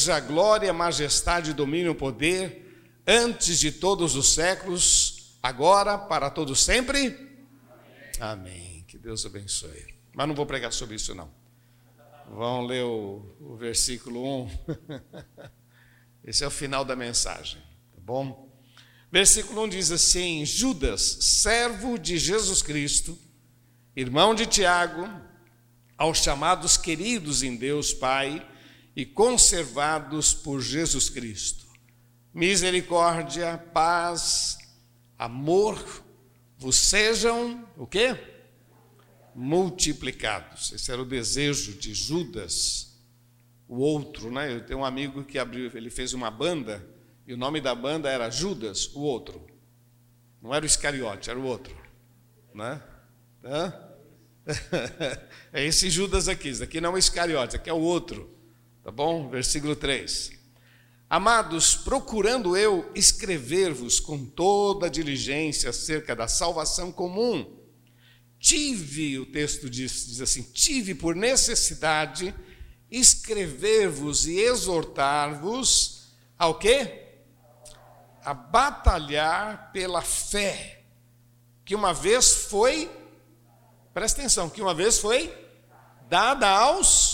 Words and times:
seja 0.00 0.16
a 0.16 0.20
glória, 0.20 0.72
majestade, 0.72 1.52
domínio, 1.52 1.94
poder, 1.94 3.02
antes 3.06 3.60
de 3.60 3.70
todos 3.70 4.16
os 4.16 4.32
séculos, 4.32 5.36
agora, 5.42 5.98
para 5.98 6.30
todos 6.30 6.64
sempre. 6.64 7.08
Amém. 8.18 8.48
Amém. 8.48 8.84
Que 8.88 8.96
Deus 8.96 9.26
abençoe. 9.26 9.94
Mas 10.14 10.26
não 10.26 10.34
vou 10.34 10.46
pregar 10.46 10.72
sobre 10.72 10.96
isso, 10.96 11.14
não. 11.14 11.30
Vão 12.30 12.64
ler 12.64 12.82
o, 12.82 13.36
o 13.40 13.56
versículo 13.56 14.44
1. 14.44 14.50
Esse 16.24 16.44
é 16.44 16.46
o 16.46 16.50
final 16.50 16.82
da 16.82 16.96
mensagem, 16.96 17.60
tá 17.92 18.00
bom? 18.00 18.50
Versículo 19.12 19.64
1 19.64 19.68
diz 19.68 19.90
assim: 19.90 20.46
Judas, 20.46 21.02
servo 21.20 21.98
de 21.98 22.16
Jesus 22.16 22.62
Cristo, 22.62 23.18
irmão 23.94 24.34
de 24.34 24.46
Tiago, 24.46 25.08
aos 25.98 26.18
chamados 26.18 26.78
queridos 26.78 27.42
em 27.42 27.54
Deus 27.54 27.92
Pai 27.92 28.46
e 29.00 29.06
conservados 29.06 30.34
por 30.34 30.60
Jesus 30.60 31.08
Cristo. 31.08 31.64
Misericórdia, 32.34 33.56
paz, 33.72 34.58
amor 35.18 36.04
vos 36.58 36.76
sejam 36.76 37.66
o 37.78 37.86
quê? 37.86 38.14
Multiplicados. 39.34 40.72
Esse 40.72 40.92
era 40.92 41.00
o 41.00 41.06
desejo 41.06 41.72
de 41.78 41.94
Judas, 41.94 43.00
o 43.66 43.78
outro, 43.78 44.30
né? 44.30 44.52
Eu 44.52 44.66
tenho 44.66 44.80
um 44.80 44.84
amigo 44.84 45.24
que 45.24 45.38
abriu, 45.38 45.70
ele 45.74 45.88
fez 45.88 46.12
uma 46.12 46.30
banda 46.30 46.86
e 47.26 47.32
o 47.32 47.38
nome 47.38 47.58
da 47.58 47.74
banda 47.74 48.10
era 48.10 48.28
Judas, 48.28 48.94
o 48.94 49.00
outro. 49.00 49.46
Não 50.42 50.54
era 50.54 50.62
o 50.62 50.66
Iscariote, 50.66 51.30
era 51.30 51.38
o 51.38 51.44
outro, 51.44 51.74
né? 52.54 52.82
Hã? 53.42 53.72
é 55.54 55.64
esse 55.64 55.88
Judas 55.88 56.28
aqui, 56.28 56.48
esse 56.48 56.62
aqui 56.62 56.82
não 56.82 56.90
é 56.90 56.94
o 56.96 56.98
Iscariote, 56.98 57.56
aqui 57.56 57.70
é 57.70 57.72
o 57.72 57.80
outro. 57.80 58.39
Tá 58.82 58.90
bom? 58.90 59.28
Versículo 59.28 59.76
3. 59.76 60.32
Amados, 61.08 61.74
procurando 61.74 62.56
eu 62.56 62.90
escrever-vos 62.94 63.98
com 63.98 64.24
toda 64.24 64.88
diligência 64.88 65.70
acerca 65.70 66.14
da 66.14 66.28
salvação 66.28 66.92
comum, 66.92 67.58
tive, 68.38 69.18
o 69.18 69.26
texto 69.26 69.68
diz, 69.68 70.06
diz 70.06 70.20
assim: 70.20 70.42
tive 70.42 70.94
por 70.94 71.16
necessidade 71.16 72.34
escrever-vos 72.90 74.26
e 74.26 74.38
exortar-vos 74.38 76.12
ao 76.38 76.58
quê? 76.58 77.08
A 78.24 78.32
batalhar 78.32 79.72
pela 79.72 80.02
fé, 80.02 80.84
que 81.64 81.74
uma 81.74 81.92
vez 81.92 82.46
foi, 82.46 82.90
presta 83.92 84.20
atenção, 84.20 84.48
que 84.48 84.62
uma 84.62 84.74
vez 84.74 84.98
foi 84.98 85.32
dada 86.08 86.48
aos 86.48 87.09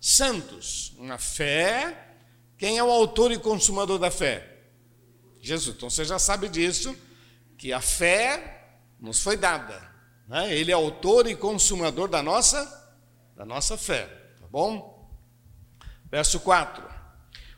santos. 0.00 0.94
Uma 0.96 1.18
fé, 1.18 2.16
quem 2.56 2.78
é 2.78 2.82
o 2.82 2.90
autor 2.90 3.30
e 3.30 3.38
consumador 3.38 3.98
da 3.98 4.10
fé? 4.10 4.58
Jesus. 5.40 5.76
Então 5.76 5.90
você 5.90 6.04
já 6.04 6.18
sabe 6.18 6.48
disso, 6.48 6.96
que 7.58 7.72
a 7.72 7.80
fé 7.80 8.78
nos 8.98 9.20
foi 9.20 9.36
dada. 9.36 9.90
Né? 10.26 10.54
Ele 10.54 10.70
é 10.70 10.74
autor 10.74 11.26
e 11.26 11.36
consumador 11.36 12.08
da 12.08 12.22
nossa, 12.22 12.92
da 13.36 13.44
nossa 13.44 13.76
fé. 13.76 14.06
Tá 14.40 14.46
bom? 14.50 15.10
Verso 16.10 16.40
4. 16.40 16.88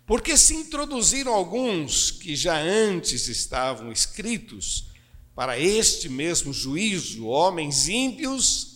Porque 0.05 0.37
se 0.37 0.55
introduziram 0.55 1.33
alguns 1.33 2.11
que 2.11 2.35
já 2.35 2.57
antes 2.57 3.29
estavam 3.29 3.93
escritos 3.93 4.89
para 5.35 5.59
este 5.59 6.09
mesmo 6.09 6.53
juízo, 6.53 7.27
homens 7.27 7.89
ímpios 7.89 8.72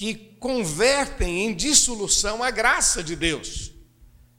que 0.00 0.14
convertem 0.40 1.44
em 1.44 1.54
dissolução 1.54 2.42
a 2.42 2.50
graça 2.50 3.04
de 3.04 3.14
Deus, 3.14 3.70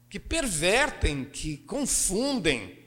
que 0.10 0.20
pervertem, 0.20 1.24
que 1.24 1.56
confundem 1.56 2.84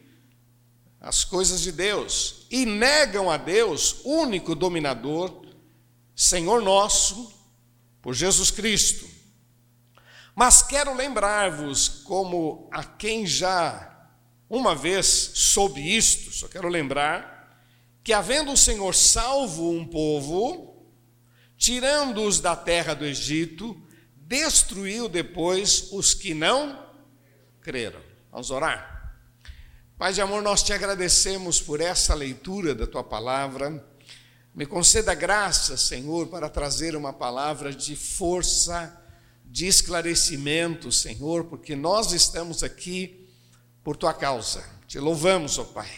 as 1.00 1.22
coisas 1.22 1.60
de 1.60 1.70
Deus 1.70 2.48
e 2.50 2.66
negam 2.66 3.30
a 3.30 3.36
Deus, 3.36 4.00
único 4.04 4.56
dominador, 4.56 5.46
Senhor 6.16 6.60
nosso, 6.62 7.32
por 8.02 8.12
Jesus 8.12 8.50
Cristo. 8.50 9.08
Mas 10.34 10.60
quero 10.60 10.96
lembrar-vos, 10.96 11.88
como 11.88 12.68
a 12.72 12.82
quem 12.82 13.24
já 13.24 14.10
uma 14.50 14.74
vez 14.74 15.06
soube 15.06 15.96
isto, 15.96 16.32
só 16.32 16.48
quero 16.48 16.68
lembrar, 16.68 17.56
que 18.02 18.12
havendo 18.12 18.50
o 18.50 18.56
Senhor 18.56 18.92
salvo 18.96 19.70
um 19.70 19.86
povo, 19.86 20.73
tirando-os 21.56 22.40
da 22.40 22.56
terra 22.56 22.94
do 22.94 23.04
Egito, 23.04 23.80
destruiu 24.16 25.08
depois 25.08 25.88
os 25.92 26.14
que 26.14 26.34
não 26.34 26.86
creram. 27.60 28.00
Vamos 28.30 28.50
orar? 28.50 28.94
Pai 29.96 30.12
de 30.12 30.20
amor, 30.20 30.42
nós 30.42 30.62
te 30.62 30.72
agradecemos 30.72 31.60
por 31.60 31.80
essa 31.80 32.14
leitura 32.14 32.74
da 32.74 32.86
tua 32.86 33.04
palavra. 33.04 33.82
Me 34.54 34.66
conceda 34.66 35.14
graça, 35.14 35.76
Senhor, 35.76 36.26
para 36.26 36.48
trazer 36.48 36.96
uma 36.96 37.12
palavra 37.12 37.72
de 37.72 37.94
força, 37.94 39.00
de 39.44 39.66
esclarecimento, 39.66 40.90
Senhor, 40.90 41.44
porque 41.44 41.76
nós 41.76 42.12
estamos 42.12 42.62
aqui 42.62 43.28
por 43.84 43.96
tua 43.96 44.12
causa. 44.12 44.64
Te 44.86 44.98
louvamos, 44.98 45.58
ó 45.58 45.62
oh 45.62 45.66
Pai. 45.66 45.90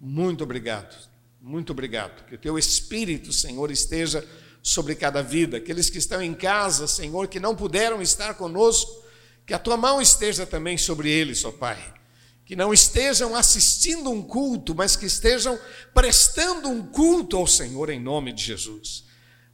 Muito 0.00 0.44
obrigado. 0.44 0.96
Muito 1.40 1.72
obrigado. 1.72 2.24
Que 2.26 2.34
o 2.36 2.38
teu 2.38 2.58
espírito, 2.58 3.32
Senhor, 3.32 3.70
esteja 3.70 4.26
sobre 4.64 4.96
cada 4.96 5.22
vida. 5.22 5.58
Aqueles 5.58 5.88
que 5.88 5.98
estão 5.98 6.20
em 6.20 6.34
casa, 6.34 6.88
Senhor, 6.88 7.28
que 7.28 7.38
não 7.38 7.54
puderam 7.54 8.02
estar 8.02 8.34
conosco, 8.34 9.04
que 9.46 9.54
a 9.54 9.58
tua 9.60 9.76
mão 9.76 10.02
esteja 10.02 10.44
também 10.44 10.76
sobre 10.76 11.08
eles, 11.08 11.44
ó 11.44 11.52
Pai 11.52 11.94
que 12.44 12.54
não 12.54 12.74
estejam 12.74 13.34
assistindo 13.34 14.10
um 14.10 14.22
culto, 14.22 14.74
mas 14.74 14.96
que 14.96 15.06
estejam 15.06 15.58
prestando 15.94 16.68
um 16.68 16.86
culto 16.86 17.36
ao 17.36 17.46
Senhor 17.46 17.88
em 17.88 18.00
nome 18.00 18.32
de 18.32 18.44
Jesus. 18.44 19.04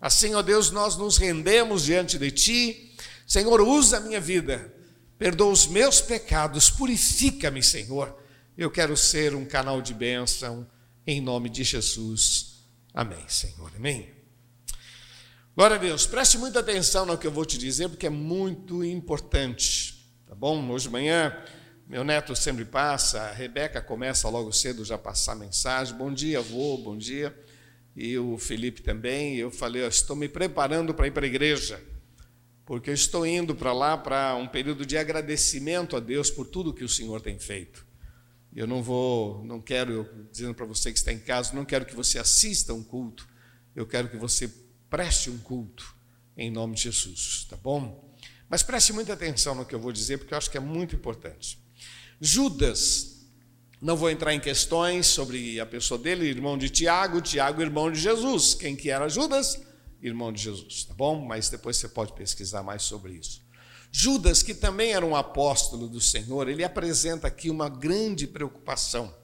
Assim, 0.00 0.34
ó 0.34 0.42
Deus, 0.42 0.70
nós 0.70 0.96
nos 0.96 1.16
rendemos 1.16 1.84
diante 1.84 2.18
de 2.18 2.30
Ti. 2.30 2.96
Senhor, 3.26 3.60
usa 3.60 3.98
a 3.98 4.00
minha 4.00 4.20
vida, 4.20 4.74
perdoa 5.18 5.52
os 5.52 5.66
meus 5.66 6.00
pecados, 6.00 6.68
purifica-me, 6.68 7.62
Senhor. 7.62 8.16
Eu 8.58 8.70
quero 8.70 8.96
ser 8.96 9.36
um 9.36 9.44
canal 9.44 9.80
de 9.80 9.94
bênção 9.94 10.66
em 11.06 11.20
nome 11.20 11.48
de 11.48 11.62
Jesus. 11.62 12.64
Amém, 12.92 13.24
Senhor. 13.28 13.70
Amém. 13.76 14.19
Glória 15.56 15.76
a 15.76 15.78
Deus. 15.80 16.06
Preste 16.06 16.38
muita 16.38 16.60
atenção 16.60 17.04
no 17.04 17.18
que 17.18 17.26
eu 17.26 17.32
vou 17.32 17.44
te 17.44 17.58
dizer, 17.58 17.88
porque 17.88 18.06
é 18.06 18.10
muito 18.10 18.84
importante. 18.84 20.08
Tá 20.26 20.34
bom? 20.34 20.70
Hoje 20.70 20.84
de 20.84 20.92
manhã 20.92 21.36
meu 21.90 22.04
neto 22.04 22.36
sempre 22.36 22.64
passa, 22.64 23.20
a 23.20 23.32
Rebeca 23.32 23.82
começa 23.82 24.28
logo 24.28 24.52
cedo 24.52 24.84
já 24.84 24.96
passar 24.96 25.34
mensagem. 25.34 25.92
Bom 25.96 26.14
dia, 26.14 26.38
avô, 26.38 26.78
bom 26.78 26.96
dia. 26.96 27.36
E 27.96 28.16
o 28.16 28.38
Felipe 28.38 28.80
também. 28.80 29.38
Eu 29.38 29.50
falei, 29.50 29.84
estou 29.84 30.14
me 30.14 30.28
preparando 30.28 30.94
para 30.94 31.08
ir 31.08 31.10
para 31.10 31.26
a 31.26 31.28
igreja, 31.28 31.82
porque 32.64 32.90
eu 32.90 32.94
estou 32.94 33.26
indo 33.26 33.52
para 33.56 33.72
lá 33.72 33.98
para 33.98 34.36
um 34.36 34.46
período 34.46 34.86
de 34.86 34.96
agradecimento 34.96 35.96
a 35.96 36.00
Deus 36.00 36.30
por 36.30 36.46
tudo 36.46 36.72
que 36.72 36.84
o 36.84 36.88
Senhor 36.88 37.20
tem 37.20 37.40
feito. 37.40 37.84
Eu 38.54 38.68
não 38.68 38.84
vou, 38.84 39.44
não 39.44 39.60
quero, 39.60 40.08
dizendo 40.30 40.54
para 40.54 40.66
você 40.66 40.92
que 40.92 40.98
está 40.98 41.12
em 41.12 41.18
casa, 41.18 41.52
não 41.54 41.64
quero 41.64 41.84
que 41.84 41.96
você 41.96 42.20
assista 42.20 42.72
um 42.72 42.84
culto, 42.84 43.28
eu 43.74 43.84
quero 43.84 44.08
que 44.08 44.16
você 44.16 44.48
preste 44.90 45.30
um 45.30 45.38
culto 45.38 45.94
em 46.36 46.50
nome 46.50 46.74
de 46.74 46.82
Jesus, 46.82 47.46
tá 47.48 47.56
bom? 47.56 48.10
Mas 48.48 48.62
preste 48.62 48.92
muita 48.92 49.12
atenção 49.12 49.54
no 49.54 49.64
que 49.64 49.74
eu 49.74 49.80
vou 49.80 49.92
dizer, 49.92 50.18
porque 50.18 50.34
eu 50.34 50.38
acho 50.38 50.50
que 50.50 50.56
é 50.56 50.60
muito 50.60 50.96
importante. 50.96 51.58
Judas, 52.20 53.20
não 53.80 53.96
vou 53.96 54.10
entrar 54.10 54.34
em 54.34 54.40
questões 54.40 55.06
sobre 55.06 55.60
a 55.60 55.64
pessoa 55.64 55.98
dele, 55.98 56.26
irmão 56.26 56.58
de 56.58 56.68
Tiago, 56.68 57.20
Tiago, 57.20 57.62
irmão 57.62 57.90
de 57.90 58.00
Jesus. 58.00 58.54
Quem 58.54 58.74
que 58.74 58.90
era 58.90 59.08
Judas? 59.08 59.58
Irmão 60.02 60.32
de 60.32 60.42
Jesus, 60.42 60.84
tá 60.84 60.94
bom? 60.94 61.24
Mas 61.24 61.48
depois 61.48 61.76
você 61.76 61.88
pode 61.88 62.12
pesquisar 62.12 62.62
mais 62.62 62.82
sobre 62.82 63.14
isso. 63.14 63.40
Judas, 63.92 64.42
que 64.42 64.54
também 64.54 64.92
era 64.92 65.04
um 65.04 65.16
apóstolo 65.16 65.88
do 65.88 66.00
Senhor, 66.00 66.48
ele 66.48 66.64
apresenta 66.64 67.26
aqui 67.26 67.50
uma 67.50 67.68
grande 67.68 68.26
preocupação. 68.26 69.14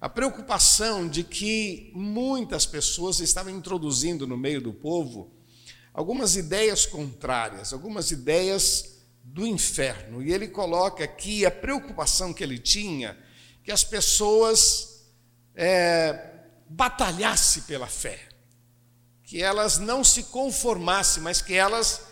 A 0.00 0.08
preocupação 0.08 1.08
de 1.08 1.24
que 1.24 1.90
muitas 1.94 2.66
pessoas 2.66 3.20
estavam 3.20 3.52
introduzindo 3.52 4.26
no 4.26 4.36
meio 4.36 4.60
do 4.60 4.72
povo 4.72 5.32
algumas 5.92 6.36
ideias 6.36 6.84
contrárias, 6.84 7.72
algumas 7.72 8.10
ideias 8.10 8.96
do 9.24 9.46
inferno. 9.46 10.22
E 10.22 10.32
ele 10.32 10.48
coloca 10.48 11.02
aqui 11.02 11.46
a 11.46 11.50
preocupação 11.50 12.32
que 12.32 12.44
ele 12.44 12.58
tinha 12.58 13.16
que 13.64 13.72
as 13.72 13.82
pessoas 13.82 15.06
é, 15.54 16.34
batalhassem 16.68 17.62
pela 17.62 17.88
fé, 17.88 18.20
que 19.24 19.42
elas 19.42 19.78
não 19.78 20.04
se 20.04 20.22
conformassem, 20.24 21.20
mas 21.20 21.42
que 21.42 21.54
elas 21.54 22.02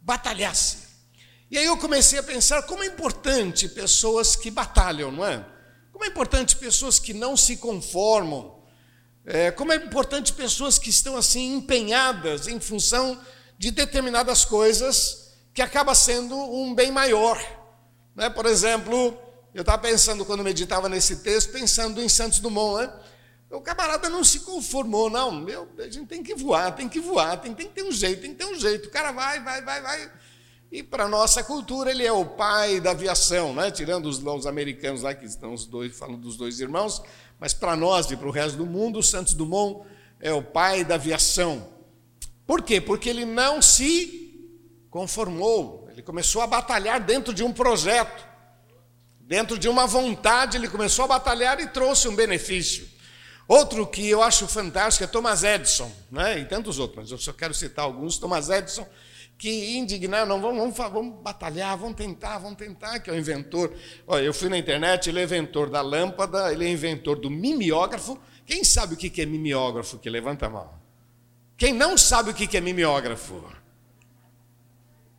batalhassem. 0.00 0.80
E 1.48 1.56
aí 1.56 1.66
eu 1.66 1.76
comecei 1.76 2.18
a 2.18 2.24
pensar 2.24 2.62
como 2.62 2.82
é 2.82 2.86
importante 2.86 3.68
pessoas 3.68 4.34
que 4.34 4.50
batalham, 4.50 5.12
não 5.12 5.24
é? 5.24 5.46
Como 5.96 6.04
é 6.04 6.08
importante 6.08 6.54
pessoas 6.56 6.98
que 6.98 7.14
não 7.14 7.38
se 7.38 7.56
conformam, 7.56 8.54
é, 9.24 9.50
como 9.50 9.72
é 9.72 9.76
importante 9.76 10.30
pessoas 10.30 10.78
que 10.78 10.90
estão 10.90 11.16
assim 11.16 11.54
empenhadas 11.54 12.46
em 12.46 12.60
função 12.60 13.18
de 13.56 13.70
determinadas 13.70 14.44
coisas 14.44 15.32
que 15.54 15.62
acaba 15.62 15.94
sendo 15.94 16.36
um 16.36 16.74
bem 16.74 16.92
maior, 16.92 17.42
Né? 18.14 18.28
Por 18.28 18.44
exemplo, 18.44 19.18
eu 19.54 19.62
estava 19.62 19.78
pensando, 19.78 20.22
quando 20.26 20.44
meditava 20.44 20.86
nesse 20.86 21.16
texto, 21.16 21.50
pensando 21.50 22.02
em 22.02 22.10
Santos 22.10 22.40
Dumont, 22.40 22.82
né? 22.82 22.92
O 23.50 23.62
camarada 23.62 24.10
não 24.10 24.22
se 24.22 24.40
conformou, 24.40 25.08
não. 25.08 25.32
Meu, 25.32 25.66
a 25.78 25.84
gente 25.84 26.08
tem 26.08 26.22
que 26.22 26.34
voar, 26.34 26.72
tem 26.72 26.90
que 26.90 27.00
voar, 27.00 27.40
tem, 27.40 27.54
tem 27.54 27.68
que 27.68 27.72
ter 27.72 27.84
um 27.84 27.92
jeito, 27.92 28.20
tem 28.20 28.32
que 28.32 28.36
ter 28.36 28.44
um 28.44 28.60
jeito. 28.60 28.88
O 28.88 28.90
cara 28.90 29.12
vai, 29.12 29.42
vai, 29.42 29.62
vai, 29.62 29.80
vai. 29.80 30.12
E 30.70 30.82
para 30.82 31.08
nossa 31.08 31.44
cultura, 31.44 31.90
ele 31.90 32.04
é 32.04 32.12
o 32.12 32.24
pai 32.24 32.80
da 32.80 32.90
aviação, 32.90 33.54
né? 33.54 33.70
tirando 33.70 34.06
os, 34.06 34.22
os 34.22 34.46
americanos 34.46 35.02
lá, 35.02 35.14
que 35.14 35.24
estão 35.24 35.54
os 35.54 35.64
dois, 35.64 35.96
falando 35.96 36.18
dos 36.18 36.36
dois 36.36 36.60
irmãos, 36.60 37.02
mas 37.38 37.54
para 37.54 37.76
nós 37.76 38.10
e 38.10 38.16
para 38.16 38.26
o 38.26 38.32
resto 38.32 38.58
do 38.58 38.66
mundo, 38.66 39.02
Santos 39.02 39.34
Dumont 39.34 39.86
é 40.20 40.32
o 40.32 40.42
pai 40.42 40.84
da 40.84 40.96
aviação. 40.96 41.68
Por 42.46 42.62
quê? 42.62 42.80
Porque 42.80 43.08
ele 43.08 43.24
não 43.24 43.62
se 43.62 44.26
conformou, 44.90 45.88
ele 45.90 46.02
começou 46.02 46.42
a 46.42 46.46
batalhar 46.46 47.00
dentro 47.00 47.32
de 47.32 47.44
um 47.44 47.52
projeto, 47.52 48.26
dentro 49.20 49.58
de 49.58 49.68
uma 49.68 49.86
vontade, 49.86 50.56
ele 50.56 50.68
começou 50.68 51.04
a 51.04 51.08
batalhar 51.08 51.60
e 51.60 51.68
trouxe 51.68 52.08
um 52.08 52.14
benefício. 52.14 52.88
Outro 53.48 53.86
que 53.86 54.08
eu 54.08 54.22
acho 54.22 54.48
fantástico 54.48 55.04
é 55.04 55.06
Thomas 55.06 55.44
Edison, 55.44 55.90
né? 56.10 56.38
e 56.40 56.44
tantos 56.44 56.78
outros, 56.78 56.98
mas 56.98 57.10
eu 57.10 57.18
só 57.18 57.32
quero 57.32 57.54
citar 57.54 57.84
alguns. 57.84 58.18
Thomas 58.18 58.48
Edison, 58.48 58.86
que 59.38 59.76
indignar, 59.76 60.26
não, 60.26 60.40
vamos, 60.40 60.58
vamos, 60.74 60.92
vamos 60.92 61.22
batalhar, 61.22 61.76
vamos 61.76 61.96
tentar, 61.96 62.38
vamos 62.38 62.56
tentar, 62.56 63.00
que 63.00 63.10
é 63.10 63.12
o 63.12 63.16
inventor. 63.16 63.72
Olha, 64.06 64.22
eu 64.22 64.32
fui 64.32 64.48
na 64.48 64.56
internet, 64.56 65.08
ele 65.08 65.20
é 65.20 65.24
inventor 65.24 65.68
da 65.68 65.82
lâmpada, 65.82 66.52
ele 66.52 66.64
é 66.64 66.68
inventor 66.70 67.18
do 67.18 67.30
mimeógrafo. 67.30 68.18
Quem 68.46 68.64
sabe 68.64 68.94
o 68.94 68.96
que 68.96 69.20
é 69.20 69.26
mimeógrafo? 69.26 69.98
Que 69.98 70.08
levanta 70.08 70.46
a 70.46 70.50
mão. 70.50 70.70
Quem 71.56 71.72
não 71.72 71.98
sabe 71.98 72.30
o 72.30 72.34
que 72.34 72.56
é 72.56 72.60
mimeógrafo? 72.60 73.44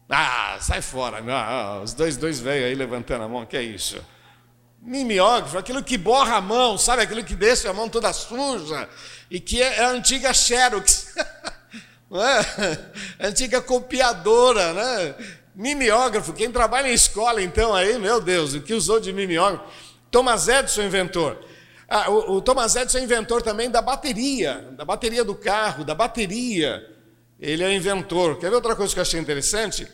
Ah, 0.09 0.57
sai 0.61 0.81
fora. 0.81 1.21
Não, 1.21 1.83
os 1.83 1.93
dois, 1.93 2.17
dois 2.17 2.39
velhos 2.39 2.67
aí 2.67 2.75
levantando 2.75 3.23
a 3.23 3.27
mão, 3.27 3.45
que 3.45 3.57
é 3.57 3.61
isso? 3.61 4.03
Mimeógrafo, 4.81 5.57
aquilo 5.57 5.83
que 5.83 5.97
borra 5.97 6.37
a 6.37 6.41
mão, 6.41 6.77
sabe? 6.77 7.01
Aquilo 7.03 7.23
que 7.23 7.35
deixa 7.35 7.69
a 7.69 7.73
mão 7.73 7.89
toda 7.89 8.11
suja. 8.13 8.87
E 9.29 9.39
que 9.39 9.61
é 9.61 9.83
a 9.83 9.89
antiga 9.89 10.33
Xerox. 10.33 11.13
é? 12.11 12.79
Antiga 13.27 13.61
copiadora, 13.61 14.73
né? 14.73 15.15
Mimeógrafo, 15.55 16.33
quem 16.33 16.51
trabalha 16.51 16.87
em 16.87 16.93
escola 16.93 17.41
então 17.41 17.73
aí, 17.73 17.97
meu 17.97 18.21
Deus, 18.21 18.53
o 18.53 18.61
que 18.61 18.73
usou 18.73 18.99
de 18.99 19.11
mimeógrafo? 19.11 19.65
Thomas 20.11 20.47
Edison, 20.47 20.83
inventor. 20.83 21.37
Ah, 21.89 22.11
o, 22.11 22.35
o 22.35 22.41
Thomas 22.41 22.75
Edison 22.75 22.99
é 22.99 23.01
inventor 23.01 23.41
também 23.41 23.69
da 23.69 23.81
bateria, 23.81 24.69
da 24.73 24.85
bateria 24.85 25.23
do 25.23 25.33
carro, 25.33 25.83
da 25.83 25.95
bateria. 25.95 26.85
Ele 27.39 27.63
é 27.63 27.73
inventor. 27.73 28.37
Quer 28.37 28.49
ver 28.49 28.55
outra 28.55 28.75
coisa 28.75 28.93
que 28.93 28.99
eu 28.99 29.03
achei 29.03 29.19
interessante? 29.19 29.87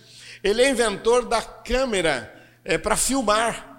Ele 0.44 0.62
é 0.62 0.70
inventor 0.70 1.26
da 1.26 1.42
câmera 1.42 2.34
é, 2.64 2.78
para 2.78 2.96
filmar. 2.96 3.72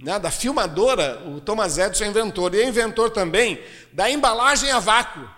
Né, 0.00 0.16
da 0.16 0.30
filmadora, 0.30 1.24
o 1.26 1.40
Thomas 1.40 1.76
Edison 1.76 2.04
é 2.04 2.08
inventor. 2.08 2.54
E 2.54 2.60
é 2.60 2.68
inventor 2.68 3.10
também 3.10 3.60
da 3.92 4.08
embalagem 4.08 4.70
a 4.70 4.78
vácuo. 4.78 5.28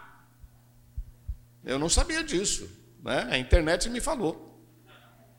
Eu 1.64 1.78
não 1.78 1.88
sabia 1.88 2.22
disso. 2.22 2.68
Né? 3.02 3.28
A 3.30 3.38
internet 3.38 3.88
me 3.88 4.00
falou. 4.00 4.64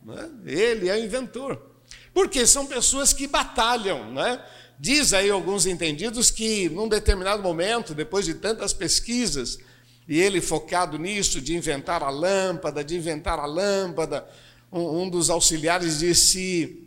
Né? 0.04 0.30
Ele 0.46 0.90
é 0.90 1.00
inventor. 1.00 1.72
Porque 2.14 2.46
são 2.46 2.66
pessoas 2.66 3.14
que 3.14 3.28
batalham. 3.28 4.12
Né? 4.14 4.44
Diz 4.80 5.14
aí 5.14 5.30
alguns 5.30 5.66
entendidos 5.66 6.32
que, 6.32 6.70
num 6.70 6.88
determinado 6.88 7.42
momento, 7.42 7.94
depois 7.94 8.26
de 8.26 8.36
tantas 8.36 8.74
pesquisas, 8.74 9.60
e 10.08 10.20
ele 10.20 10.42
focado 10.42 10.98
nisso, 10.98 11.40
de 11.40 11.56
inventar 11.56 12.04
a 12.04 12.10
lâmpada, 12.10 12.84
de 12.84 12.96
inventar 12.98 13.40
a 13.40 13.46
lâmpada, 13.46 14.28
um, 14.72 15.04
um 15.04 15.10
dos 15.10 15.30
auxiliares 15.30 16.00
disse: 16.00 16.84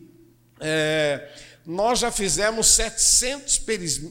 é, 0.61 1.31
Nós 1.65 2.01
já 2.01 2.11
fizemos 2.11 2.67
700 2.69 3.63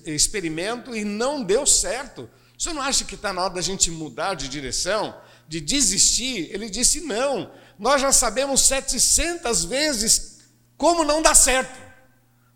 experimentos 0.05 0.95
e 0.95 1.03
não 1.03 1.43
deu 1.43 1.65
certo. 1.65 2.29
Você 2.63 2.71
não 2.71 2.81
acha 2.81 3.04
que 3.04 3.15
está 3.15 3.33
na 3.33 3.44
hora 3.44 3.56
da 3.56 3.62
gente 3.62 3.92
mudar 3.92 4.36
de 4.36 4.48
direção, 4.48 5.13
de 5.50 5.60
desistir? 5.60 6.48
Ele 6.50 6.69
disse: 6.69 7.01
Não, 7.01 7.51
nós 7.77 8.00
já 8.00 8.10
sabemos 8.13 8.62
700 8.62 9.65
vezes 9.65 10.39
como 10.77 11.04
não 11.04 11.21
dá 11.21 11.36
certo. 11.36 11.77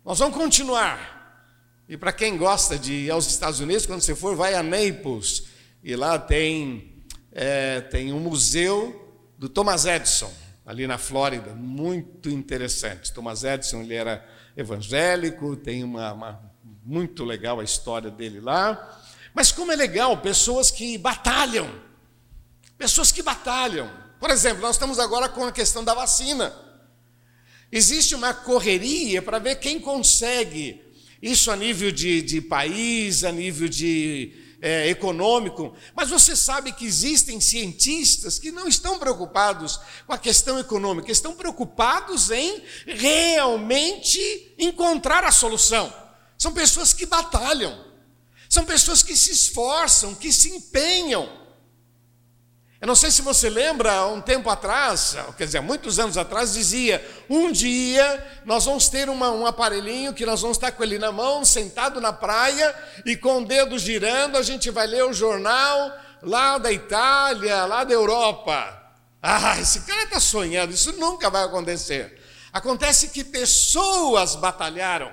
Nós 0.02 0.18
vamos 0.18 0.34
continuar. 0.34 1.44
E 1.86 1.94
para 1.94 2.10
quem 2.10 2.38
gosta 2.38 2.78
de 2.78 2.90
ir 2.94 3.10
aos 3.10 3.26
Estados 3.26 3.60
Unidos, 3.60 3.84
quando 3.84 4.00
você 4.00 4.14
for, 4.14 4.34
vai 4.34 4.54
a 4.54 4.62
Naples. 4.62 5.44
E 5.84 5.94
lá 5.94 6.18
tem, 6.18 7.04
é, 7.30 7.82
tem 7.82 8.10
um 8.10 8.18
museu 8.18 9.14
do 9.36 9.46
Thomas 9.46 9.84
Edison, 9.84 10.32
ali 10.64 10.86
na 10.86 10.96
Flórida, 10.96 11.52
muito 11.52 12.30
interessante. 12.30 13.12
Thomas 13.12 13.44
Edison 13.44 13.82
ele 13.82 13.92
era 13.92 14.26
evangélico, 14.56 15.54
tem 15.54 15.84
uma, 15.84 16.14
uma 16.14 16.52
muito 16.82 17.26
legal 17.26 17.60
a 17.60 17.64
história 17.64 18.10
dele 18.10 18.40
lá. 18.40 18.97
Mas 19.38 19.52
como 19.52 19.70
é 19.70 19.76
legal, 19.76 20.16
pessoas 20.16 20.68
que 20.68 20.98
batalham, 20.98 21.70
pessoas 22.76 23.12
que 23.12 23.22
batalham. 23.22 23.88
Por 24.18 24.30
exemplo, 24.30 24.60
nós 24.60 24.74
estamos 24.74 24.98
agora 24.98 25.28
com 25.28 25.44
a 25.44 25.52
questão 25.52 25.84
da 25.84 25.94
vacina. 25.94 26.52
Existe 27.70 28.16
uma 28.16 28.34
correria 28.34 29.22
para 29.22 29.38
ver 29.38 29.60
quem 29.60 29.78
consegue 29.78 30.82
isso 31.22 31.52
a 31.52 31.56
nível 31.56 31.92
de, 31.92 32.20
de 32.20 32.40
país, 32.40 33.22
a 33.22 33.30
nível 33.30 33.68
de 33.68 34.32
é, 34.60 34.88
econômico, 34.88 35.72
mas 35.94 36.10
você 36.10 36.34
sabe 36.34 36.72
que 36.72 36.84
existem 36.84 37.40
cientistas 37.40 38.40
que 38.40 38.50
não 38.50 38.66
estão 38.66 38.98
preocupados 38.98 39.78
com 40.04 40.12
a 40.12 40.18
questão 40.18 40.58
econômica, 40.58 41.12
estão 41.12 41.36
preocupados 41.36 42.32
em 42.32 42.60
realmente 42.88 44.52
encontrar 44.58 45.22
a 45.22 45.30
solução. 45.30 45.94
São 46.36 46.52
pessoas 46.52 46.92
que 46.92 47.06
batalham, 47.06 47.87
são 48.48 48.64
pessoas 48.64 49.02
que 49.02 49.16
se 49.16 49.30
esforçam, 49.30 50.14
que 50.14 50.32
se 50.32 50.50
empenham. 50.50 51.28
Eu 52.80 52.86
não 52.86 52.94
sei 52.94 53.10
se 53.10 53.22
você 53.22 53.50
lembra, 53.50 54.06
um 54.06 54.20
tempo 54.20 54.48
atrás, 54.48 55.16
quer 55.36 55.46
dizer, 55.46 55.60
muitos 55.60 55.98
anos 55.98 56.16
atrás, 56.16 56.54
dizia: 56.54 57.04
um 57.28 57.50
dia 57.50 58.40
nós 58.44 58.66
vamos 58.66 58.88
ter 58.88 59.08
uma, 59.08 59.32
um 59.32 59.44
aparelhinho 59.44 60.14
que 60.14 60.24
nós 60.24 60.40
vamos 60.40 60.56
estar 60.56 60.70
com 60.70 60.84
ele 60.84 60.96
na 60.96 61.10
mão, 61.10 61.44
sentado 61.44 62.00
na 62.00 62.12
praia 62.12 62.74
e 63.04 63.16
com 63.16 63.42
o 63.42 63.44
dedo 63.44 63.76
girando, 63.78 64.38
a 64.38 64.42
gente 64.42 64.70
vai 64.70 64.86
ler 64.86 65.04
o 65.04 65.12
jornal 65.12 65.92
lá 66.22 66.56
da 66.56 66.70
Itália, 66.70 67.64
lá 67.64 67.82
da 67.82 67.92
Europa. 67.92 68.76
Ah, 69.20 69.58
esse 69.60 69.80
cara 69.80 70.04
está 70.04 70.20
sonhando, 70.20 70.72
isso 70.72 70.92
nunca 70.92 71.28
vai 71.28 71.42
acontecer. 71.42 72.22
Acontece 72.52 73.08
que 73.08 73.24
pessoas 73.24 74.36
batalharam. 74.36 75.12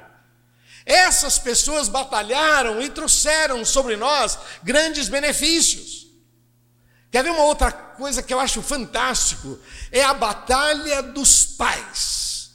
Essas 0.86 1.40
pessoas 1.40 1.88
batalharam 1.88 2.82
e 2.82 2.90
trouxeram 2.90 3.66
sobre 3.66 3.96
nós 3.96 4.38
grandes 4.62 5.10
benefícios. 5.10 6.06
Quer 7.10 7.24
ver 7.24 7.32
uma 7.32 7.46
outra 7.46 7.72
coisa 7.72 8.22
que 8.22 8.34
eu 8.34 8.40
acho 8.40 8.62
fantástico? 8.62 9.58
É 9.92 10.04
a 10.04 10.14
batalha 10.14 11.02
dos 11.02 11.46
pais. 11.46 12.52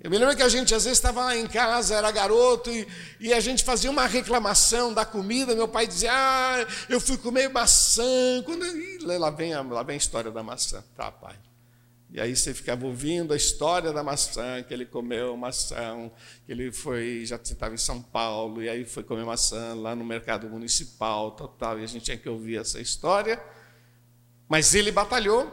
Eu 0.00 0.10
me 0.10 0.16
lembro 0.16 0.34
que 0.34 0.42
a 0.42 0.48
gente 0.48 0.74
às 0.74 0.84
vezes 0.84 0.98
estava 0.98 1.22
lá 1.22 1.36
em 1.36 1.46
casa, 1.46 1.94
era 1.94 2.10
garoto, 2.10 2.70
e, 2.70 2.88
e, 3.20 3.34
a 3.34 3.40
gente 3.40 3.62
fazia 3.62 3.90
uma 3.90 4.06
reclamação 4.06 4.94
da 4.94 5.04
comida. 5.04 5.54
Meu 5.54 5.68
pai 5.68 5.86
dizia: 5.86 6.10
Ah, 6.10 6.66
eu 6.88 6.98
fui 6.98 7.18
comer 7.18 7.50
maçã. 7.50 8.42
Quando, 8.46 8.64
e 8.64 8.98
lá, 9.02 9.28
vem 9.28 9.52
a, 9.52 9.60
lá 9.60 9.82
vem 9.82 9.94
a 9.94 9.98
história 9.98 10.30
da 10.30 10.42
maçã. 10.42 10.82
Tá, 10.96 11.12
pai. 11.12 11.36
E 12.12 12.20
aí 12.20 12.34
você 12.34 12.52
ficava 12.52 12.84
ouvindo 12.86 13.32
a 13.32 13.36
história 13.36 13.92
da 13.92 14.02
maçã, 14.02 14.62
que 14.64 14.74
ele 14.74 14.84
comeu 14.84 15.36
maçã, 15.36 16.10
que 16.44 16.50
ele 16.50 16.72
foi, 16.72 17.24
já 17.24 17.36
estava 17.36 17.72
em 17.72 17.78
São 17.78 18.02
Paulo, 18.02 18.60
e 18.60 18.68
aí 18.68 18.84
foi 18.84 19.04
comer 19.04 19.24
maçã 19.24 19.74
lá 19.74 19.94
no 19.94 20.04
mercado 20.04 20.48
municipal, 20.48 21.30
total, 21.30 21.78
e 21.78 21.84
a 21.84 21.86
gente 21.86 22.06
tinha 22.06 22.16
que 22.16 22.28
ouvir 22.28 22.58
essa 22.58 22.80
história. 22.80 23.40
Mas 24.48 24.74
ele 24.74 24.90
batalhou 24.90 25.48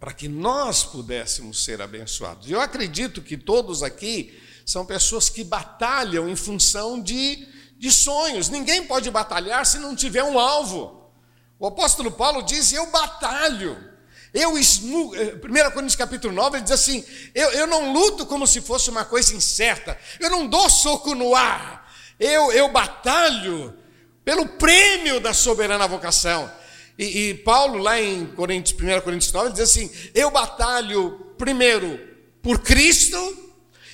para 0.00 0.12
que 0.12 0.26
nós 0.26 0.82
pudéssemos 0.82 1.62
ser 1.62 1.80
abençoados. 1.80 2.50
Eu 2.50 2.60
acredito 2.60 3.22
que 3.22 3.36
todos 3.36 3.84
aqui 3.84 4.36
são 4.66 4.84
pessoas 4.84 5.28
que 5.28 5.44
batalham 5.44 6.28
em 6.28 6.34
função 6.34 7.00
de, 7.00 7.46
de 7.78 7.92
sonhos. 7.92 8.48
Ninguém 8.48 8.84
pode 8.84 9.08
batalhar 9.12 9.64
se 9.64 9.78
não 9.78 9.94
tiver 9.94 10.24
um 10.24 10.40
alvo. 10.40 11.08
O 11.56 11.68
apóstolo 11.68 12.10
Paulo 12.10 12.42
diz: 12.42 12.72
Eu 12.72 12.90
batalho. 12.90 13.91
Eu 14.32 14.56
esmu... 14.56 15.10
1 15.10 15.14
eh, 15.14 15.70
Coríntios 15.70 15.96
capítulo 15.96 16.32
9, 16.32 16.56
ele 16.56 16.64
diz 16.64 16.72
assim: 16.72 17.04
eu, 17.34 17.50
eu 17.50 17.66
não 17.66 17.92
luto 17.92 18.24
como 18.24 18.46
se 18.46 18.60
fosse 18.60 18.88
uma 18.88 19.04
coisa 19.04 19.34
incerta, 19.34 19.98
eu 20.18 20.30
não 20.30 20.46
dou 20.46 20.70
soco 20.70 21.14
no 21.14 21.34
ar, 21.34 21.92
eu, 22.18 22.50
eu 22.52 22.68
batalho 22.68 23.76
pelo 24.24 24.46
prêmio 24.46 25.20
da 25.20 25.34
soberana 25.34 25.86
vocação. 25.86 26.50
E, 26.98 27.30
e 27.30 27.34
Paulo, 27.34 27.78
lá 27.78 28.00
em 28.00 28.26
Coríntios, 28.26 28.78
1 28.80 29.00
Coríntios 29.02 29.32
9, 29.32 29.52
diz 29.52 29.60
assim: 29.60 29.90
Eu 30.14 30.30
batalho 30.30 31.34
primeiro 31.36 31.98
por 32.42 32.60
Cristo, 32.60 33.16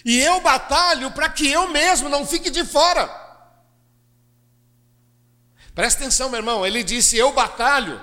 e 0.05 0.21
eu 0.21 0.41
batalho 0.41 1.11
para 1.11 1.29
que 1.29 1.51
eu 1.51 1.69
mesmo 1.69 2.09
não 2.09 2.27
fique 2.27 2.51
de 2.51 2.65
fora. 2.65 3.09
Presta 5.75 6.01
atenção, 6.03 6.29
meu 6.29 6.39
irmão, 6.39 6.67
ele 6.67 6.83
disse: 6.83 7.17
Eu 7.17 7.33
batalho 7.33 8.01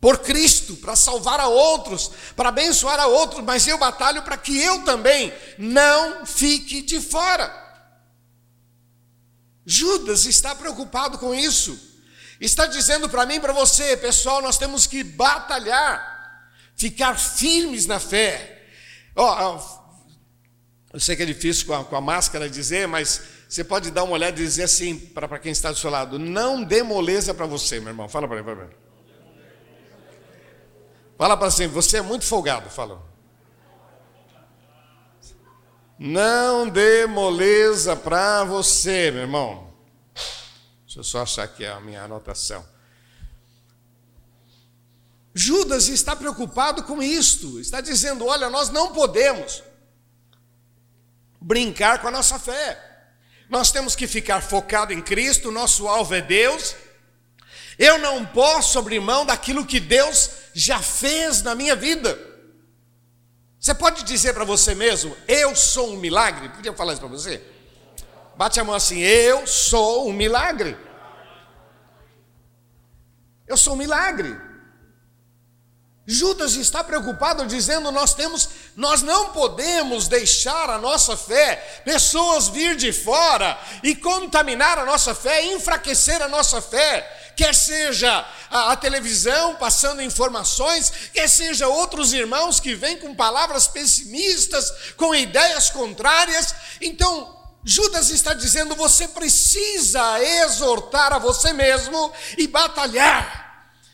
por 0.00 0.18
Cristo, 0.18 0.76
para 0.76 0.94
salvar 0.94 1.40
a 1.40 1.48
outros, 1.48 2.10
para 2.36 2.50
abençoar 2.50 3.00
a 3.00 3.06
outros, 3.06 3.44
mas 3.44 3.66
eu 3.66 3.76
batalho 3.78 4.22
para 4.22 4.36
que 4.36 4.56
eu 4.56 4.84
também 4.84 5.32
não 5.58 6.24
fique 6.24 6.82
de 6.82 7.00
fora. 7.00 7.66
Judas 9.66 10.24
está 10.24 10.54
preocupado 10.54 11.18
com 11.18 11.34
isso. 11.34 11.78
Está 12.40 12.66
dizendo 12.66 13.08
para 13.08 13.26
mim 13.26 13.34
e 13.34 13.40
para 13.40 13.52
você, 13.52 13.96
pessoal, 13.96 14.40
nós 14.40 14.56
temos 14.56 14.86
que 14.86 15.02
batalhar, 15.02 16.52
ficar 16.76 17.18
firmes 17.18 17.84
na 17.86 17.98
fé. 17.98 18.66
Oh, 19.16 19.60
eu 20.92 21.00
sei 21.00 21.16
que 21.16 21.24
é 21.24 21.26
difícil 21.26 21.66
com 21.66 21.74
a, 21.74 21.84
com 21.84 21.96
a 21.96 22.00
máscara 22.00 22.48
dizer, 22.48 22.86
mas 22.86 23.20
você 23.48 23.64
pode 23.64 23.90
dar 23.90 24.04
uma 24.04 24.12
olhada 24.12 24.40
e 24.40 24.44
dizer 24.44 24.62
assim 24.62 24.96
para 24.96 25.38
quem 25.40 25.50
está 25.50 25.72
do 25.72 25.78
seu 25.78 25.90
lado: 25.90 26.20
não 26.20 26.62
dê 26.62 26.84
moleza 26.84 27.34
para 27.34 27.46
você, 27.46 27.80
meu 27.80 27.88
irmão. 27.88 28.08
Fala 28.08 28.28
para 28.28 28.42
mim. 28.42 28.87
Fala 31.18 31.36
para 31.36 31.48
assim, 31.48 31.66
você 31.66 31.96
é 31.96 32.02
muito 32.02 32.24
folgado, 32.24 32.70
fala. 32.70 33.04
Não 35.98 36.68
dê 36.68 37.06
moleza 37.06 37.96
para 37.96 38.44
você, 38.44 39.10
meu 39.10 39.22
irmão. 39.22 39.74
Deixa 40.86 41.00
eu 41.00 41.04
só 41.04 41.22
achar 41.22 41.42
aqui 41.42 41.66
a 41.66 41.80
minha 41.80 42.04
anotação. 42.04 42.64
Judas 45.34 45.88
está 45.88 46.14
preocupado 46.14 46.84
com 46.84 47.02
isto, 47.02 47.58
está 47.58 47.80
dizendo: 47.80 48.24
olha, 48.24 48.48
nós 48.48 48.70
não 48.70 48.92
podemos 48.92 49.64
brincar 51.40 52.00
com 52.00 52.06
a 52.06 52.12
nossa 52.12 52.38
fé. 52.38 52.80
Nós 53.48 53.72
temos 53.72 53.96
que 53.96 54.06
ficar 54.06 54.40
focado 54.40 54.92
em 54.92 55.02
Cristo, 55.02 55.50
nosso 55.50 55.88
alvo 55.88 56.14
é 56.14 56.22
Deus. 56.22 56.76
Eu 57.76 57.98
não 57.98 58.24
posso 58.26 58.78
abrir 58.78 59.00
mão 59.00 59.24
daquilo 59.24 59.66
que 59.66 59.80
Deus 59.80 60.30
já 60.58 60.80
fez 60.82 61.40
na 61.40 61.54
minha 61.54 61.76
vida. 61.76 62.18
Você 63.60 63.72
pode 63.72 64.02
dizer 64.02 64.34
para 64.34 64.44
você 64.44 64.74
mesmo, 64.74 65.16
eu 65.28 65.54
sou 65.54 65.92
um 65.92 65.96
milagre? 65.96 66.48
Podia 66.48 66.72
falar 66.72 66.94
isso 66.94 67.00
para 67.00 67.08
você? 67.08 67.40
Bate 68.36 68.58
a 68.58 68.64
mão 68.64 68.74
assim, 68.74 68.98
eu 68.98 69.46
sou 69.46 70.08
um 70.08 70.12
milagre. 70.12 70.76
Eu 73.46 73.56
sou 73.56 73.74
um 73.74 73.76
milagre. 73.76 74.36
Judas 76.04 76.54
está 76.54 76.82
preocupado 76.82 77.46
dizendo 77.46 77.92
nós 77.92 78.14
temos, 78.14 78.48
nós 78.74 79.00
não 79.00 79.30
podemos 79.30 80.08
deixar 80.08 80.70
a 80.70 80.78
nossa 80.78 81.16
fé, 81.16 81.82
pessoas 81.84 82.48
vir 82.48 82.74
de 82.74 82.92
fora 82.92 83.56
e 83.82 83.94
contaminar 83.94 84.76
a 84.78 84.86
nossa 84.86 85.14
fé, 85.14 85.44
enfraquecer 85.52 86.20
a 86.20 86.28
nossa 86.28 86.60
fé, 86.60 87.27
quer 87.38 87.54
seja 87.54 88.26
a, 88.50 88.72
a, 88.72 88.76
televisão 88.76 89.54
passando 89.54 90.02
informações, 90.02 90.92
quer 91.14 91.28
seja 91.28 91.68
outros 91.68 92.12
irmãos 92.12 92.60
que 92.60 92.74
vêm 92.74 92.98
com 92.98 93.14
palavras 93.14 93.66
pessimistas, 93.66 94.92
com 94.96 95.14
ideias 95.14 95.70
contrárias. 95.70 96.54
Então, 96.80 97.34
Judas 97.64 98.10
está 98.10 98.34
dizendo: 98.34 98.74
você 98.74 99.08
precisa 99.08 100.20
exortar 100.44 101.12
a 101.12 101.18
você 101.18 101.52
mesmo 101.52 102.12
e 102.36 102.46
batalhar 102.46 103.48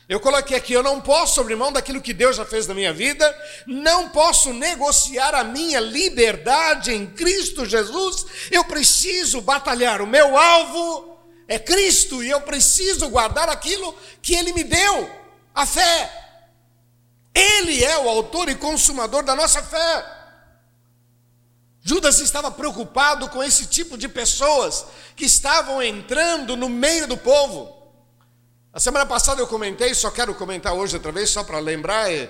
eu 0.07 0.19
coloquei 0.19 0.55
aqui, 0.55 0.71
eu 0.71 0.83
não 0.83 1.01
posso 1.01 1.41
abrir 1.41 1.55
mão 1.55 1.71
daquilo 1.71 1.99
que 1.99 2.13
Deus 2.13 2.35
já 2.35 2.45
fez 2.45 2.67
na 2.67 2.75
minha 2.75 2.93
vida, 2.93 3.35
não 3.65 4.09
posso 4.09 4.53
negociar 4.53 5.33
a 5.33 5.43
minha 5.43 5.79
liberdade 5.79 6.93
em 6.93 7.07
Cristo 7.07 7.65
Jesus, 7.65 8.23
eu 8.51 8.63
preciso 8.65 9.41
batalhar. 9.41 10.03
O 10.03 10.07
meu 10.07 10.37
alvo 10.37 11.14
é 11.47 11.59
Cristo 11.59 12.23
e 12.23 12.29
eu 12.29 12.41
preciso 12.41 13.07
guardar 13.09 13.49
aquilo 13.49 13.95
que 14.21 14.33
Ele 14.35 14.53
me 14.53 14.63
deu, 14.63 15.09
a 15.53 15.65
fé. 15.65 16.23
Ele 17.33 17.83
é 17.83 17.97
o 17.99 18.09
autor 18.09 18.49
e 18.49 18.55
consumador 18.55 19.23
da 19.23 19.35
nossa 19.35 19.61
fé. 19.61 20.05
Judas 21.81 22.19
estava 22.19 22.49
preocupado 22.49 23.29
com 23.29 23.43
esse 23.43 23.67
tipo 23.67 23.95
de 23.95 24.07
pessoas 24.07 24.85
que 25.15 25.25
estavam 25.25 25.83
entrando 25.83 26.57
no 26.57 26.67
meio 26.67 27.07
do 27.07 27.15
povo. 27.15 27.75
A 28.73 28.79
semana 28.79 29.05
passada 29.05 29.39
eu 29.39 29.47
comentei, 29.47 29.93
só 29.93 30.09
quero 30.09 30.33
comentar 30.33 30.73
hoje 30.73 30.95
outra 30.95 31.11
vez, 31.11 31.29
só 31.29 31.43
para 31.43 31.59
lembrar. 31.59 32.11
É, 32.11 32.29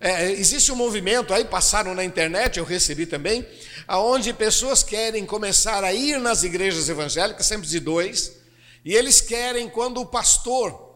é, 0.00 0.32
existe 0.32 0.72
um 0.72 0.76
movimento 0.76 1.32
aí, 1.32 1.44
passaram 1.44 1.94
na 1.94 2.02
internet, 2.02 2.58
eu 2.58 2.64
recebi 2.64 3.06
também, 3.06 3.46
aonde 3.86 4.32
pessoas 4.32 4.82
querem 4.82 5.24
começar 5.24 5.84
a 5.84 5.92
ir 5.92 6.18
nas 6.18 6.42
igrejas 6.42 6.88
evangélicas, 6.88 7.46
sempre 7.46 7.68
de 7.68 7.78
dois, 7.78 8.39
e 8.84 8.94
eles 8.94 9.20
querem, 9.20 9.68
quando 9.68 10.00
o 10.00 10.06
pastor 10.06 10.90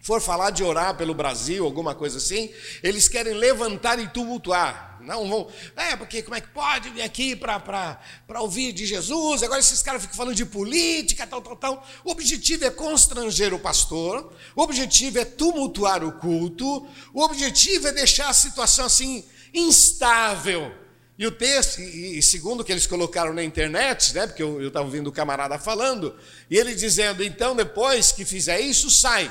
for 0.00 0.20
falar 0.20 0.50
de 0.50 0.62
orar 0.62 0.96
pelo 0.96 1.12
Brasil, 1.12 1.64
alguma 1.64 1.94
coisa 1.94 2.18
assim, 2.18 2.50
eles 2.82 3.08
querem 3.08 3.34
levantar 3.34 3.98
e 3.98 4.08
tumultuar. 4.08 4.98
Não 5.00 5.28
vão, 5.28 5.48
é, 5.76 5.96
porque 5.96 6.22
como 6.22 6.34
é 6.34 6.40
que 6.40 6.48
pode 6.48 6.90
vir 6.90 7.02
aqui 7.02 7.36
para 7.36 7.98
ouvir 8.40 8.72
de 8.72 8.84
Jesus? 8.86 9.42
Agora 9.42 9.60
esses 9.60 9.82
caras 9.82 10.02
ficam 10.02 10.16
falando 10.16 10.34
de 10.34 10.44
política, 10.44 11.26
tal, 11.26 11.40
tal, 11.40 11.56
tal. 11.56 11.86
O 12.04 12.10
objetivo 12.10 12.64
é 12.64 12.70
constranger 12.70 13.54
o 13.54 13.58
pastor, 13.58 14.32
o 14.56 14.62
objetivo 14.62 15.18
é 15.18 15.24
tumultuar 15.24 16.04
o 16.04 16.12
culto, 16.12 16.86
o 17.12 17.22
objetivo 17.22 17.88
é 17.88 17.92
deixar 17.92 18.28
a 18.28 18.34
situação 18.34 18.86
assim 18.86 19.24
instável. 19.52 20.87
E 21.18 21.26
o 21.26 21.32
texto, 21.32 21.80
e, 21.80 22.22
segundo 22.22 22.60
o 22.60 22.64
que 22.64 22.70
eles 22.70 22.86
colocaram 22.86 23.34
na 23.34 23.42
internet, 23.42 24.14
né, 24.14 24.28
porque 24.28 24.40
eu 24.42 24.68
estava 24.68 24.84
ouvindo 24.84 25.08
o 25.08 25.12
camarada 25.12 25.58
falando, 25.58 26.14
e 26.48 26.56
ele 26.56 26.76
dizendo: 26.76 27.24
então 27.24 27.56
depois 27.56 28.12
que 28.12 28.24
fizer 28.24 28.60
isso, 28.60 28.88
sai. 28.88 29.30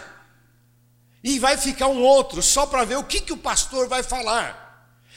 E 1.23 1.39
vai 1.39 1.57
ficar 1.57 1.87
um 1.87 2.01
outro, 2.01 2.43
só 2.43 2.65
para 2.65 2.83
ver 2.83 2.97
o 2.97 3.05
que, 3.05 3.21
que 3.21 3.31
o 3.31 3.37
pastor 3.37 3.87
vai 3.87 4.03
falar. 4.03 4.65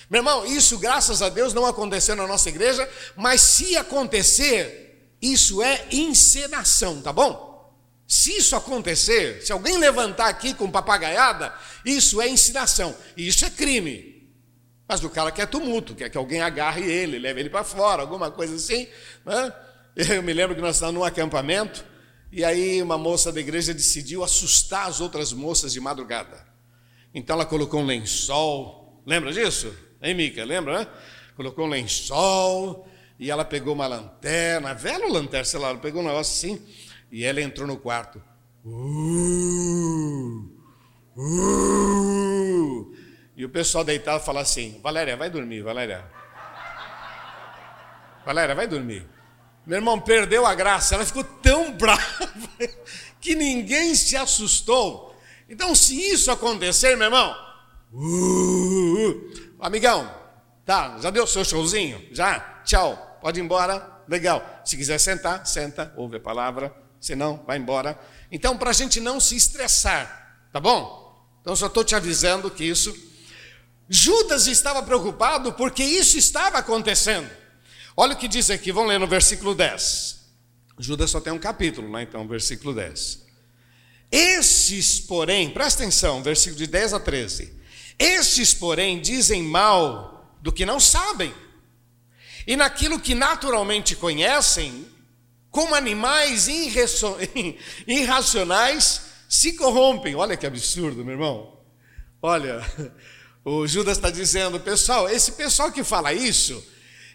Meu 0.09 0.21
irmão, 0.21 0.47
isso 0.47 0.79
graças 0.79 1.23
a 1.23 1.29
Deus 1.29 1.53
não 1.53 1.67
aconteceu 1.67 2.15
na 2.15 2.27
nossa 2.27 2.49
igreja, 2.49 2.89
mas 3.17 3.41
se 3.41 3.77
acontecer, 3.77 5.17
isso 5.21 5.61
é 5.61 5.87
encenação, 5.91 7.03
tá 7.03 7.12
bom? 7.12 7.50
Se 8.07 8.37
isso 8.39 8.55
acontecer, 8.55 9.45
se 9.45 9.53
alguém 9.53 9.77
levantar 9.77 10.29
aqui 10.29 10.55
com 10.55 10.71
papagaiada, 10.71 11.53
isso 11.85 12.21
é 12.21 12.29
ensinação, 12.29 12.97
e 13.17 13.27
isso 13.27 13.45
é 13.45 13.50
crime. 13.50 14.20
Mas 14.90 15.04
o 15.04 15.09
cara 15.09 15.30
quer 15.30 15.47
tumulto, 15.47 15.94
quer 15.94 16.11
que 16.11 16.18
alguém 16.18 16.40
agarre 16.40 16.82
ele, 16.82 17.16
leve 17.16 17.38
ele 17.38 17.49
para 17.49 17.62
fora, 17.62 18.02
alguma 18.02 18.28
coisa 18.28 18.56
assim. 18.56 18.88
Né? 19.25 19.52
Eu 20.16 20.20
me 20.20 20.32
lembro 20.32 20.56
que 20.56 20.61
nós 20.61 20.75
estávamos 20.75 21.00
num 21.00 21.06
acampamento, 21.06 21.85
e 22.32 22.44
aí 22.44 22.82
uma 22.82 22.99
moça 22.99 23.30
da 23.30 23.38
igreja 23.38 23.73
decidiu 23.73 24.25
assustar 24.25 24.88
as 24.88 25.00
outras 25.00 25.32
moças 25.32 25.73
de 25.73 25.78
madrugada. 25.78 26.44
Então 27.14 27.37
ela 27.37 27.47
colocou 27.47 27.80
um 27.80 27.87
lençol, 27.87 29.00
lembra 29.06 29.32
disso? 29.32 29.73
Hein, 30.02 30.12
Mica? 30.12 30.44
Lembra, 30.44 30.80
né? 30.80 30.88
Colocou 31.37 31.66
um 31.66 31.68
lençol 31.68 32.85
e 33.16 33.30
ela 33.30 33.44
pegou 33.44 33.75
uma 33.75 33.87
lanterna, 33.87 34.75
velha 34.75 35.06
lanterna, 35.06 35.44
sei 35.44 35.61
lá, 35.61 35.68
ela 35.68 35.78
pegou 35.78 36.02
um 36.02 36.06
negócio 36.06 36.32
assim 36.32 36.61
e 37.12 37.25
ela 37.25 37.40
entrou 37.40 37.64
no 37.64 37.76
quarto. 37.76 38.20
Uh, 38.64 40.50
uh, 41.16 43.00
e 43.40 43.44
o 43.47 43.49
pessoal 43.49 43.82
deitado 43.82 44.23
fala 44.23 44.42
assim: 44.42 44.78
Valéria, 44.82 45.16
vai 45.16 45.30
dormir, 45.30 45.62
Valéria. 45.62 46.04
Valéria, 48.23 48.54
vai 48.54 48.66
dormir. 48.66 49.09
Meu 49.64 49.78
irmão 49.78 49.99
perdeu 49.99 50.44
a 50.44 50.54
graça, 50.54 50.94
ela 50.94 51.06
ficou 51.06 51.25
tão 51.25 51.73
brava 51.78 52.02
que 53.18 53.35
ninguém 53.35 53.94
se 53.94 54.14
assustou. 54.14 55.16
Então, 55.49 55.75
se 55.75 55.99
isso 55.99 56.30
acontecer, 56.30 56.97
meu 56.99 57.06
irmão, 57.06 57.35
uh, 57.94 59.56
Amigão, 59.59 60.14
tá, 60.66 60.99
já 61.00 61.09
deu 61.09 61.26
seu 61.26 61.42
showzinho? 61.42 62.09
Já? 62.12 62.40
Tchau, 62.62 63.18
pode 63.23 63.40
ir 63.40 63.42
embora? 63.42 64.02
Legal. 64.06 64.44
Se 64.66 64.76
quiser 64.76 64.99
sentar, 64.99 65.47
senta, 65.47 65.94
ouve 65.97 66.18
a 66.18 66.20
palavra, 66.20 66.76
se 67.00 67.16
não, 67.16 67.42
vai 67.47 67.56
embora. 67.56 67.99
Então, 68.30 68.59
para 68.59 68.68
a 68.68 68.75
gente 68.75 69.00
não 69.00 69.18
se 69.18 69.35
estressar, 69.35 70.44
tá 70.52 70.61
bom? 70.61 71.00
Então, 71.40 71.56
só 71.56 71.68
estou 71.68 71.82
te 71.82 71.94
avisando 71.94 72.50
que 72.50 72.64
isso. 72.64 73.09
Judas 73.92 74.47
estava 74.47 74.85
preocupado 74.85 75.52
porque 75.54 75.82
isso 75.82 76.16
estava 76.16 76.59
acontecendo. 76.59 77.28
Olha 77.97 78.14
o 78.14 78.16
que 78.16 78.28
diz 78.28 78.49
aqui, 78.49 78.70
vamos 78.70 78.88
ler 78.88 79.00
no 79.00 79.09
versículo 79.09 79.52
10. 79.52 80.20
Judas 80.78 81.11
só 81.11 81.20
tem 81.20 81.32
um 81.32 81.40
capítulo, 81.40 81.90
né? 81.90 82.04
Então, 82.04 82.26
versículo 82.28 82.73
10. 82.73 83.26
Esses, 84.12 85.00
porém, 85.00 85.50
presta 85.50 85.82
atenção, 85.82 86.23
versículo 86.23 86.56
de 86.56 86.68
10 86.68 86.94
a 86.94 87.00
13. 87.00 87.52
Estes, 87.99 88.54
porém, 88.54 89.00
dizem 89.00 89.42
mal 89.42 90.37
do 90.40 90.52
que 90.52 90.64
não 90.64 90.78
sabem. 90.78 91.35
E 92.47 92.54
naquilo 92.54 93.00
que 93.00 93.14
naturalmente 93.14 93.97
conhecem, 93.97 94.87
como 95.50 95.75
animais 95.75 96.47
irracionais, 97.87 99.02
se 99.28 99.54
corrompem. 99.54 100.14
Olha 100.14 100.37
que 100.37 100.47
absurdo, 100.47 101.04
meu 101.04 101.14
irmão. 101.14 101.59
Olha, 102.23 102.64
o 103.44 103.66
Judas 103.66 103.97
está 103.97 104.11
dizendo, 104.11 104.61
pessoal, 104.61 105.09
esse 105.09 105.32
pessoal 105.32 105.73
que 105.73 105.82
fala 105.82 106.12
isso, 106.12 106.62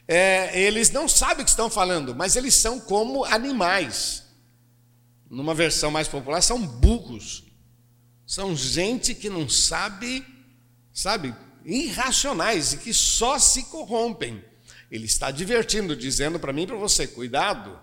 é, 0.07 0.59
eles 0.59 0.89
não 0.89 1.07
sabem 1.07 1.41
o 1.41 1.45
que 1.45 1.49
estão 1.49 1.69
falando, 1.69 2.15
mas 2.15 2.35
eles 2.35 2.55
são 2.55 2.79
como 2.79 3.23
animais. 3.25 4.23
Numa 5.29 5.53
versão 5.53 5.91
mais 5.91 6.07
popular, 6.07 6.41
são 6.41 6.59
burros. 6.59 7.43
São 8.25 8.55
gente 8.55 9.13
que 9.13 9.29
não 9.29 9.47
sabe, 9.47 10.25
sabe, 10.93 11.35
irracionais 11.63 12.73
e 12.73 12.77
que 12.77 12.93
só 12.93 13.37
se 13.37 13.63
corrompem. 13.63 14.43
Ele 14.89 15.05
está 15.05 15.29
divertindo, 15.31 15.95
dizendo 15.95 16.39
para 16.39 16.53
mim 16.53 16.63
e 16.63 16.67
para 16.67 16.75
você: 16.75 17.07
cuidado. 17.07 17.79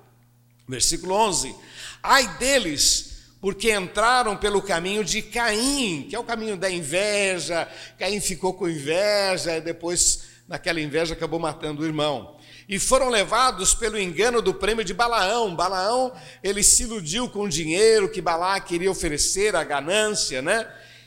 Versículo 0.67 1.15
11: 1.15 1.55
Ai 2.03 2.39
deles, 2.39 3.12
porque 3.43 3.75
entraram 3.75 4.37
pelo 4.37 4.63
caminho 4.63 5.05
de 5.05 5.21
Caim, 5.21 6.07
que 6.09 6.15
é 6.15 6.19
o 6.19 6.23
caminho 6.23 6.57
da 6.57 6.71
inveja. 6.71 7.69
Caim 7.99 8.21
ficou 8.21 8.55
com 8.55 8.69
inveja 8.69 9.57
e 9.57 9.61
depois, 9.61 10.27
naquela 10.47 10.81
inveja, 10.81 11.15
acabou 11.15 11.41
matando 11.41 11.83
o 11.83 11.85
irmão. 11.85 12.37
E 12.69 12.79
foram 12.79 13.09
levados 13.09 13.75
pelo 13.75 13.99
engano 13.99 14.41
do 14.41 14.55
prêmio 14.55 14.85
de 14.85 14.95
Balaão. 14.95 15.57
Balaão, 15.57 16.13
ele 16.41 16.63
se 16.63 16.85
iludiu 16.85 17.29
com 17.29 17.41
o 17.41 17.49
dinheiro 17.49 18.09
que 18.09 18.21
Balá 18.21 18.61
queria 18.61 18.89
oferecer, 18.89 19.57
a 19.57 19.65
ganância, 19.65 20.41
né? 20.41 20.65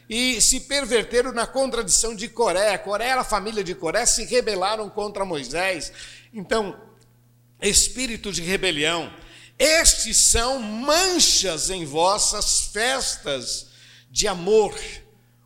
e 0.09 0.41
se 0.41 0.59
perverteram 0.59 1.31
na 1.31 1.47
contradição 1.47 2.13
de 2.13 2.27
Coré. 2.27 2.77
Coré 2.77 3.13
a 3.13 3.23
família 3.23 3.63
de 3.63 3.73
Coré, 3.73 4.05
se 4.05 4.25
rebelaram 4.25 4.89
contra 4.89 5.23
Moisés. 5.23 5.93
Então, 6.33 6.75
espírito 7.61 8.29
de 8.29 8.41
rebelião. 8.41 9.09
Estes 9.57 10.17
são 10.17 10.59
manchas 10.59 11.69
em 11.69 11.85
vossas 11.85 12.61
festas 12.73 13.67
de 14.09 14.27
amor. 14.27 14.77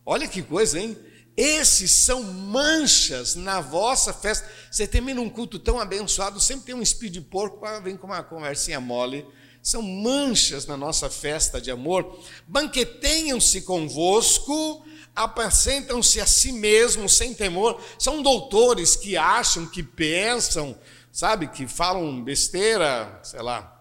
Olha 0.05 0.27
que 0.27 0.41
coisa, 0.41 0.79
hein? 0.79 0.97
Esses 1.37 1.91
são 1.91 2.23
manchas 2.23 3.35
na 3.35 3.61
vossa 3.61 4.13
festa. 4.13 4.49
Você 4.69 4.87
termina 4.87 5.21
um 5.21 5.29
culto 5.29 5.57
tão 5.57 5.79
abençoado, 5.79 6.39
sempre 6.39 6.65
tem 6.65 6.75
um 6.75 6.81
espírito 6.81 7.13
de 7.13 7.21
porco, 7.21 7.65
vem 7.81 7.95
com 7.95 8.07
uma 8.07 8.23
conversinha 8.23 8.79
mole 8.79 9.25
são 9.61 9.81
manchas 9.81 10.65
na 10.65 10.77
nossa 10.77 11.09
festa 11.09 11.59
de 11.59 11.69
amor. 11.69 12.19
Banquetenham-se 12.47 13.61
convosco, 13.61 14.85
apacentam-se 15.15 16.21
a 16.21 16.25
si 16.25 16.51
mesmos 16.51 17.17
sem 17.17 17.33
temor. 17.33 17.81
São 17.97 18.21
doutores 18.21 18.95
que 18.95 19.17
acham, 19.17 19.67
que 19.67 19.83
pensam, 19.83 20.77
sabe, 21.11 21.47
que 21.47 21.67
falam 21.67 22.23
besteira, 22.23 23.19
sei 23.23 23.41
lá. 23.41 23.78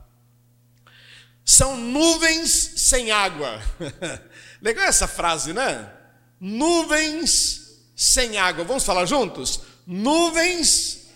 São 1.48 1.78
nuvens 1.78 2.50
sem 2.76 3.10
água. 3.10 3.62
Legal 4.60 4.84
essa 4.84 5.08
frase, 5.08 5.54
né? 5.54 5.90
Nuvens 6.38 7.80
sem 7.96 8.36
água. 8.36 8.64
Vamos 8.64 8.84
falar 8.84 9.06
juntos? 9.06 9.62
Nuvens. 9.86 11.08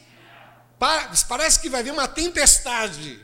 Parece 1.29 1.61
que 1.61 1.69
vai 1.69 1.83
vir 1.83 1.93
uma 1.93 2.09
tempestade 2.09 3.21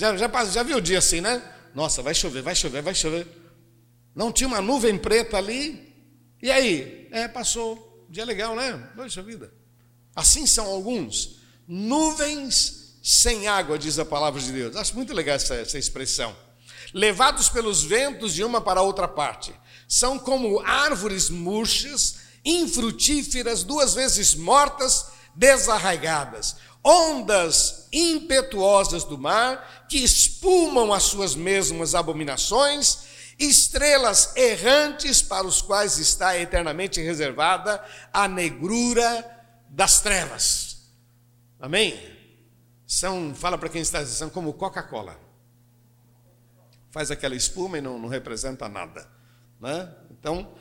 já, 0.00 0.16
já, 0.16 0.44
já 0.46 0.62
viu 0.62 0.78
o 0.78 0.80
dia 0.80 0.98
assim, 0.98 1.20
né? 1.20 1.42
Nossa, 1.74 2.02
vai 2.02 2.14
chover, 2.14 2.42
vai 2.42 2.54
chover, 2.54 2.80
vai 2.80 2.94
chover. 2.94 3.26
Não 4.14 4.32
tinha 4.32 4.48
uma 4.48 4.62
nuvem 4.62 4.96
preta 4.96 5.36
ali. 5.36 5.94
E 6.42 6.50
aí? 6.50 7.06
É, 7.10 7.28
passou. 7.28 8.06
Dia 8.08 8.24
legal, 8.24 8.56
né? 8.56 8.90
Poxa 8.96 9.22
vida. 9.22 9.52
Assim 10.16 10.46
são 10.46 10.66
alguns. 10.66 11.40
Nuvens 11.68 12.79
sem 13.02 13.48
água, 13.48 13.78
diz 13.78 13.98
a 13.98 14.04
palavra 14.04 14.40
de 14.40 14.52
Deus. 14.52 14.76
Acho 14.76 14.94
muito 14.94 15.12
legal 15.12 15.36
essa, 15.36 15.54
essa 15.54 15.78
expressão. 15.78 16.34
Levados 16.92 17.48
pelos 17.48 17.82
ventos 17.82 18.34
de 18.34 18.42
uma 18.44 18.60
para 18.60 18.82
outra 18.82 19.06
parte. 19.06 19.54
São 19.88 20.18
como 20.18 20.60
árvores 20.60 21.30
murchas, 21.30 22.16
infrutíferas, 22.44 23.62
duas 23.62 23.94
vezes 23.94 24.34
mortas, 24.34 25.06
desarraigadas 25.34 26.56
ondas 26.82 27.88
impetuosas 27.92 29.04
do 29.04 29.18
mar 29.18 29.86
que 29.88 29.98
espumam 29.98 30.92
as 30.92 31.04
suas 31.04 31.34
mesmas 31.34 31.94
abominações, 31.94 32.98
estrelas 33.38 34.34
errantes 34.36 35.22
para 35.22 35.46
os 35.46 35.62
quais 35.62 35.98
está 35.98 36.38
eternamente 36.38 37.00
reservada 37.00 37.82
a 38.12 38.28
negrura 38.28 39.24
das 39.68 40.00
trevas. 40.00 40.78
Amém? 41.58 41.98
São, 42.90 43.32
fala 43.36 43.56
para 43.56 43.68
quem 43.68 43.80
está 43.80 44.04
são 44.04 44.28
como 44.28 44.52
Coca-Cola. 44.52 45.16
Faz 46.90 47.08
aquela 47.08 47.36
espuma 47.36 47.78
e 47.78 47.80
não, 47.80 48.00
não 48.00 48.08
representa 48.08 48.68
nada. 48.68 49.08
Né? 49.60 49.94
Então, 50.10 50.52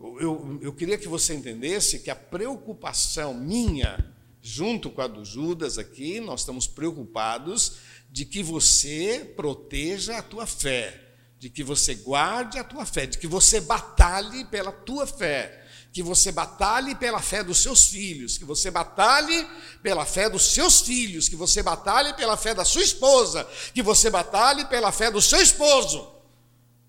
eu, 0.00 0.58
eu 0.62 0.72
queria 0.72 0.96
que 0.96 1.06
você 1.06 1.34
entendesse 1.34 1.98
que 1.98 2.08
a 2.08 2.16
preocupação 2.16 3.34
minha 3.34 4.14
junto 4.40 4.88
com 4.88 5.02
a 5.02 5.06
do 5.06 5.22
Judas 5.26 5.76
aqui, 5.76 6.20
nós 6.20 6.40
estamos 6.40 6.66
preocupados 6.66 7.76
de 8.10 8.24
que 8.24 8.42
você 8.42 9.30
proteja 9.36 10.16
a 10.16 10.22
tua 10.22 10.46
fé, 10.46 11.16
de 11.38 11.50
que 11.50 11.62
você 11.62 11.96
guarde 11.96 12.58
a 12.58 12.64
tua 12.64 12.86
fé, 12.86 13.04
de 13.04 13.18
que 13.18 13.26
você 13.26 13.60
batalhe 13.60 14.46
pela 14.46 14.72
tua 14.72 15.06
fé, 15.06 15.67
que 15.92 16.02
você 16.02 16.30
batalhe 16.30 16.94
pela 16.94 17.20
fé 17.20 17.42
dos 17.42 17.62
seus 17.62 17.86
filhos, 17.86 18.36
que 18.36 18.44
você 18.44 18.70
batalhe 18.70 19.46
pela 19.82 20.04
fé 20.04 20.28
dos 20.28 20.52
seus 20.54 20.80
filhos, 20.82 21.28
que 21.28 21.36
você 21.36 21.62
batalhe 21.62 22.12
pela 22.14 22.36
fé 22.36 22.54
da 22.54 22.64
sua 22.64 22.82
esposa, 22.82 23.46
que 23.74 23.82
você 23.82 24.10
batalhe 24.10 24.64
pela 24.66 24.92
fé 24.92 25.10
do 25.10 25.20
seu 25.20 25.40
esposo. 25.40 26.14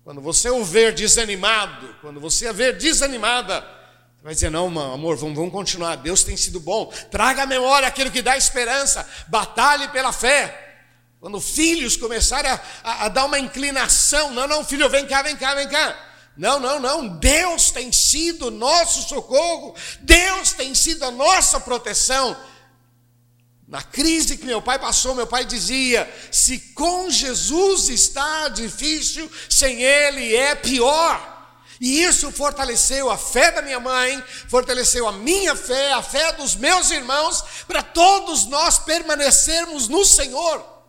Quando 0.04 0.20
você 0.20 0.50
o 0.50 0.64
ver 0.64 0.92
desanimado, 0.92 1.94
quando 2.00 2.20
você 2.20 2.48
a 2.48 2.52
ver 2.52 2.76
desanimada, 2.76 3.66
vai 4.22 4.34
dizer, 4.34 4.50
não, 4.50 4.66
amor, 4.66 5.16
vamos, 5.16 5.36
vamos 5.36 5.52
continuar. 5.52 5.96
Deus 5.96 6.22
tem 6.22 6.36
sido 6.36 6.60
bom. 6.60 6.86
Traga 7.10 7.44
à 7.44 7.46
memória 7.46 7.88
aquilo 7.88 8.10
que 8.10 8.22
dá 8.22 8.36
esperança. 8.36 9.08
Batalhe 9.28 9.88
pela 9.88 10.12
fé. 10.12 10.68
Quando 11.20 11.38
filhos 11.40 11.96
começarem 11.96 12.50
a, 12.50 12.60
a, 12.82 13.04
a, 13.04 13.08
dar 13.08 13.26
uma 13.26 13.38
inclinação, 13.38 14.32
não, 14.32 14.46
não, 14.46 14.64
filho, 14.64 14.88
vem 14.88 15.06
cá, 15.06 15.22
vem 15.22 15.36
cá, 15.36 15.54
vem 15.54 15.68
cá. 15.68 16.09
Não, 16.36 16.58
não, 16.58 16.80
não. 16.80 17.08
Deus 17.18 17.70
tem 17.70 17.92
sido 17.92 18.50
nosso 18.50 19.08
socorro. 19.08 19.74
Deus 20.00 20.52
tem 20.52 20.74
sido 20.74 21.04
a 21.04 21.10
nossa 21.10 21.60
proteção. 21.60 22.36
Na 23.68 23.82
crise 23.82 24.36
que 24.36 24.46
meu 24.46 24.60
pai 24.60 24.78
passou, 24.78 25.14
meu 25.14 25.26
pai 25.26 25.44
dizia: 25.44 26.12
se 26.32 26.58
com 26.74 27.08
Jesus 27.08 27.88
está 27.88 28.48
difícil, 28.48 29.30
sem 29.48 29.82
Ele 29.82 30.34
é 30.34 30.54
pior. 30.54 31.30
E 31.80 32.02
isso 32.02 32.30
fortaleceu 32.30 33.10
a 33.10 33.16
fé 33.16 33.52
da 33.52 33.62
minha 33.62 33.80
mãe, 33.80 34.22
fortaleceu 34.48 35.08
a 35.08 35.12
minha 35.12 35.56
fé, 35.56 35.92
a 35.92 36.02
fé 36.02 36.32
dos 36.32 36.54
meus 36.54 36.90
irmãos, 36.90 37.42
para 37.66 37.82
todos 37.82 38.44
nós 38.46 38.78
permanecermos 38.78 39.88
no 39.88 40.04
Senhor. 40.04 40.79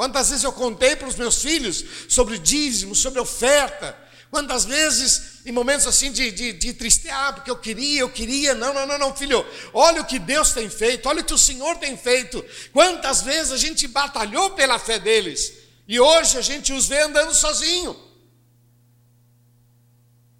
Quantas 0.00 0.30
vezes 0.30 0.44
eu 0.44 0.52
contei 0.52 0.96
para 0.96 1.08
os 1.08 1.16
meus 1.16 1.42
filhos 1.42 1.84
sobre 2.08 2.38
dízimo, 2.38 2.94
sobre 2.94 3.20
oferta, 3.20 3.94
Quantas 4.30 4.64
vezes, 4.64 5.40
em 5.44 5.52
momentos 5.52 5.86
assim 5.88 6.10
de, 6.10 6.30
de, 6.30 6.52
de 6.54 7.10
ah, 7.10 7.32
porque 7.34 7.50
eu 7.50 7.56
queria, 7.58 8.00
eu 8.00 8.08
queria, 8.08 8.54
não, 8.54 8.72
não, 8.72 8.86
não, 8.86 8.96
não, 8.96 9.14
filho, 9.14 9.44
olha 9.74 10.00
o 10.00 10.06
que 10.06 10.18
Deus 10.18 10.52
tem 10.52 10.70
feito, 10.70 11.06
olha 11.06 11.20
o 11.20 11.24
que 11.24 11.34
o 11.34 11.38
Senhor 11.38 11.76
tem 11.76 11.96
feito. 11.98 12.42
Quantas 12.72 13.22
vezes 13.22 13.52
a 13.52 13.56
gente 13.58 13.86
batalhou 13.88 14.50
pela 14.50 14.78
fé 14.78 14.98
deles, 15.00 15.52
e 15.86 16.00
hoje 16.00 16.38
a 16.38 16.40
gente 16.40 16.72
os 16.72 16.86
vê 16.86 17.02
andando 17.02 17.34
sozinho. 17.34 17.94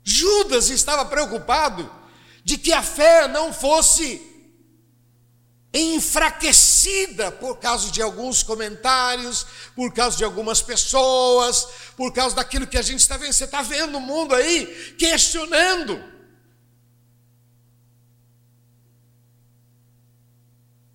Judas 0.04 0.70
estava 0.70 1.04
preocupado 1.04 1.90
de 2.44 2.56
que 2.56 2.72
a 2.72 2.82
fé 2.82 3.28
não 3.28 3.52
fosse 3.52 4.29
enfraquecida 5.72 7.30
por 7.30 7.58
causa 7.58 7.90
de 7.90 8.02
alguns 8.02 8.42
comentários, 8.42 9.46
por 9.74 9.92
causa 9.92 10.16
de 10.16 10.24
algumas 10.24 10.60
pessoas, 10.60 11.66
por 11.96 12.12
causa 12.12 12.34
daquilo 12.36 12.66
que 12.66 12.78
a 12.78 12.82
gente 12.82 13.00
está 13.00 13.16
vendo. 13.16 13.32
Você 13.32 13.44
está 13.44 13.62
vendo 13.62 13.96
o 13.96 14.00
mundo 14.00 14.34
aí 14.34 14.94
questionando. 14.98 16.02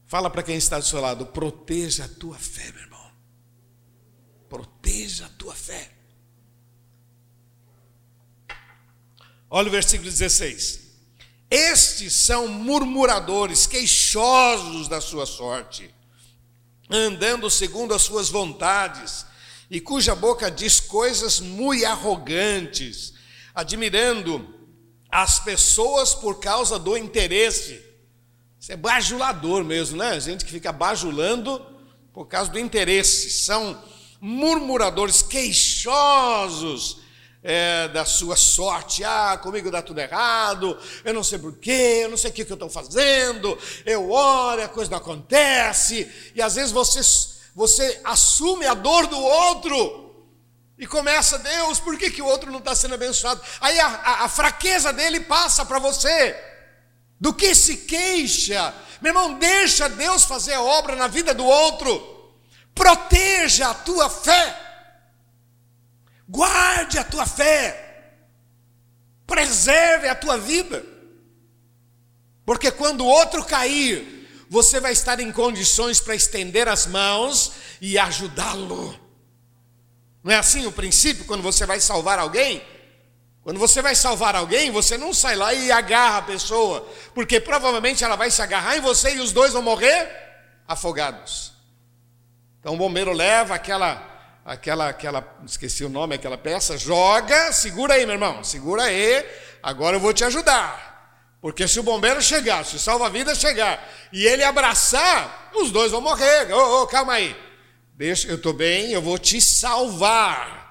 Fala 0.08 0.30
para 0.30 0.44
quem 0.44 0.56
está 0.56 0.78
do 0.78 0.86
seu 0.86 1.02
lado, 1.02 1.26
proteja 1.26 2.06
a 2.06 2.08
tua 2.10 2.38
fé, 2.38 2.72
meu 2.72 2.82
irmão. 2.84 3.12
Proteja 4.48 5.26
a 5.26 5.30
tua 5.30 5.56
fé. 5.56 5.92
Olha 9.50 9.68
o 9.68 9.72
versículo 9.72 10.10
16. 10.10 10.85
Estes 11.56 12.14
são 12.14 12.50
murmuradores, 12.50 13.66
queixosos 13.66 14.90
da 14.90 15.00
sua 15.00 15.26
sorte, 15.26 15.90
andando 16.90 17.50
segundo 17.50 17.94
as 17.94 18.02
suas 18.02 18.28
vontades, 18.28 19.26
e 19.72 19.80
cuja 19.80 20.14
boca 20.14 20.52
diz 20.52 20.82
coisas 20.82 21.40
muito 21.40 21.86
arrogantes, 21.86 23.14
admirando 23.54 24.54
as 25.10 25.40
pessoas 25.40 26.14
por 26.14 26.42
causa 26.42 26.78
do 26.78 26.98
interesse. 26.98 27.82
Isso 28.60 28.74
é 28.74 28.76
bajulador 28.76 29.64
mesmo, 29.64 29.96
né? 29.96 30.20
Gente 30.20 30.44
que 30.44 30.52
fica 30.52 30.74
bajulando 30.74 31.66
por 32.12 32.26
causa 32.26 32.52
do 32.52 32.60
interesse. 32.60 33.30
São 33.32 33.82
murmuradores, 34.20 35.22
queixosos 35.22 37.05
é, 37.46 37.88
da 37.90 38.04
sua 38.04 38.36
sorte. 38.36 39.04
Ah, 39.04 39.40
comigo 39.42 39.70
dá 39.70 39.82
tudo 39.82 40.00
errado, 40.00 40.78
eu 41.04 41.14
não 41.14 41.24
sei 41.24 41.38
porquê, 41.38 42.02
eu 42.04 42.10
não 42.10 42.18
sei 42.18 42.32
o 42.32 42.34
que, 42.34 42.44
que 42.44 42.52
eu 42.52 42.56
estou 42.56 42.70
fazendo, 42.70 43.58
eu 43.86 44.12
oro, 44.12 44.64
a 44.64 44.68
coisa 44.68 44.90
não 44.90 44.98
acontece, 44.98 46.12
e 46.34 46.42
às 46.42 46.56
vezes 46.56 46.72
você, 46.72 47.00
você 47.56 48.02
assume 48.04 48.66
a 48.66 48.74
dor 48.74 49.06
do 49.08 49.20
outro 49.20 50.04
E 50.78 50.86
começa, 50.86 51.38
Deus, 51.38 51.80
por 51.80 51.98
que, 51.98 52.12
que 52.12 52.22
o 52.22 52.26
outro 52.26 52.52
não 52.52 52.60
está 52.60 52.76
sendo 52.76 52.96
abençoado? 52.96 53.40
Aí 53.62 53.80
a, 53.80 53.88
a, 53.88 54.26
a 54.26 54.30
fraqueza 54.30 54.92
dele 54.92 55.22
passa 55.22 55.64
para 55.66 55.80
você. 55.80 56.36
Do 57.18 57.34
que 57.34 57.56
se 57.56 57.78
queixa? 57.78 58.74
Meu 59.00 59.12
irmão, 59.12 59.40
deixa 59.40 59.88
Deus 59.88 60.26
fazer 60.26 60.54
a 60.54 60.62
obra 60.62 60.96
na 60.98 61.08
vida 61.08 61.34
do 61.34 61.46
outro. 61.46 62.34
Proteja 62.74 63.70
a 63.70 63.74
tua 63.74 64.10
fé. 64.10 64.65
Guarde 66.28 66.98
a 66.98 67.04
tua 67.04 67.26
fé. 67.26 68.14
Preserve 69.28 70.08
a 70.08 70.16
tua 70.16 70.38
vida. 70.38 70.86
Porque 72.46 72.72
quando 72.72 73.02
o 73.02 73.08
outro 73.08 73.44
cair, 73.44 74.46
você 74.50 74.80
vai 74.80 74.92
estar 74.92 75.20
em 75.20 75.32
condições 75.32 76.00
para 76.00 76.16
estender 76.16 76.68
as 76.68 76.86
mãos 76.86 77.54
e 77.82 77.98
ajudá-lo. 77.98 79.00
Não 80.24 80.32
é 80.32 80.38
assim 80.38 80.66
o 80.66 80.72
princípio 80.72 81.26
quando 81.26 81.44
você 81.44 81.66
vai 81.66 81.80
salvar 81.80 82.20
alguém? 82.20 82.64
Quando 83.44 83.60
você 83.60 83.80
vai 83.80 83.94
salvar 83.94 84.36
alguém, 84.36 84.72
você 84.72 84.98
não 84.98 85.14
sai 85.14 85.36
lá 85.36 85.54
e 85.54 85.72
agarra 85.72 86.18
a 86.18 86.24
pessoa, 86.24 86.88
porque 87.14 87.40
provavelmente 87.40 88.04
ela 88.04 88.16
vai 88.16 88.32
se 88.32 88.42
agarrar 88.42 88.76
em 88.76 88.82
você 88.82 89.16
e 89.16 89.20
os 89.20 89.32
dois 89.32 89.54
vão 89.54 89.62
morrer 89.62 90.10
afogados. 90.68 91.54
Então 92.60 92.74
o 92.74 92.78
bombeiro 92.78 93.14
leva 93.14 93.54
aquela, 93.54 94.15
aquela, 94.46 94.90
aquela, 94.90 95.28
esqueci 95.44 95.84
o 95.84 95.90
nome, 95.90 96.14
aquela 96.14 96.38
peça, 96.38 96.78
joga, 96.78 97.52
segura 97.52 97.96
aí, 97.96 98.06
meu 98.06 98.14
irmão, 98.14 98.44
segura 98.44 98.84
aí, 98.84 99.26
agora 99.64 99.96
eu 99.96 100.00
vou 100.00 100.14
te 100.14 100.24
ajudar. 100.24 100.94
Porque 101.42 101.68
se 101.68 101.80
o 101.80 101.84
bombeiro 101.84 102.22
chegar, 102.22 102.64
se 102.64 102.76
o 102.76 102.80
salva-vidas 102.80 103.40
chegar 103.40 103.92
e 104.14 104.26
ele 104.26 104.44
abraçar, 104.44 105.52
os 105.56 105.72
dois 105.72 105.92
vão 105.92 106.02
morrer. 106.02 106.52
Ô, 106.54 106.58
oh, 106.58 106.84
oh, 106.84 106.88
calma 106.88 107.14
aí. 107.14 107.36
Deixa, 107.94 108.28
eu 108.28 108.36
estou 108.36 108.54
bem, 108.54 108.92
eu 108.92 109.02
vou 109.02 109.18
te 109.18 109.42
salvar. 109.42 110.64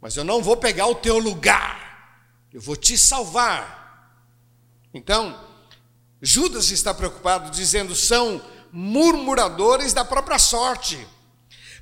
Mas 0.00 0.16
eu 0.16 0.24
não 0.24 0.42
vou 0.42 0.56
pegar 0.56 0.86
o 0.86 0.94
teu 0.94 1.18
lugar, 1.18 2.46
eu 2.52 2.60
vou 2.60 2.76
te 2.76 2.96
salvar. 2.96 3.76
Então, 4.94 5.38
Judas 6.20 6.70
está 6.70 6.94
preocupado, 6.94 7.50
dizendo: 7.50 7.94
são 7.94 8.40
murmuradores 8.70 9.92
da 9.92 10.04
própria 10.04 10.38
sorte, 10.38 10.98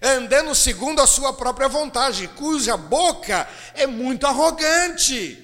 andando 0.00 0.54
segundo 0.54 1.00
a 1.00 1.06
sua 1.06 1.32
própria 1.32 1.68
vontade, 1.68 2.28
cuja 2.28 2.76
boca 2.76 3.48
é 3.74 3.86
muito 3.86 4.26
arrogante, 4.26 5.42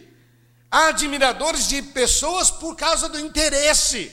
admiradores 0.71 1.69
de 1.69 1.83
pessoas 1.83 2.51
por 2.51 2.77
causa 2.77 3.09
do 3.09 3.19
interesse. 3.19 4.13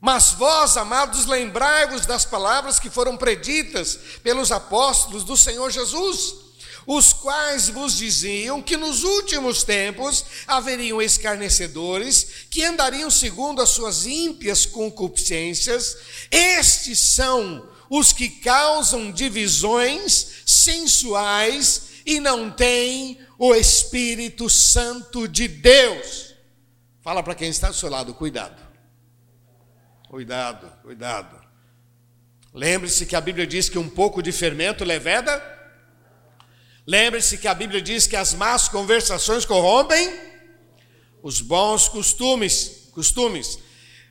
Mas 0.00 0.32
vós, 0.32 0.76
amados, 0.76 1.26
lembrai-vos 1.26 2.06
das 2.06 2.24
palavras 2.24 2.78
que 2.78 2.88
foram 2.88 3.16
preditas 3.16 3.98
pelos 4.22 4.52
apóstolos 4.52 5.24
do 5.24 5.36
Senhor 5.36 5.70
Jesus 5.70 6.48
os 6.88 7.12
quais 7.12 7.68
vos 7.68 7.98
diziam 7.98 8.62
que 8.62 8.74
nos 8.74 9.04
últimos 9.04 9.62
tempos 9.62 10.24
haveriam 10.46 11.02
escarnecedores 11.02 12.46
que 12.50 12.64
andariam 12.64 13.10
segundo 13.10 13.60
as 13.60 13.68
suas 13.68 14.06
ímpias 14.06 14.64
concupiscências. 14.64 15.98
Estes 16.30 16.98
são 17.14 17.68
os 17.90 18.12
que 18.12 18.28
causam 18.28 19.10
divisões 19.10 20.42
sensuais 20.46 22.02
e 22.04 22.20
não 22.20 22.50
têm 22.50 23.18
o 23.38 23.54
Espírito 23.54 24.48
Santo 24.48 25.28
de 25.28 25.48
Deus. 25.48 26.34
Fala 27.00 27.22
para 27.22 27.34
quem 27.34 27.48
está 27.48 27.68
do 27.68 27.74
seu 27.74 27.88
lado, 27.88 28.14
cuidado. 28.14 28.62
Cuidado, 30.08 30.70
cuidado. 30.82 31.38
Lembre-se 32.54 33.06
que 33.06 33.14
a 33.14 33.20
Bíblia 33.20 33.46
diz 33.46 33.68
que 33.68 33.78
um 33.78 33.88
pouco 33.88 34.22
de 34.22 34.32
fermento 34.32 34.84
leveda 34.84 35.58
Lembre-se 36.88 37.36
que 37.36 37.46
a 37.46 37.52
Bíblia 37.52 37.82
diz 37.82 38.06
que 38.06 38.16
as 38.16 38.32
más 38.32 38.66
conversações 38.66 39.44
corrompem 39.44 40.10
os 41.22 41.42
bons 41.42 41.86
costumes. 41.86 42.88
costumes. 42.92 43.58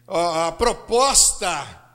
A 0.07 0.51
proposta 0.51 1.86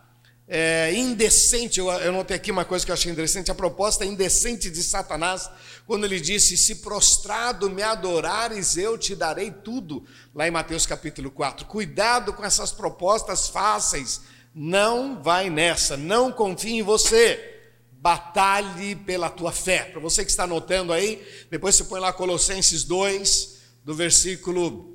é, 0.48 0.92
indecente, 0.94 1.78
eu, 1.78 1.90
eu 1.90 2.12
notei 2.12 2.36
aqui 2.36 2.50
uma 2.50 2.64
coisa 2.64 2.84
que 2.84 2.90
eu 2.90 2.94
achei 2.94 3.10
interessante, 3.10 3.50
a 3.50 3.54
proposta 3.54 4.04
indecente 4.04 4.70
de 4.70 4.82
Satanás, 4.82 5.48
quando 5.86 6.04
ele 6.04 6.20
disse: 6.20 6.56
Se 6.56 6.76
prostrado 6.76 7.70
me 7.70 7.82
adorares, 7.82 8.76
eu 8.76 8.98
te 8.98 9.14
darei 9.14 9.50
tudo, 9.50 10.04
lá 10.34 10.46
em 10.46 10.50
Mateus 10.50 10.84
capítulo 10.84 11.30
4. 11.30 11.66
Cuidado 11.66 12.32
com 12.32 12.44
essas 12.44 12.72
propostas 12.72 13.48
fáceis, 13.48 14.20
não 14.54 15.22
vai 15.22 15.48
nessa, 15.48 15.96
não 15.96 16.32
confie 16.32 16.78
em 16.78 16.82
você 16.82 17.48
batalhe 17.92 18.96
pela 18.96 19.30
tua 19.30 19.52
fé. 19.52 19.84
Para 19.84 20.00
você 20.00 20.24
que 20.24 20.30
está 20.30 20.42
anotando 20.42 20.92
aí, 20.92 21.24
depois 21.48 21.76
você 21.76 21.84
põe 21.84 22.00
lá 22.00 22.12
Colossenses 22.12 22.82
2, 22.82 23.58
do 23.84 23.94
versículo 23.94 24.91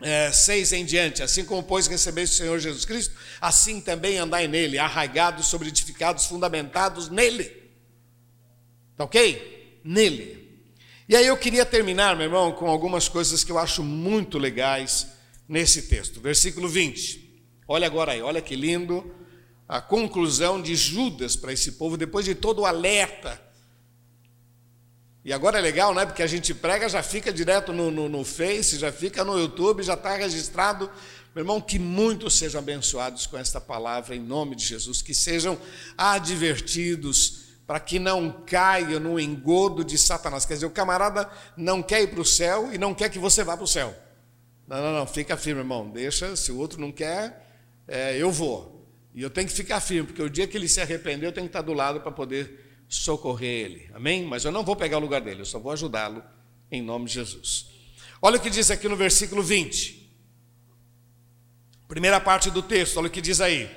é, 0.00 0.30
6 0.32 0.72
em 0.72 0.84
diante. 0.84 1.22
Assim 1.22 1.44
como, 1.44 1.62
pois, 1.62 1.86
recebeste 1.86 2.34
o 2.34 2.38
Senhor 2.38 2.58
Jesus 2.58 2.84
Cristo, 2.84 3.14
assim 3.40 3.80
também 3.80 4.18
andai 4.18 4.48
nele, 4.48 4.78
arraigados 4.78 5.46
sobre 5.46 5.68
edificados, 5.68 6.26
fundamentados 6.26 7.08
nele. 7.08 7.64
Tá 8.96 9.04
ok? 9.04 9.80
Nele. 9.84 10.44
E 11.08 11.14
aí 11.14 11.26
eu 11.26 11.36
queria 11.36 11.66
terminar, 11.66 12.16
meu 12.16 12.24
irmão, 12.24 12.52
com 12.52 12.66
algumas 12.66 13.08
coisas 13.08 13.44
que 13.44 13.52
eu 13.52 13.58
acho 13.58 13.82
muito 13.82 14.38
legais 14.38 15.08
nesse 15.48 15.82
texto. 15.82 16.20
Versículo 16.20 16.68
20. 16.68 17.24
Olha 17.68 17.86
agora 17.86 18.12
aí, 18.12 18.22
olha 18.22 18.40
que 18.40 18.56
lindo 18.56 19.14
a 19.68 19.80
conclusão 19.80 20.60
de 20.60 20.74
Judas 20.74 21.36
para 21.36 21.52
esse 21.52 21.72
povo, 21.72 21.96
depois 21.96 22.24
de 22.24 22.34
todo 22.34 22.60
o 22.60 22.66
alerta. 22.66 23.40
E 25.24 25.32
agora 25.32 25.58
é 25.58 25.62
legal, 25.62 25.94
né? 25.94 26.04
Porque 26.04 26.22
a 26.22 26.26
gente 26.26 26.52
prega, 26.52 26.86
já 26.86 27.02
fica 27.02 27.32
direto 27.32 27.72
no, 27.72 27.90
no, 27.90 28.08
no 28.10 28.24
Face, 28.24 28.78
já 28.78 28.92
fica 28.92 29.24
no 29.24 29.38
YouTube, 29.38 29.82
já 29.82 29.94
está 29.94 30.14
registrado. 30.16 30.90
Meu 31.34 31.42
irmão, 31.42 31.60
que 31.60 31.78
muitos 31.78 32.38
sejam 32.38 32.60
abençoados 32.60 33.26
com 33.26 33.38
esta 33.38 33.58
palavra, 33.58 34.14
em 34.14 34.20
nome 34.20 34.54
de 34.54 34.66
Jesus, 34.66 35.00
que 35.00 35.14
sejam 35.14 35.58
advertidos 35.96 37.44
para 37.66 37.80
que 37.80 37.98
não 37.98 38.30
caiam 38.44 39.00
no 39.00 39.18
engodo 39.18 39.82
de 39.82 39.96
Satanás. 39.96 40.44
Quer 40.44 40.54
dizer, 40.54 40.66
o 40.66 40.70
camarada 40.70 41.28
não 41.56 41.82
quer 41.82 42.02
ir 42.02 42.08
para 42.08 42.20
o 42.20 42.24
céu 42.24 42.70
e 42.70 42.76
não 42.76 42.94
quer 42.94 43.08
que 43.08 43.18
você 43.18 43.42
vá 43.42 43.56
para 43.56 43.64
o 43.64 43.68
céu. 43.68 43.94
Não, 44.68 44.76
não, 44.76 44.92
não, 44.92 45.06
fica 45.06 45.38
firme, 45.38 45.62
irmão. 45.62 45.88
Deixa, 45.88 46.36
se 46.36 46.52
o 46.52 46.58
outro 46.58 46.78
não 46.78 46.92
quer, 46.92 47.48
é, 47.88 48.16
eu 48.18 48.30
vou. 48.30 48.86
E 49.14 49.22
eu 49.22 49.30
tenho 49.30 49.48
que 49.48 49.54
ficar 49.54 49.80
firme, 49.80 50.08
porque 50.08 50.22
o 50.22 50.28
dia 50.28 50.46
que 50.46 50.56
ele 50.56 50.68
se 50.68 50.82
arrepender, 50.82 51.26
eu 51.26 51.32
tenho 51.32 51.46
que 51.46 51.50
estar 51.50 51.62
do 51.62 51.72
lado 51.72 52.00
para 52.00 52.12
poder 52.12 52.63
socorrer 52.88 53.64
ele. 53.64 53.90
Amém? 53.94 54.24
Mas 54.24 54.44
eu 54.44 54.52
não 54.52 54.64
vou 54.64 54.76
pegar 54.76 54.98
o 54.98 55.00
lugar 55.00 55.20
dele, 55.20 55.42
eu 55.42 55.46
só 55.46 55.58
vou 55.58 55.72
ajudá-lo 55.72 56.22
em 56.70 56.82
nome 56.82 57.06
de 57.06 57.14
Jesus. 57.14 57.66
Olha 58.20 58.36
o 58.36 58.40
que 58.40 58.50
diz 58.50 58.70
aqui 58.70 58.88
no 58.88 58.96
versículo 58.96 59.42
20. 59.42 60.02
Primeira 61.88 62.20
parte 62.20 62.50
do 62.50 62.62
texto, 62.62 62.96
olha 62.96 63.08
o 63.08 63.10
que 63.10 63.20
diz 63.20 63.40
aí. 63.40 63.70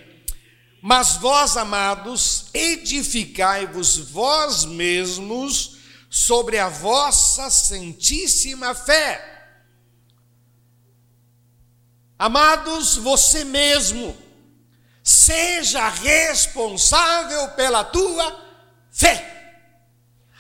Mas 0.82 1.18
vós, 1.18 1.58
amados, 1.58 2.50
edificai-vos 2.54 3.98
vós 3.98 4.64
mesmos 4.66 5.78
sobre 6.10 6.58
a 6.58 6.70
vossa 6.70 7.50
santíssima 7.50 8.74
fé. 8.74 9.34
Amados, 12.18 12.96
você 12.96 13.44
mesmo 13.44 14.16
Seja 15.08 15.88
responsável 15.88 17.48
pela 17.52 17.82
tua 17.82 18.30
fé. 18.98 19.38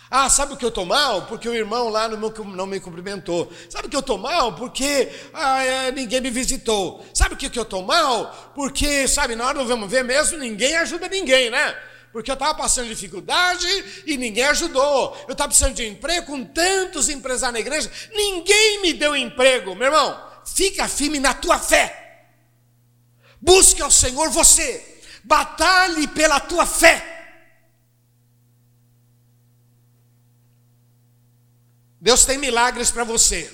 Ah, 0.09 0.29
sabe 0.29 0.53
o 0.53 0.57
que 0.57 0.63
eu 0.63 0.69
estou 0.69 0.85
mal? 0.85 1.23
Porque 1.23 1.49
o 1.49 1.53
irmão 1.53 1.89
lá 1.89 2.07
não 2.07 2.65
me 2.65 2.79
cumprimentou. 2.79 3.51
Sabe 3.69 3.87
o 3.87 3.89
que 3.89 3.95
eu 3.95 4.01
estou 4.01 4.17
mal? 4.17 4.55
Porque 4.55 5.09
ah, 5.33 5.63
é, 5.63 5.91
ninguém 5.91 6.21
me 6.21 6.29
visitou. 6.29 7.05
Sabe 7.13 7.35
o 7.35 7.37
que 7.37 7.59
eu 7.59 7.63
estou 7.63 7.83
mal? 7.83 8.51
Porque, 8.55 9.07
sabe, 9.07 9.35
na 9.35 9.45
hora 9.45 9.59
do 9.59 9.65
vamos 9.65 9.91
ver 9.91 10.03
mesmo, 10.03 10.37
ninguém 10.37 10.75
ajuda 10.77 11.09
ninguém, 11.09 11.49
né? 11.49 11.77
Porque 12.13 12.31
eu 12.31 12.35
estava 12.35 12.55
passando 12.55 12.87
dificuldade 12.87 13.67
e 14.05 14.15
ninguém 14.17 14.45
ajudou. 14.45 15.15
Eu 15.27 15.33
estava 15.33 15.49
precisando 15.49 15.75
de 15.75 15.85
emprego 15.85 16.25
com 16.25 16.43
tantos 16.45 17.09
empresários 17.09 17.53
na 17.53 17.59
igreja, 17.59 17.91
ninguém 18.13 18.81
me 18.81 18.93
deu 18.93 19.15
emprego. 19.15 19.75
Meu 19.75 19.87
irmão, 19.87 20.19
fica 20.45 20.87
firme 20.87 21.19
na 21.19 21.33
tua 21.33 21.59
fé. 21.59 22.23
Busque 23.41 23.81
ao 23.81 23.91
Senhor 23.91 24.29
você, 24.29 25.01
batalhe 25.25 26.07
pela 26.07 26.39
tua 26.39 26.65
fé. 26.65 27.16
Deus 31.99 32.25
tem 32.25 32.37
milagres 32.37 32.91
para 32.91 33.03
você, 33.03 33.51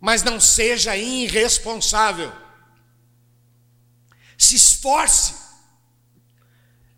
mas 0.00 0.22
não 0.22 0.40
seja 0.40 0.96
irresponsável. 0.96 2.32
Se 4.36 4.56
esforce. 4.56 5.34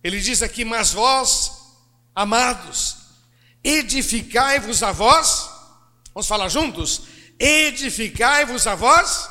Ele 0.03 0.21
diz 0.21 0.43
aqui: 0.43 0.65
Mas 0.65 0.93
vós, 0.93 1.53
amados, 2.15 2.97
edificai-vos 3.63 4.83
a 4.83 4.93
vós. 4.93 5.49
Vamos 6.13 6.27
falar 6.27 6.49
juntos? 6.49 7.03
Edificai-vos 7.39 8.67
a 8.67 8.75
vós. 8.75 9.29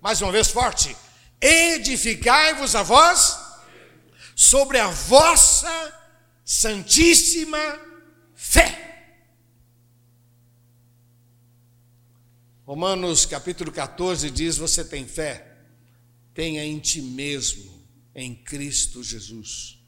Mais 0.00 0.20
uma 0.20 0.30
vez 0.30 0.48
forte 0.48 0.96
edificai-vos 1.42 2.76
a 2.76 2.84
vós 2.84 3.36
sobre 4.36 4.78
a 4.78 4.86
vossa 4.86 6.00
santíssima 6.44 7.58
fé. 8.36 8.91
Romanos 12.72 13.26
capítulo 13.26 13.70
14 13.70 14.30
diz: 14.30 14.56
Você 14.56 14.82
tem 14.82 15.06
fé? 15.06 15.58
Tenha 16.32 16.64
em 16.64 16.78
ti 16.78 17.02
mesmo, 17.02 17.86
em 18.14 18.34
Cristo 18.34 19.04
Jesus. 19.04 19.78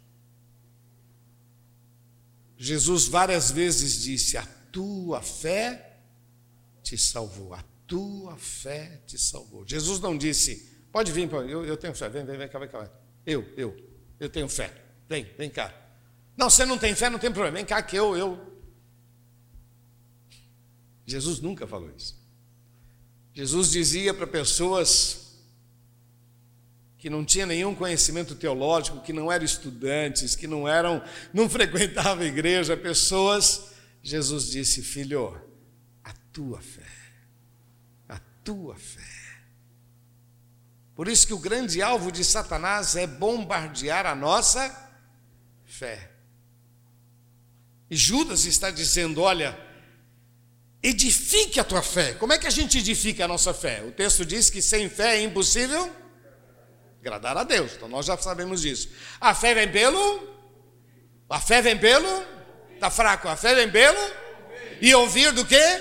Jesus 2.58 3.08
várias 3.08 3.50
vezes 3.50 4.02
disse: 4.02 4.36
A 4.36 4.44
tua 4.70 5.22
fé 5.22 5.98
te 6.82 6.98
salvou, 6.98 7.54
a 7.54 7.64
tua 7.86 8.36
fé 8.36 9.00
te 9.06 9.16
salvou. 9.16 9.66
Jesus 9.66 9.98
não 9.98 10.14
disse: 10.18 10.70
Pode 10.92 11.10
vir, 11.10 11.32
eu, 11.32 11.64
eu 11.64 11.78
tenho 11.78 11.94
fé, 11.94 12.10
vem, 12.10 12.22
vem, 12.22 12.36
vem 12.36 12.48
cá, 12.50 12.58
vem 12.58 12.68
cá. 12.68 12.90
Eu, 13.24 13.50
eu, 13.56 13.74
eu 14.20 14.28
tenho 14.28 14.46
fé, 14.46 14.70
vem, 15.08 15.24
vem 15.38 15.48
cá. 15.48 15.74
Não, 16.36 16.50
você 16.50 16.66
não 16.66 16.76
tem 16.76 16.94
fé, 16.94 17.08
não 17.08 17.18
tem 17.18 17.32
problema, 17.32 17.56
vem 17.56 17.64
cá 17.64 17.82
que 17.82 17.96
eu, 17.96 18.14
eu. 18.14 18.38
Jesus 21.06 21.40
nunca 21.40 21.66
falou 21.66 21.90
isso. 21.96 22.22
Jesus 23.34 23.72
dizia 23.72 24.14
para 24.14 24.28
pessoas 24.28 25.34
que 26.96 27.10
não 27.10 27.24
tinham 27.24 27.48
nenhum 27.48 27.74
conhecimento 27.74 28.36
teológico, 28.36 29.02
que 29.02 29.12
não 29.12 29.30
eram 29.30 29.44
estudantes, 29.44 30.36
que 30.36 30.46
não 30.46 30.66
eram, 30.66 31.02
não 31.34 31.50
frequentavam 31.50 32.24
igreja, 32.24 32.76
pessoas, 32.76 33.72
Jesus 34.02 34.48
disse: 34.48 34.82
"Filho, 34.82 35.36
a 36.04 36.12
tua 36.32 36.60
fé, 36.60 36.86
a 38.08 38.20
tua 38.44 38.76
fé". 38.76 39.02
Por 40.94 41.08
isso 41.08 41.26
que 41.26 41.34
o 41.34 41.38
grande 41.38 41.82
alvo 41.82 42.12
de 42.12 42.24
Satanás 42.24 42.94
é 42.94 43.04
bombardear 43.06 44.06
a 44.06 44.14
nossa 44.14 44.72
fé. 45.64 46.12
E 47.90 47.96
Judas 47.96 48.44
está 48.44 48.70
dizendo: 48.70 49.20
olha, 49.20 49.58
edifique 50.84 51.58
a 51.58 51.64
tua 51.64 51.80
fé. 51.80 52.12
Como 52.12 52.34
é 52.34 52.38
que 52.38 52.46
a 52.46 52.50
gente 52.50 52.76
edifica 52.76 53.24
a 53.24 53.28
nossa 53.28 53.54
fé? 53.54 53.82
O 53.82 53.90
texto 53.90 54.22
diz 54.22 54.50
que 54.50 54.60
sem 54.60 54.90
fé 54.90 55.16
é 55.16 55.22
impossível 55.22 55.90
agradar 57.00 57.38
a 57.38 57.42
Deus. 57.42 57.72
Então 57.72 57.88
nós 57.88 58.04
já 58.04 58.18
sabemos 58.18 58.60
disso. 58.60 58.90
A 59.18 59.34
fé 59.34 59.54
vem 59.54 59.72
pelo. 59.72 60.28
A 61.28 61.40
fé 61.40 61.62
vem 61.62 61.78
pelo. 61.78 62.22
Está 62.74 62.90
fraco. 62.90 63.28
A 63.28 63.34
fé 63.34 63.54
vem 63.54 63.70
pelo. 63.70 63.98
E 64.78 64.94
ouvir 64.94 65.32
do 65.32 65.46
quê? 65.46 65.80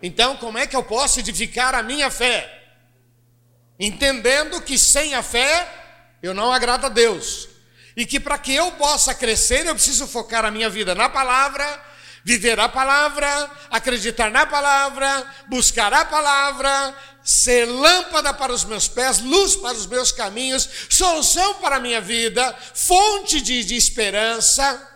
Então, 0.00 0.36
como 0.36 0.56
é 0.56 0.66
que 0.66 0.76
eu 0.76 0.84
posso 0.84 1.18
edificar 1.18 1.74
a 1.74 1.82
minha 1.82 2.10
fé? 2.10 2.48
Entendendo 3.78 4.62
que 4.62 4.78
sem 4.78 5.14
a 5.14 5.22
fé 5.22 5.68
eu 6.22 6.32
não 6.32 6.52
agrado 6.52 6.86
a 6.86 6.88
Deus. 6.88 7.48
E 7.96 8.06
que 8.06 8.20
para 8.20 8.38
que 8.38 8.54
eu 8.54 8.70
possa 8.72 9.12
crescer, 9.14 9.66
eu 9.66 9.74
preciso 9.74 10.06
focar 10.06 10.44
a 10.44 10.50
minha 10.50 10.70
vida 10.70 10.94
na 10.94 11.08
palavra 11.08 11.89
viver 12.24 12.58
a 12.60 12.68
palavra, 12.68 13.50
acreditar 13.70 14.30
na 14.30 14.46
palavra, 14.46 15.26
buscar 15.48 15.92
a 15.92 16.04
palavra, 16.04 16.94
ser 17.22 17.66
lâmpada 17.66 18.32
para 18.34 18.52
os 18.52 18.64
meus 18.64 18.88
pés, 18.88 19.20
luz 19.20 19.56
para 19.56 19.76
os 19.76 19.86
meus 19.86 20.12
caminhos, 20.12 20.68
solução 20.88 21.54
para 21.54 21.76
a 21.76 21.80
minha 21.80 22.00
vida, 22.00 22.56
fonte 22.74 23.40
de, 23.40 23.64
de 23.64 23.76
esperança. 23.76 24.88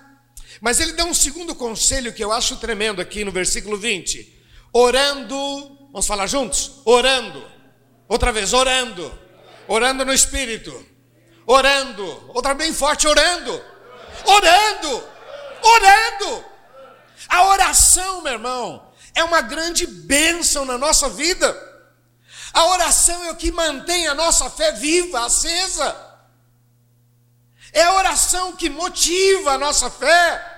Mas 0.61 0.81
ele 0.81 0.93
dá 0.93 1.05
um 1.05 1.15
segundo 1.15 1.55
conselho 1.55 2.13
que 2.13 2.25
eu 2.25 2.33
acho 2.33 2.57
tremendo 2.57 3.01
aqui 3.01 3.25
no 3.25 3.33
versículo 3.33 3.77
20: 3.77 4.43
orando, 4.73 5.89
vamos 5.93 6.07
falar 6.07 6.27
juntos? 6.27 6.81
Orando, 6.85 7.45
outra 8.09 8.33
vez, 8.33 8.53
orando, 8.53 9.19
orando 9.69 10.05
no 10.05 10.13
espírito, 10.13 10.87
orando, 11.47 12.31
outra 12.35 12.55
bem 12.55 12.73
forte, 12.73 13.07
orando, 13.07 13.63
orando, 14.25 15.05
orando. 15.63 16.54
A 17.29 17.45
oração, 17.47 18.21
meu 18.23 18.33
irmão, 18.33 18.93
é 19.15 19.23
uma 19.25 19.41
grande 19.41 19.87
bênção 19.87 20.65
na 20.65 20.77
nossa 20.77 21.09
vida. 21.09 21.73
A 22.53 22.67
oração 22.67 23.25
é 23.25 23.31
o 23.31 23.37
que 23.37 23.51
mantém 23.51 24.07
a 24.07 24.15
nossa 24.15 24.49
fé 24.49 24.73
viva, 24.73 25.25
acesa. 25.25 25.97
É 27.73 27.83
a 27.83 27.95
oração 27.95 28.55
que 28.55 28.71
motiva 28.71 29.53
a 29.53 29.59
nossa 29.59 29.91
fé. 29.91 30.54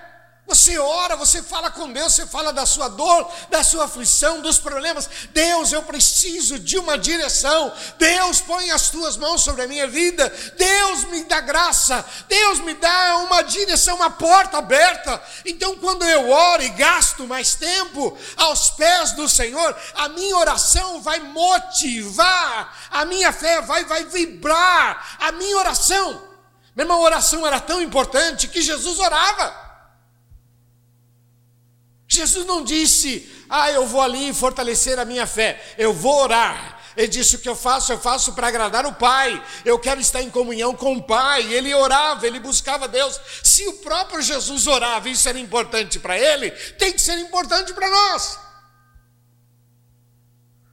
Você 0.47 0.79
ora, 0.79 1.17
você 1.17 1.43
fala 1.43 1.69
com 1.69 1.91
Deus, 1.91 2.13
você 2.13 2.25
fala 2.25 2.53
da 2.53 2.65
sua 2.65 2.87
dor, 2.87 3.29
da 3.49 3.65
sua 3.65 3.83
aflição, 3.83 4.39
dos 4.39 4.57
problemas. 4.57 5.09
Deus, 5.33 5.73
eu 5.73 5.83
preciso 5.83 6.57
de 6.57 6.77
uma 6.77 6.97
direção. 6.97 7.73
Deus, 7.97 8.39
põe 8.39 8.71
as 8.71 8.89
tuas 8.89 9.17
mãos 9.17 9.43
sobre 9.43 9.63
a 9.63 9.67
minha 9.67 9.87
vida. 9.87 10.33
Deus, 10.57 11.03
me 11.03 11.25
dá 11.25 11.41
graça. 11.41 12.03
Deus, 12.29 12.59
me 12.59 12.73
dá 12.75 13.17
uma 13.17 13.41
direção, 13.41 13.97
uma 13.97 14.09
porta 14.09 14.59
aberta. 14.59 15.21
Então, 15.45 15.75
quando 15.75 16.05
eu 16.05 16.29
oro 16.29 16.63
e 16.63 16.69
gasto 16.69 17.27
mais 17.27 17.55
tempo 17.55 18.17
aos 18.37 18.69
pés 18.69 19.11
do 19.11 19.27
Senhor, 19.27 19.75
a 19.95 20.07
minha 20.07 20.37
oração 20.37 21.01
vai 21.01 21.19
motivar, 21.19 22.73
a 22.89 23.03
minha 23.03 23.33
fé 23.33 23.59
vai, 23.59 23.83
vai 23.83 24.05
vibrar. 24.05 25.17
A 25.19 25.29
minha 25.33 25.57
oração. 25.57 26.23
Meu 26.73 26.85
irmão, 26.85 27.01
a 27.01 27.05
oração 27.05 27.45
era 27.45 27.59
tão 27.59 27.81
importante 27.81 28.47
que 28.47 28.61
Jesus 28.61 28.97
orava. 28.97 29.66
Jesus 32.07 32.45
não 32.45 32.63
disse, 32.63 33.29
ah, 33.49 33.69
eu 33.71 33.85
vou 33.85 34.01
ali 34.01 34.33
fortalecer 34.33 34.97
a 34.97 35.05
minha 35.05 35.27
fé, 35.27 35.61
eu 35.77 35.93
vou 35.93 36.21
orar. 36.21 36.77
Ele 36.97 37.07
disse: 37.07 37.35
O 37.35 37.39
que 37.39 37.47
eu 37.47 37.55
faço, 37.55 37.93
eu 37.93 37.99
faço 37.99 38.33
para 38.33 38.47
agradar 38.47 38.83
o 38.87 38.93
Pai. 38.93 39.41
Eu 39.63 39.77
quero 39.77 40.01
estar 40.01 40.19
em 40.19 40.31
comunhão 40.31 40.75
com 40.75 40.93
o 40.95 41.03
Pai. 41.03 41.53
Ele 41.53 41.71
orava, 41.75 42.25
ele 42.25 42.39
buscava 42.39 42.87
Deus. 42.87 43.21
Se 43.43 43.67
o 43.67 43.73
próprio 43.73 44.19
Jesus 44.19 44.65
orava, 44.65 45.07
isso 45.07 45.29
era 45.29 45.37
importante 45.37 45.99
para 45.99 46.17
ele, 46.17 46.49
tem 46.49 46.91
que 46.91 46.99
ser 46.99 47.19
importante 47.19 47.71
para 47.71 47.87
nós. 47.87 48.39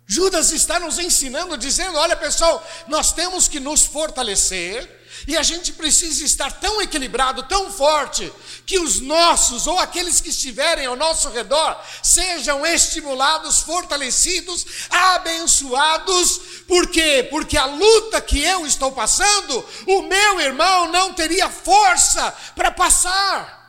Judas 0.06 0.50
está 0.50 0.80
nos 0.80 0.98
ensinando, 0.98 1.58
dizendo: 1.58 1.98
Olha, 1.98 2.16
pessoal, 2.16 2.66
nós 2.88 3.12
temos 3.12 3.46
que 3.46 3.60
nos 3.60 3.84
fortalecer 3.84 5.03
e 5.26 5.36
a 5.36 5.42
gente 5.42 5.72
precisa 5.72 6.24
estar 6.24 6.52
tão 6.52 6.80
equilibrado, 6.82 7.42
tão 7.44 7.70
forte, 7.72 8.32
que 8.66 8.78
os 8.78 9.00
nossos 9.00 9.66
ou 9.66 9.78
aqueles 9.78 10.20
que 10.20 10.30
estiverem 10.30 10.86
ao 10.86 10.96
nosso 10.96 11.28
redor 11.30 11.80
sejam 12.02 12.64
estimulados, 12.64 13.60
fortalecidos, 13.60 14.66
abençoados. 14.90 16.40
Por 16.66 16.88
quê? 16.88 17.26
Porque 17.30 17.56
a 17.56 17.66
luta 17.66 18.20
que 18.20 18.42
eu 18.42 18.66
estou 18.66 18.92
passando, 18.92 19.66
o 19.86 20.02
meu 20.02 20.40
irmão 20.40 20.90
não 20.90 21.12
teria 21.14 21.48
força 21.48 22.34
para 22.54 22.70
passar. 22.70 23.62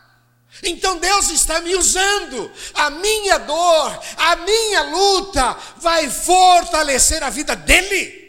Então 0.63 0.97
Deus 0.97 1.29
está 1.29 1.59
me 1.59 1.75
usando, 1.75 2.51
a 2.73 2.89
minha 2.89 3.37
dor, 3.39 3.99
a 4.17 4.35
minha 4.37 4.83
luta 4.83 5.57
vai 5.77 6.09
fortalecer 6.09 7.23
a 7.23 7.29
vida 7.29 7.55
dele. 7.55 8.24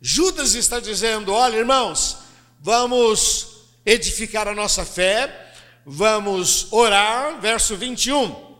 Judas 0.00 0.54
está 0.54 0.80
dizendo: 0.80 1.32
olha, 1.32 1.56
irmãos, 1.56 2.18
vamos 2.60 3.66
edificar 3.84 4.48
a 4.48 4.54
nossa 4.54 4.84
fé, 4.84 5.52
vamos 5.84 6.72
orar, 6.72 7.40
verso 7.40 7.76
21. 7.76 8.50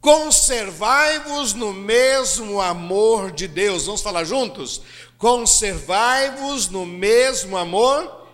Conservai-vos 0.00 1.54
no 1.54 1.72
mesmo 1.72 2.60
amor 2.60 3.32
de 3.32 3.48
Deus. 3.48 3.86
Vamos 3.86 4.02
falar 4.02 4.24
juntos? 4.24 4.82
Conservai-vos 5.16 6.68
no 6.68 6.84
mesmo 6.84 7.56
amor. 7.56 8.28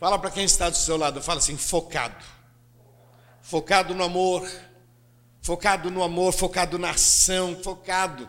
Fala 0.00 0.18
para 0.18 0.30
quem 0.30 0.44
está 0.44 0.70
do 0.70 0.76
seu 0.76 0.96
lado, 0.96 1.22
fala 1.22 1.38
assim: 1.38 1.56
focado. 1.56 2.24
Focado 3.42 3.94
no 3.94 4.02
amor, 4.02 4.48
focado 5.42 5.90
no 5.90 6.02
amor, 6.02 6.32
focado 6.32 6.78
na 6.78 6.90
ação, 6.90 7.60
focado. 7.62 8.28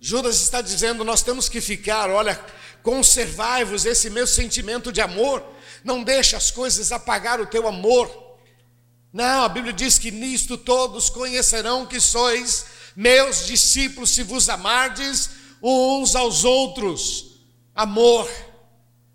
Judas 0.00 0.40
está 0.40 0.60
dizendo: 0.60 1.04
nós 1.04 1.22
temos 1.22 1.48
que 1.48 1.60
ficar, 1.60 2.10
olha, 2.10 2.38
conservai-vos 2.82 3.84
esse 3.84 4.08
meu 4.10 4.26
sentimento 4.26 4.92
de 4.92 5.00
amor, 5.00 5.44
não 5.84 6.02
deixe 6.02 6.36
as 6.36 6.50
coisas 6.50 6.92
apagar 6.92 7.40
o 7.40 7.46
teu 7.46 7.66
amor. 7.66 8.26
Não, 9.12 9.44
a 9.44 9.48
Bíblia 9.48 9.72
diz 9.72 9.98
que 9.98 10.10
nisto 10.10 10.56
todos 10.56 11.08
conhecerão 11.08 11.86
que 11.86 12.00
sois 12.00 12.66
meus 12.94 13.46
discípulos 13.46 14.10
se 14.10 14.22
vos 14.22 14.48
amardes 14.48 15.30
uns 15.62 16.14
aos 16.14 16.44
outros. 16.44 17.38
Amor, 17.74 18.28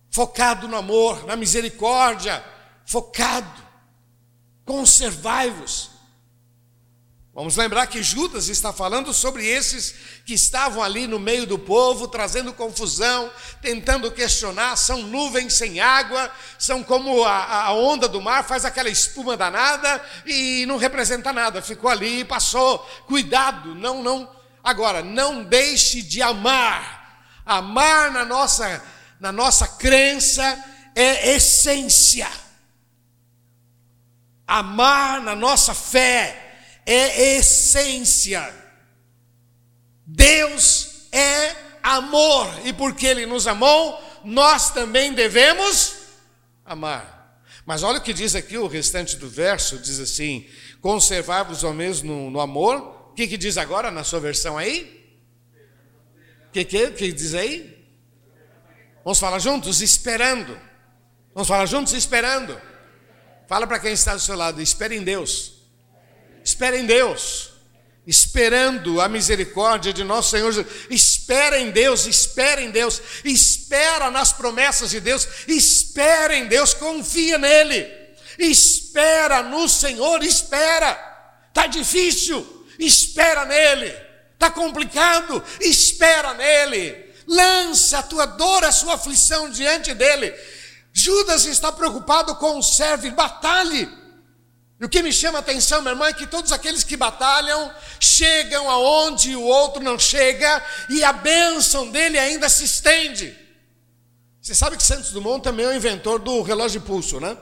focado 0.10 0.68
no 0.68 0.78
amor, 0.78 1.26
na 1.26 1.36
misericórdia, 1.36 2.44
focado. 2.86 3.64
Conservai-vos. 4.66 5.93
Vamos 7.36 7.58
lembrar 7.58 7.88
que 7.88 8.04
Judas 8.04 8.48
está 8.48 8.72
falando 8.72 9.12
sobre 9.12 9.44
esses 9.48 9.96
que 10.24 10.36
estavam 10.36 10.84
ali 10.84 11.08
no 11.08 11.20
meio 11.20 11.48
do 11.48 11.58
povo, 11.58 12.08
trazendo 12.08 12.54
confusão, 12.54 13.32
tentando 13.60 14.12
questionar. 14.12 14.76
São 14.76 15.02
nuvens 15.02 15.56
sem 15.56 15.80
água, 15.80 16.32
são 16.60 16.84
como 16.84 17.24
a, 17.24 17.66
a, 17.66 17.74
onda 17.74 18.08
do 18.08 18.22
mar, 18.22 18.44
faz 18.44 18.66
aquela 18.66 18.88
espuma 18.88 19.36
danada 19.36 20.00
e 20.28 20.64
não 20.68 20.78
representa 20.78 21.34
nada. 21.34 21.60
Ficou 21.60 21.90
ali 21.90 22.20
e 22.20 22.26
passou. 22.26 22.78
Cuidado, 23.08 23.74
não, 23.74 24.04
não. 24.04 24.30
Agora, 24.64 25.02
não 25.02 25.44
deixe 25.44 26.04
de 26.04 26.22
amar. 26.22 27.26
Amar 27.44 28.12
na 28.12 28.24
nossa, 28.24 28.80
na 29.20 29.32
nossa 29.32 29.68
crença 29.68 30.64
é 30.94 31.34
essência. 31.34 32.30
Amar 34.46 35.20
na 35.20 35.36
nossa 35.36 35.74
fé 35.74 36.44
é 36.86 37.38
essência. 37.38 38.54
Deus 40.06 41.08
é 41.12 41.56
amor 41.82 42.48
e 42.66 42.74
porque 42.74 43.06
Ele 43.08 43.26
nos 43.26 43.48
amou, 43.48 44.02
nós 44.24 44.72
também 44.72 45.14
devemos 45.14 45.96
amar. 46.66 47.42
Mas 47.66 47.84
olha 47.84 48.00
o 48.00 48.02
que 48.02 48.14
diz 48.14 48.36
aqui 48.36 48.58
o 48.58 48.68
restante 48.68 49.16
do 49.16 49.30
verso: 49.30 49.78
diz 49.78 50.00
assim: 50.00 50.48
conservar-vos 50.82 51.64
ao 51.64 51.74
mesmo 51.74 52.14
no, 52.14 52.32
no 52.32 52.40
amor. 52.40 53.02
O 53.12 53.14
que, 53.14 53.28
que 53.28 53.38
diz 53.38 53.58
agora 53.58 53.92
na 53.92 54.04
sua 54.04 54.20
versão 54.20 54.58
aí? 54.58 55.02
O 56.48 56.52
que, 56.52 56.66
que, 56.66 56.92
que 56.92 57.12
diz 57.12 57.34
aí? 57.36 57.74
Vamos 59.04 59.20
falar 59.20 59.40
juntos? 59.40 59.82
Esperando. 59.82 60.60
Vamos 61.34 61.48
falar 61.48 61.66
juntos? 61.66 61.94
Esperando. 61.94 62.60
Fala 63.48 63.68
para 63.68 63.80
quem 63.80 63.94
está 63.94 64.14
do 64.16 64.20
seu 64.20 64.36
lado: 64.36 64.62
espere 64.62 64.96
em 64.96 65.04
Deus. 65.04 65.53
Espere 66.44 66.78
em 66.80 66.86
Deus 66.86 67.54
esperando 68.06 69.00
a 69.00 69.08
misericórdia 69.08 69.94
de 69.94 70.04
nosso 70.04 70.32
Senhor 70.32 70.52
Jesus. 70.52 70.88
Espera 70.90 71.60
em 71.60 71.72
Deus, 71.72 72.06
espera 72.06 72.62
em 72.62 72.70
Deus, 72.70 73.02
espera 73.24 74.12
nas 74.12 74.34
promessas 74.34 74.90
de 74.90 75.00
Deus, 75.00 75.28
espera 75.48 76.36
em 76.36 76.48
Deus, 76.48 76.74
confia 76.74 77.38
nele, 77.38 77.90
espera 78.38 79.42
no 79.42 79.68
Senhor, 79.70 80.22
espera. 80.24 81.12
Está 81.48 81.68
difícil, 81.68 82.68
espera 82.78 83.46
nele. 83.46 83.96
Está 84.34 84.50
complicado, 84.50 85.42
espera 85.62 86.34
nele. 86.34 87.14
Lança 87.26 88.00
a 88.00 88.04
tua 88.04 88.26
dor, 88.26 88.66
a 88.66 88.72
sua 88.72 88.96
aflição 88.96 89.50
diante 89.50 89.94
dele. 89.94 90.34
Judas 90.92 91.46
está 91.46 91.72
preocupado 91.72 92.36
com 92.36 92.58
o 92.58 92.64
servo, 92.64 93.10
batalhe 93.12 94.03
e 94.84 94.86
o 94.86 94.90
que 94.90 95.02
me 95.02 95.14
chama 95.14 95.38
a 95.38 95.40
atenção, 95.40 95.82
meu 95.82 95.94
irmão, 95.94 96.06
é 96.06 96.12
que 96.12 96.28
todos 96.28 96.52
aqueles 96.52 96.84
que 96.84 96.98
batalham 96.98 97.74
chegam 98.02 98.70
aonde 98.70 99.34
o 99.34 99.42
outro 99.42 99.82
não 99.82 99.98
chega 99.98 100.62
e 100.90 101.02
a 101.06 101.14
bênção 101.14 101.90
dele 101.90 102.20
ainda 102.20 102.50
se 102.50 102.66
estende. 102.66 103.34
Você 104.42 104.54
sabe 104.54 104.76
que 104.76 104.84
Santos 104.84 105.12
Dumont 105.12 105.42
também 105.42 105.66
é 105.66 105.70
o 105.70 105.74
inventor 105.74 106.20
do 106.20 106.42
relógio 106.42 106.82
de 106.82 106.86
pulso, 106.86 107.18
né? 107.18 107.38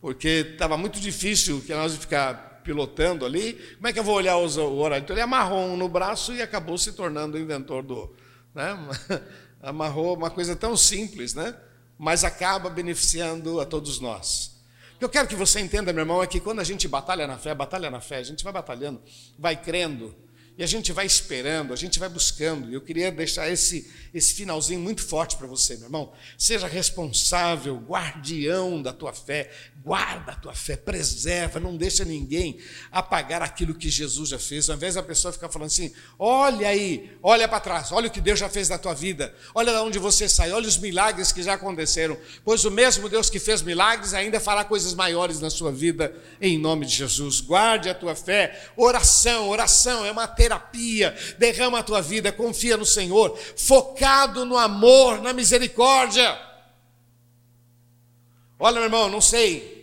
Porque 0.00 0.52
estava 0.52 0.78
muito 0.78 0.98
difícil 0.98 1.60
que 1.60 1.74
nós 1.74 1.94
ficar 1.94 2.62
pilotando 2.64 3.26
ali. 3.26 3.52
Como 3.74 3.86
é 3.86 3.92
que 3.92 3.98
eu 3.98 4.04
vou 4.04 4.14
olhar 4.14 4.38
o 4.38 4.78
horário? 4.78 5.04
Então 5.04 5.12
ele 5.14 5.20
amarrou 5.20 5.62
um 5.62 5.76
no 5.76 5.90
braço 5.90 6.32
e 6.32 6.40
acabou 6.40 6.78
se 6.78 6.92
tornando 6.92 7.36
o 7.36 7.38
inventor 7.38 7.82
do. 7.82 8.16
Né? 8.54 8.74
Amarrou 9.60 10.16
uma 10.16 10.30
coisa 10.30 10.56
tão 10.56 10.74
simples, 10.74 11.34
né? 11.34 11.54
Mas 11.98 12.24
acaba 12.24 12.70
beneficiando 12.70 13.60
a 13.60 13.66
todos 13.66 14.00
nós. 14.00 14.55
O 14.96 14.98
que 14.98 15.04
eu 15.04 15.10
quero 15.10 15.28
que 15.28 15.36
você 15.36 15.60
entenda, 15.60 15.92
meu 15.92 16.00
irmão, 16.00 16.22
é 16.22 16.26
que 16.26 16.40
quando 16.40 16.60
a 16.60 16.64
gente 16.64 16.88
batalha 16.88 17.26
na 17.26 17.36
fé, 17.36 17.54
batalha 17.54 17.90
na 17.90 18.00
fé, 18.00 18.16
a 18.16 18.22
gente 18.22 18.42
vai 18.42 18.50
batalhando, 18.50 19.02
vai 19.38 19.54
crendo, 19.54 20.16
e 20.56 20.62
a 20.62 20.66
gente 20.66 20.90
vai 20.90 21.04
esperando, 21.04 21.74
a 21.74 21.76
gente 21.76 21.98
vai 21.98 22.08
buscando. 22.08 22.70
E 22.70 22.74
eu 22.74 22.80
queria 22.80 23.12
deixar 23.12 23.50
esse, 23.50 23.92
esse 24.14 24.32
finalzinho 24.32 24.80
muito 24.80 25.02
forte 25.02 25.36
para 25.36 25.46
você, 25.46 25.74
meu 25.76 25.84
irmão. 25.84 26.12
Seja 26.38 26.66
responsável, 26.66 27.76
guardião 27.76 28.80
da 28.80 28.90
tua 28.90 29.12
fé, 29.12 29.50
guarda 29.86 30.32
a 30.32 30.34
tua 30.34 30.52
fé, 30.52 30.76
preserva, 30.76 31.60
não 31.60 31.76
deixa 31.76 32.04
ninguém 32.04 32.58
apagar 32.90 33.40
aquilo 33.40 33.72
que 33.72 33.88
Jesus 33.88 34.30
já 34.30 34.38
fez. 34.38 34.68
Ao 34.68 34.74
invés 34.74 34.96
da 34.96 35.02
pessoa 35.02 35.32
ficar 35.32 35.48
falando 35.48 35.68
assim: 35.68 35.92
olha 36.18 36.66
aí, 36.66 37.16
olha 37.22 37.46
para 37.46 37.60
trás, 37.60 37.92
olha 37.92 38.08
o 38.08 38.10
que 38.10 38.20
Deus 38.20 38.36
já 38.36 38.48
fez 38.48 38.68
na 38.68 38.78
tua 38.78 38.94
vida, 38.94 39.32
olha 39.54 39.72
de 39.72 39.78
onde 39.78 39.98
você 40.00 40.28
saiu, 40.28 40.56
olha 40.56 40.66
os 40.66 40.76
milagres 40.76 41.30
que 41.30 41.40
já 41.40 41.54
aconteceram. 41.54 42.18
Pois 42.44 42.64
o 42.64 42.70
mesmo 42.70 43.08
Deus 43.08 43.30
que 43.30 43.38
fez 43.38 43.62
milagres 43.62 44.12
ainda 44.12 44.40
fará 44.40 44.64
coisas 44.64 44.92
maiores 44.92 45.38
na 45.38 45.50
sua 45.50 45.70
vida, 45.70 46.12
em 46.40 46.58
nome 46.58 46.84
de 46.84 46.92
Jesus. 46.92 47.40
Guarde 47.40 47.88
a 47.88 47.94
tua 47.94 48.16
fé, 48.16 48.60
oração, 48.76 49.48
oração 49.48 50.04
é 50.04 50.10
uma 50.10 50.26
terapia. 50.26 51.16
Derrama 51.38 51.78
a 51.78 51.84
tua 51.84 52.02
vida, 52.02 52.32
confia 52.32 52.76
no 52.76 52.84
Senhor, 52.84 53.38
focado 53.56 54.44
no 54.44 54.58
amor, 54.58 55.22
na 55.22 55.32
misericórdia. 55.32 56.36
Olha, 58.58 58.74
meu 58.80 58.84
irmão, 58.84 59.08
não 59.08 59.20
sei 59.20 59.75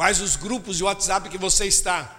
quais 0.00 0.18
os 0.22 0.34
grupos 0.34 0.78
de 0.78 0.82
WhatsApp 0.82 1.28
que 1.28 1.36
você 1.36 1.66
está. 1.66 2.10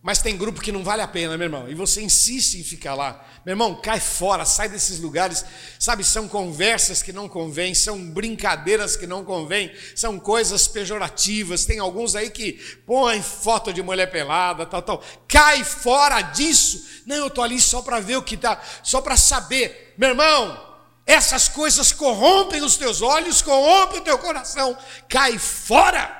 Mas 0.00 0.22
tem 0.22 0.36
grupo 0.36 0.60
que 0.60 0.70
não 0.70 0.84
vale 0.84 1.02
a 1.02 1.08
pena, 1.08 1.36
meu 1.36 1.46
irmão, 1.46 1.68
e 1.68 1.74
você 1.74 2.00
insiste 2.00 2.54
em 2.54 2.62
ficar 2.62 2.94
lá. 2.94 3.26
Meu 3.44 3.54
irmão, 3.54 3.74
cai 3.74 3.98
fora, 3.98 4.44
sai 4.44 4.68
desses 4.68 5.00
lugares. 5.00 5.44
Sabe, 5.76 6.04
são 6.04 6.28
conversas 6.28 7.02
que 7.02 7.12
não 7.12 7.28
convêm, 7.28 7.74
são 7.74 8.00
brincadeiras 8.00 8.94
que 8.94 9.08
não 9.08 9.24
convêm, 9.24 9.74
são 9.96 10.20
coisas 10.20 10.68
pejorativas. 10.68 11.64
Tem 11.64 11.80
alguns 11.80 12.14
aí 12.14 12.30
que 12.30 12.52
põem 12.86 13.20
foto 13.20 13.72
de 13.72 13.82
mulher 13.82 14.08
pelada, 14.12 14.64
tal, 14.64 14.80
tal. 14.80 15.04
Cai 15.26 15.64
fora 15.64 16.22
disso. 16.22 17.02
Não, 17.04 17.16
eu 17.16 17.26
estou 17.26 17.42
ali 17.42 17.60
só 17.60 17.82
para 17.82 17.98
ver 17.98 18.18
o 18.18 18.22
que 18.22 18.36
está, 18.36 18.62
só 18.84 19.00
para 19.00 19.16
saber. 19.16 19.94
Meu 19.98 20.10
irmão, 20.10 20.76
essas 21.04 21.48
coisas 21.48 21.90
corrompem 21.90 22.62
os 22.62 22.76
teus 22.76 23.02
olhos, 23.02 23.42
corrompem 23.42 23.98
o 23.98 24.04
teu 24.04 24.16
coração. 24.16 24.78
Cai 25.08 25.36
fora. 25.40 26.19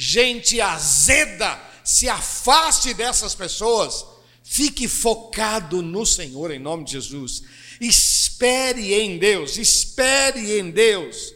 Gente 0.00 0.60
azeda 0.60 1.60
se 1.82 2.08
afaste 2.08 2.94
dessas 2.94 3.34
pessoas, 3.34 4.06
fique 4.44 4.86
focado 4.86 5.82
no 5.82 6.06
Senhor 6.06 6.52
em 6.52 6.60
nome 6.60 6.84
de 6.84 6.92
Jesus. 6.92 7.42
Espere 7.80 8.94
em 8.94 9.18
Deus, 9.18 9.56
espere 9.56 10.56
em 10.56 10.70
Deus. 10.70 11.34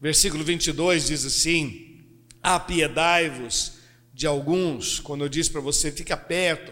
Versículo 0.00 0.44
22 0.44 1.08
diz 1.08 1.24
assim: 1.24 2.04
Apiedai-vos 2.40 3.72
de 4.14 4.28
alguns, 4.28 5.00
quando 5.00 5.24
eu 5.24 5.28
disse 5.28 5.50
para 5.50 5.60
você, 5.60 5.90
fica 5.90 6.16
perto. 6.16 6.70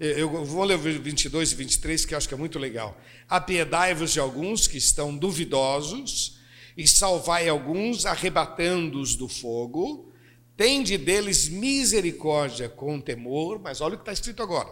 Eu 0.00 0.44
vou 0.44 0.64
ler 0.64 0.74
o 0.74 0.78
22 0.80 1.52
e 1.52 1.54
23, 1.54 2.04
que 2.06 2.14
eu 2.14 2.18
acho 2.18 2.26
que 2.26 2.34
é 2.34 2.36
muito 2.36 2.58
legal. 2.58 3.00
Apiedai-vos 3.28 4.12
de 4.12 4.18
alguns 4.18 4.66
que 4.66 4.78
estão 4.78 5.16
duvidosos, 5.16 6.39
e 6.82 6.88
salvai 6.88 7.48
alguns, 7.48 8.06
arrebatando-os 8.06 9.14
do 9.16 9.28
fogo 9.28 10.10
Tende 10.60 10.98
deles 10.98 11.48
misericórdia 11.48 12.68
com 12.68 13.00
temor, 13.00 13.58
mas 13.58 13.80
olha 13.80 13.94
o 13.94 13.96
que 13.96 14.02
está 14.02 14.12
escrito 14.12 14.42
agora: 14.42 14.70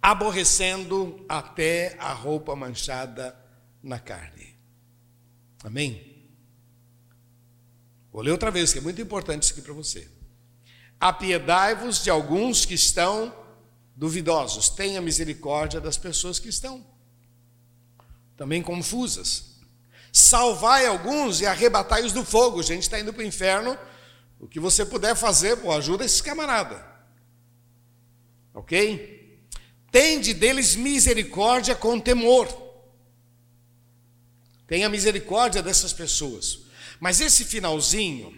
aborrecendo 0.00 1.26
até 1.28 1.96
a 1.98 2.12
roupa 2.12 2.54
manchada 2.54 3.36
na 3.82 3.98
carne. 3.98 4.56
Amém? 5.64 6.30
Vou 8.12 8.22
ler 8.22 8.30
outra 8.30 8.52
vez, 8.52 8.72
que 8.72 8.78
é 8.78 8.80
muito 8.80 9.02
importante 9.02 9.42
isso 9.42 9.54
aqui 9.54 9.62
para 9.62 9.74
você. 9.74 10.08
Apiedai-vos 11.00 12.04
de 12.04 12.08
alguns 12.08 12.64
que 12.64 12.74
estão 12.74 13.34
duvidosos, 13.96 14.68
tenha 14.68 15.00
misericórdia 15.00 15.80
das 15.80 15.98
pessoas 15.98 16.38
que 16.38 16.48
estão 16.48 16.86
também 18.36 18.62
confusas. 18.62 19.49
Salvai 20.12 20.86
alguns 20.86 21.40
e 21.40 21.46
arrebatai-os 21.46 22.12
do 22.12 22.24
fogo. 22.24 22.60
A 22.60 22.64
gente 22.64 22.82
está 22.82 22.98
indo 22.98 23.12
para 23.12 23.22
o 23.22 23.26
inferno 23.26 23.78
o 24.38 24.48
que 24.48 24.58
você 24.58 24.84
puder 24.84 25.14
fazer, 25.14 25.56
pô, 25.58 25.70
ajuda 25.70 26.04
esses 26.04 26.20
camarada. 26.20 26.84
Ok? 28.54 29.38
Tende 29.90 30.32
deles 30.32 30.74
misericórdia 30.74 31.74
com 31.74 32.00
temor. 32.00 32.48
Tenha 34.66 34.88
misericórdia 34.88 35.62
dessas 35.62 35.92
pessoas. 35.92 36.60
Mas 36.98 37.20
esse 37.20 37.44
finalzinho, 37.44 38.36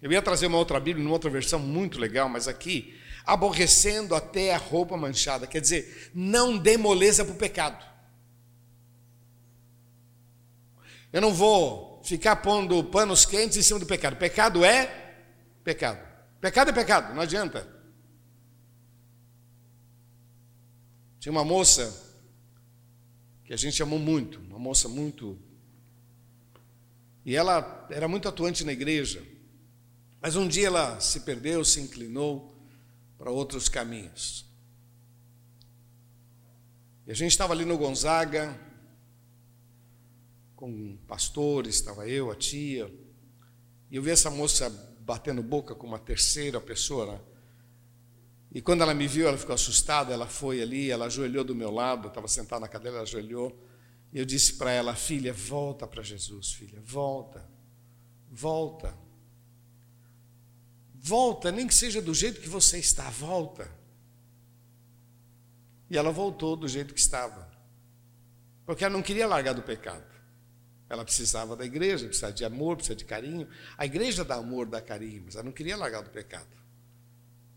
eu 0.00 0.10
ia 0.10 0.22
trazer 0.22 0.46
uma 0.46 0.58
outra 0.58 0.80
Bíblia, 0.80 1.04
uma 1.04 1.12
outra 1.12 1.30
versão 1.30 1.58
muito 1.58 1.98
legal, 1.98 2.28
mas 2.28 2.48
aqui, 2.48 2.98
aborrecendo 3.24 4.14
até 4.14 4.54
a 4.54 4.58
roupa 4.58 4.96
manchada, 4.96 5.46
quer 5.46 5.60
dizer, 5.60 6.10
não 6.14 6.56
dê 6.56 6.76
moleza 6.76 7.24
para 7.24 7.34
o 7.34 7.36
pecado. 7.36 7.84
Eu 11.16 11.22
não 11.22 11.32
vou 11.32 11.98
ficar 12.04 12.36
pondo 12.36 12.84
panos 12.84 13.24
quentes 13.24 13.56
em 13.56 13.62
cima 13.62 13.80
do 13.80 13.86
pecado. 13.86 14.16
Pecado 14.16 14.62
é 14.62 15.24
pecado. 15.64 15.98
Pecado 16.42 16.68
é 16.68 16.74
pecado, 16.74 17.14
não 17.14 17.22
adianta. 17.22 17.66
Tinha 21.18 21.32
uma 21.32 21.42
moça 21.42 21.90
que 23.46 23.54
a 23.54 23.56
gente 23.56 23.82
amou 23.82 23.98
muito, 23.98 24.40
uma 24.40 24.58
moça 24.58 24.90
muito. 24.90 25.38
E 27.24 27.34
ela 27.34 27.86
era 27.88 28.06
muito 28.06 28.28
atuante 28.28 28.62
na 28.62 28.72
igreja. 28.74 29.26
Mas 30.20 30.36
um 30.36 30.46
dia 30.46 30.66
ela 30.66 31.00
se 31.00 31.20
perdeu, 31.20 31.64
se 31.64 31.80
inclinou 31.80 32.54
para 33.16 33.30
outros 33.30 33.70
caminhos. 33.70 34.44
E 37.06 37.10
a 37.10 37.14
gente 37.14 37.30
estava 37.30 37.54
ali 37.54 37.64
no 37.64 37.78
Gonzaga, 37.78 38.65
com 40.56 40.96
pastores, 41.06 41.76
estava 41.76 42.08
eu, 42.08 42.30
a 42.30 42.34
tia, 42.34 42.90
e 43.90 43.96
eu 43.96 44.02
vi 44.02 44.10
essa 44.10 44.30
moça 44.30 44.68
batendo 45.00 45.42
boca 45.42 45.74
com 45.74 45.86
uma 45.86 45.98
terceira 45.98 46.60
pessoa. 46.60 47.12
Né? 47.12 47.20
E 48.52 48.60
quando 48.60 48.80
ela 48.80 48.94
me 48.94 49.06
viu, 49.06 49.28
ela 49.28 49.38
ficou 49.38 49.54
assustada, 49.54 50.12
ela 50.12 50.26
foi 50.26 50.60
ali, 50.60 50.90
ela 50.90 51.06
ajoelhou 51.06 51.44
do 51.44 51.54
meu 51.54 51.70
lado, 51.70 52.08
estava 52.08 52.26
sentada 52.26 52.60
na 52.60 52.68
cadeira, 52.68 52.96
ela 52.96 53.02
ajoelhou. 53.04 53.64
E 54.12 54.18
eu 54.18 54.24
disse 54.24 54.54
para 54.54 54.72
ela, 54.72 54.94
filha, 54.94 55.32
volta 55.32 55.86
para 55.86 56.02
Jesus, 56.02 56.52
filha, 56.52 56.80
volta, 56.82 57.48
volta. 58.30 58.96
Volta, 60.94 61.52
nem 61.52 61.68
que 61.68 61.74
seja 61.74 62.02
do 62.02 62.14
jeito 62.14 62.40
que 62.40 62.48
você 62.48 62.78
está, 62.78 63.08
volta. 63.10 63.70
E 65.88 65.96
ela 65.96 66.10
voltou 66.10 66.56
do 66.56 66.66
jeito 66.66 66.92
que 66.92 66.98
estava. 66.98 67.48
Porque 68.64 68.84
ela 68.84 68.92
não 68.92 69.02
queria 69.02 69.28
largar 69.28 69.52
do 69.52 69.62
pecado. 69.62 70.15
Ela 70.88 71.04
precisava 71.04 71.56
da 71.56 71.64
igreja, 71.64 72.06
precisava 72.06 72.32
de 72.32 72.44
amor, 72.44 72.76
precisava 72.76 72.98
de 72.98 73.04
carinho. 73.04 73.48
A 73.76 73.84
igreja 73.84 74.24
dá 74.24 74.36
amor, 74.36 74.66
dá 74.66 74.80
carinho, 74.80 75.22
mas 75.24 75.34
ela 75.34 75.44
não 75.44 75.52
queria 75.52 75.76
largar 75.76 76.02
do 76.02 76.10
pecado. 76.10 76.46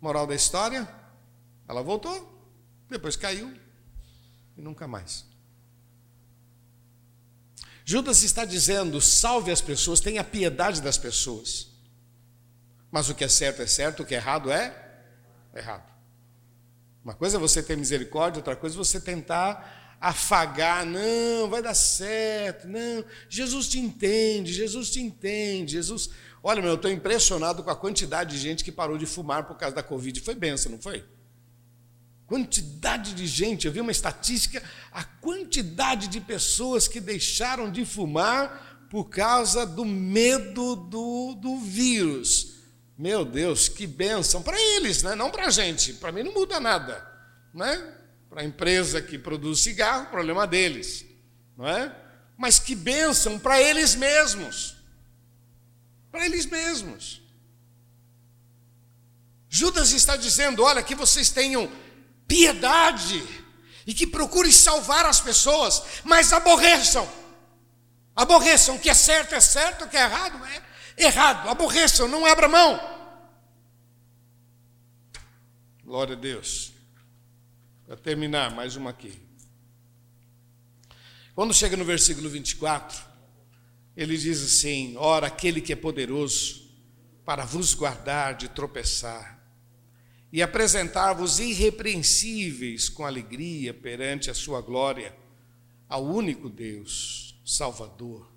Moral 0.01 0.25
da 0.25 0.36
história: 0.36 0.88
ela 1.67 1.82
voltou, 1.82 2.41
depois 2.89 3.15
caiu 3.15 3.55
e 4.57 4.61
nunca 4.61 4.88
mais. 4.88 5.25
Judas 7.86 8.23
está 8.23 8.45
dizendo: 8.45 8.99
salve 8.99 9.51
as 9.51 9.61
pessoas, 9.61 9.99
tenha 9.99 10.23
piedade 10.23 10.82
das 10.82 10.97
pessoas. 10.97 11.69
Mas 12.91 13.09
o 13.09 13.15
que 13.15 13.23
é 13.23 13.27
certo 13.27 13.61
é 13.61 13.67
certo, 13.67 14.01
o 14.01 14.05
que 14.05 14.15
é 14.15 14.17
errado 14.17 14.51
é 14.51 14.89
errado. 15.53 15.89
Uma 17.03 17.13
coisa 17.13 17.38
é 17.38 17.39
você 17.39 17.61
ter 17.63 17.77
misericórdia, 17.77 18.39
outra 18.39 18.55
coisa 18.55 18.75
é 18.75 18.77
você 18.77 18.99
tentar 18.99 19.88
afagar, 19.99 20.85
não, 20.85 21.49
vai 21.49 21.61
dar 21.61 21.73
certo, 21.73 22.67
não, 22.67 23.03
Jesus 23.27 23.67
te 23.67 23.79
entende, 23.79 24.53
Jesus 24.53 24.89
te 24.89 25.01
entende, 25.01 25.73
Jesus. 25.73 26.09
Olha, 26.41 26.61
meu, 26.61 26.71
eu 26.71 26.75
estou 26.75 26.89
impressionado 26.89 27.63
com 27.63 27.69
a 27.69 27.75
quantidade 27.75 28.31
de 28.31 28.41
gente 28.41 28.63
que 28.63 28.71
parou 28.71 28.97
de 28.97 29.05
fumar 29.05 29.45
por 29.45 29.57
causa 29.57 29.75
da 29.75 29.83
Covid. 29.83 30.21
Foi 30.21 30.35
benção, 30.35 30.71
não 30.71 30.81
foi? 30.81 31.03
Quantidade 32.25 33.13
de 33.13 33.27
gente, 33.27 33.67
eu 33.67 33.73
vi 33.73 33.81
uma 33.81 33.91
estatística, 33.91 34.63
a 34.91 35.03
quantidade 35.03 36.07
de 36.07 36.21
pessoas 36.21 36.87
que 36.87 37.01
deixaram 37.01 37.69
de 37.69 37.83
fumar 37.83 38.87
por 38.89 39.05
causa 39.05 39.65
do 39.65 39.83
medo 39.83 40.75
do, 40.75 41.35
do 41.35 41.57
vírus. 41.57 42.59
Meu 42.97 43.25
Deus, 43.25 43.67
que 43.67 43.87
bênção 43.87 44.41
para 44.41 44.59
eles, 44.59 45.03
né? 45.03 45.15
não 45.15 45.31
para 45.31 45.47
a 45.47 45.49
gente. 45.49 45.93
Para 45.93 46.11
mim 46.11 46.23
não 46.23 46.33
muda 46.33 46.59
nada. 46.59 47.05
Né? 47.53 47.95
Para 48.30 48.41
a 48.41 48.45
empresa 48.45 49.01
que 49.01 49.17
produz 49.17 49.61
cigarro, 49.61 50.07
problema 50.07 50.45
deles. 50.45 51.05
Não 51.57 51.67
é? 51.67 51.93
Mas 52.38 52.59
que 52.59 52.75
bênção 52.75 53.39
para 53.39 53.61
eles 53.61 53.95
mesmos. 53.95 54.77
Para 56.11 56.25
eles 56.25 56.45
mesmos. 56.45 57.21
Judas 59.49 59.91
está 59.91 60.15
dizendo: 60.15 60.63
olha, 60.63 60.84
que 60.84 60.95
vocês 60.95 61.32
tenham 61.32 61.71
piedade 62.27 63.27
e 63.86 63.93
que 63.93 64.05
procurem 64.05 64.51
salvar 64.51 65.05
as 65.05 65.19
pessoas, 65.19 65.82
mas 66.03 66.32
aborreçam. 66.32 67.09
Aborreçam, 68.15 68.75
o 68.75 68.80
que 68.80 68.89
é 68.89 68.93
certo 68.93 69.34
é 69.34 69.39
certo, 69.39 69.86
o 69.86 69.89
que 69.89 69.97
é 69.97 70.01
errado 70.01 70.45
é 70.45 70.61
errado, 71.05 71.49
aborreçam, 71.49 72.07
não 72.07 72.25
abra 72.25 72.47
mão. 72.47 72.80
Glória 75.84 76.15
a 76.15 76.19
Deus. 76.19 76.71
Para 77.89 77.97
terminar, 77.97 78.55
mais 78.55 78.75
uma 78.75 78.91
aqui. 78.91 79.19
Quando 81.33 81.55
chega 81.55 81.75
no 81.75 81.83
versículo 81.83 82.29
24, 82.29 83.03
ele 83.97 84.15
diz 84.15 84.43
assim: 84.43 84.95
Ora, 84.95 85.25
aquele 85.25 85.59
que 85.59 85.73
é 85.73 85.75
poderoso 85.75 86.69
para 87.25 87.45
vos 87.45 87.73
guardar 87.73 88.35
de 88.35 88.47
tropeçar 88.47 89.43
e 90.31 90.39
apresentar-vos 90.39 91.39
irrepreensíveis 91.39 92.89
com 92.89 93.07
alegria 93.07 93.73
perante 93.73 94.29
a 94.29 94.35
sua 94.35 94.61
glória, 94.61 95.17
ao 95.87 96.05
único 96.05 96.47
Deus, 96.47 97.41
Salvador, 97.43 98.31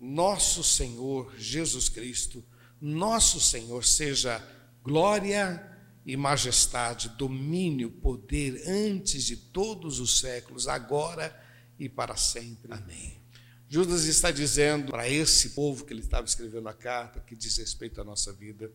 nosso 0.00 0.64
Senhor 0.64 1.34
Jesus 1.36 1.90
Cristo, 1.90 2.42
nosso 2.80 3.42
Senhor, 3.42 3.84
seja 3.84 4.42
glória 4.82 5.70
e 6.04 6.16
majestade, 6.16 7.10
domínio, 7.10 7.90
poder 7.90 8.62
antes 8.66 9.24
de 9.24 9.36
todos 9.36 10.00
os 10.00 10.18
séculos, 10.18 10.66
agora 10.66 11.38
e 11.78 11.88
para 11.88 12.16
sempre. 12.16 12.72
Amém. 12.72 13.20
Judas 13.68 14.04
está 14.04 14.30
dizendo 14.30 14.90
para 14.90 15.08
esse 15.08 15.50
povo 15.50 15.84
que 15.84 15.92
ele 15.92 16.00
estava 16.00 16.26
escrevendo 16.26 16.68
a 16.68 16.74
carta, 16.74 17.20
que 17.20 17.36
diz 17.36 17.56
respeito 17.58 18.00
à 18.00 18.04
nossa 18.04 18.32
vida, 18.32 18.72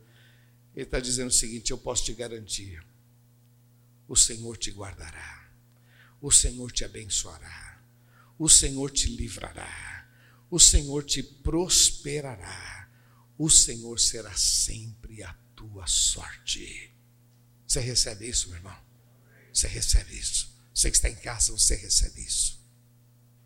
ele 0.76 0.86
está 0.86 1.00
dizendo 1.00 1.30
o 1.30 1.34
seguinte: 1.34 1.72
eu 1.72 1.78
posso 1.78 2.06
te 2.06 2.14
garantir, 2.14 2.86
o 4.08 4.16
Senhor 4.16 4.56
te 4.58 4.72
guardará, 4.72 5.50
o 6.22 6.32
Senhor 6.32 6.72
te 6.72 6.86
abençoará, 6.86 7.82
o 8.38 8.48
Senhor 8.48 8.92
te 8.92 9.10
livrará 9.10 9.96
o 10.50 10.60
Senhor 10.60 11.04
te 11.04 11.22
prosperará, 11.22 12.90
o 13.38 13.50
Senhor 13.50 14.00
será 14.00 14.34
sempre 14.36 15.24
a 15.24 15.34
tua 15.56 15.88
sorte. 15.88 16.95
Você 17.68 17.80
recebe 17.80 18.28
isso, 18.28 18.50
meu 18.50 18.58
irmão? 18.58 18.78
Você 19.54 19.68
recebe 19.68 20.18
isso. 20.18 20.54
Você 20.74 20.92
que 20.92 20.98
está 20.98 21.10
em 21.10 21.16
casa, 21.16 21.52
você 21.52 21.76
recebe 21.76 22.22
isso. 22.22 22.60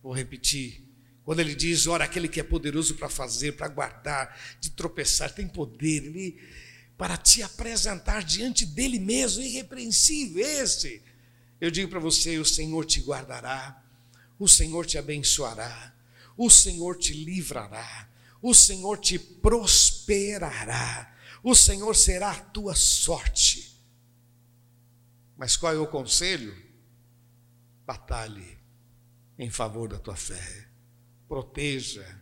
Vou 0.01 0.13
repetir. 0.13 0.84
Quando 1.24 1.41
ele 1.41 1.53
diz, 1.53 1.86
ora, 1.86 2.05
aquele 2.05 2.28
que 2.28 2.39
é 2.39 2.43
poderoso 2.43 2.95
para 2.95 3.07
fazer, 3.09 3.53
para 3.53 3.67
guardar, 3.67 4.36
de 4.59 4.72
tropeçar, 4.72 5.32
tem 5.32 5.47
poder, 5.47 6.05
ele 6.05 6.39
para 6.99 7.15
te 7.15 7.41
apresentar 7.41 8.24
diante 8.24 8.65
dele 8.65 8.99
mesmo, 8.99 9.41
irrepreensível 9.41 10.45
esse. 10.45 11.01
Eu 11.61 11.72
digo 11.72 11.89
para 11.89 11.99
você, 11.99 12.38
o 12.38 12.45
Senhor 12.45 12.84
te 12.86 12.99
guardará, 12.99 13.82
o 14.38 14.49
Senhor 14.49 14.86
te 14.86 14.97
abençoará, 14.97 15.95
o 16.36 16.49
Senhor 16.49 16.97
te 16.97 17.13
livrará, 17.13 18.09
o 18.41 18.53
Senhor 18.53 18.97
te 18.97 19.17
prosperará, 19.17 21.15
o 21.41 21.55
Senhor 21.55 21.95
será 21.95 22.32
a 22.32 22.39
tua 22.41 22.76
sorte. 22.76 23.68
Mas 25.40 25.56
qual 25.56 25.74
é 25.74 25.78
o 25.78 25.88
conselho? 25.88 26.54
Batalhe 27.86 28.60
em 29.38 29.50
favor 29.50 29.88
da 29.88 29.98
tua 29.98 30.18
fé, 30.18 30.68
proteja 31.30 32.22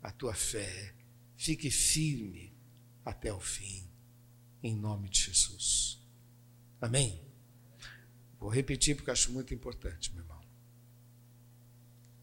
a 0.00 0.12
tua 0.12 0.32
fé, 0.32 0.94
fique 1.36 1.68
firme 1.68 2.56
até 3.04 3.32
o 3.32 3.40
fim, 3.40 3.90
em 4.62 4.72
nome 4.76 5.08
de 5.08 5.22
Jesus. 5.22 6.00
Amém? 6.80 7.20
Vou 8.38 8.50
repetir 8.50 8.94
porque 8.94 9.10
acho 9.10 9.32
muito 9.32 9.52
importante, 9.52 10.12
meu 10.12 10.22
irmão. 10.22 10.40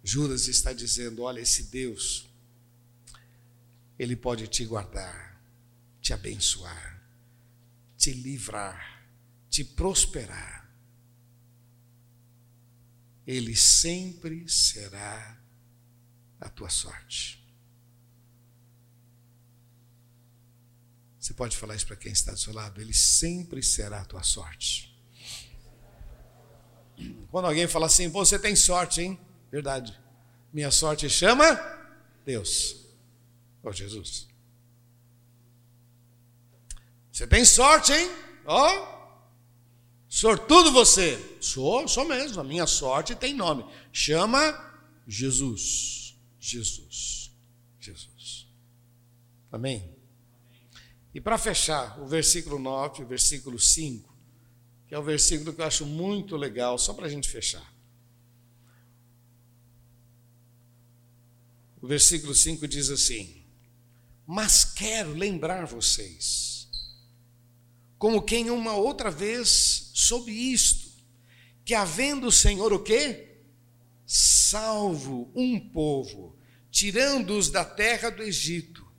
Judas 0.01 0.47
está 0.47 0.71
dizendo: 0.71 1.23
olha, 1.23 1.41
esse 1.41 1.63
Deus, 1.63 2.29
ele 3.99 4.15
pode 4.15 4.47
te 4.47 4.63
guardar, 4.63 5.43
te 5.99 6.13
abençoar, 6.13 7.03
te 7.97 8.13
livrar, 8.13 9.00
te 9.51 9.65
prosperar. 9.65 10.73
Ele 13.27 13.55
sempre 13.55 14.47
será 14.49 15.37
a 16.39 16.49
tua 16.49 16.69
sorte. 16.69 17.37
Você 21.19 21.33
pode 21.33 21.55
falar 21.55 21.75
isso 21.75 21.85
para 21.85 21.97
quem 21.97 22.13
está 22.13 22.31
do 22.31 22.39
seu 22.39 22.53
lado? 22.53 22.81
Ele 22.81 22.93
sempre 22.93 23.61
será 23.61 24.01
a 24.01 24.05
tua 24.05 24.23
sorte. 24.23 24.89
Quando 27.29 27.45
alguém 27.45 27.67
fala 27.67 27.87
assim, 27.87 28.07
você 28.07 28.39
tem 28.39 28.55
sorte, 28.55 29.01
hein? 29.01 29.19
Verdade. 29.51 29.99
Minha 30.51 30.71
sorte 30.71 31.09
chama 31.09 31.59
Deus. 32.25 32.85
Ó 33.63 33.69
oh, 33.69 33.73
Jesus. 33.73 34.27
Você 37.11 37.27
tem 37.27 37.43
sorte, 37.43 37.91
hein? 37.91 38.09
Ó. 38.45 38.97
Oh. 38.97 39.00
Sortudo 40.11 40.73
você. 40.73 41.37
Sou, 41.39 41.87
sou 41.87 42.03
mesmo. 42.03 42.41
A 42.41 42.43
minha 42.43 42.67
sorte 42.67 43.15
tem 43.15 43.33
nome. 43.33 43.65
Chama 43.93 44.41
Jesus. 45.07 46.17
Jesus. 46.37 47.31
Jesus. 47.79 48.45
Amém? 49.49 49.89
E 51.13 51.21
para 51.21 51.37
fechar, 51.37 51.97
o 52.01 52.05
versículo 52.05 52.59
9, 52.59 53.03
o 53.03 53.07
versículo 53.07 53.57
5, 53.57 54.13
que 54.85 54.93
é 54.93 54.99
o 54.99 55.03
versículo 55.03 55.53
que 55.53 55.61
eu 55.61 55.65
acho 55.65 55.85
muito 55.85 56.35
legal, 56.35 56.77
só 56.77 56.93
para 56.93 57.05
a 57.05 57.09
gente 57.09 57.29
fechar. 57.29 57.73
O 61.81 61.87
versículo 61.87 62.35
5 62.35 62.67
diz 62.67 62.89
assim: 62.89 63.45
Mas 64.27 64.65
quero 64.65 65.13
lembrar 65.13 65.65
vocês, 65.65 66.50
como 68.01 68.19
quem 68.19 68.49
uma 68.49 68.73
outra 68.73 69.11
vez 69.11 69.91
soube 69.93 70.31
isto, 70.31 70.89
que 71.63 71.75
havendo 71.75 72.25
o 72.25 72.31
Senhor 72.31 72.73
o 72.73 72.79
quê? 72.79 73.43
Salvo 74.07 75.31
um 75.35 75.69
povo, 75.69 76.35
tirando-os 76.71 77.51
da 77.51 77.63
terra 77.63 78.09
do 78.09 78.23
Egito, 78.23 78.91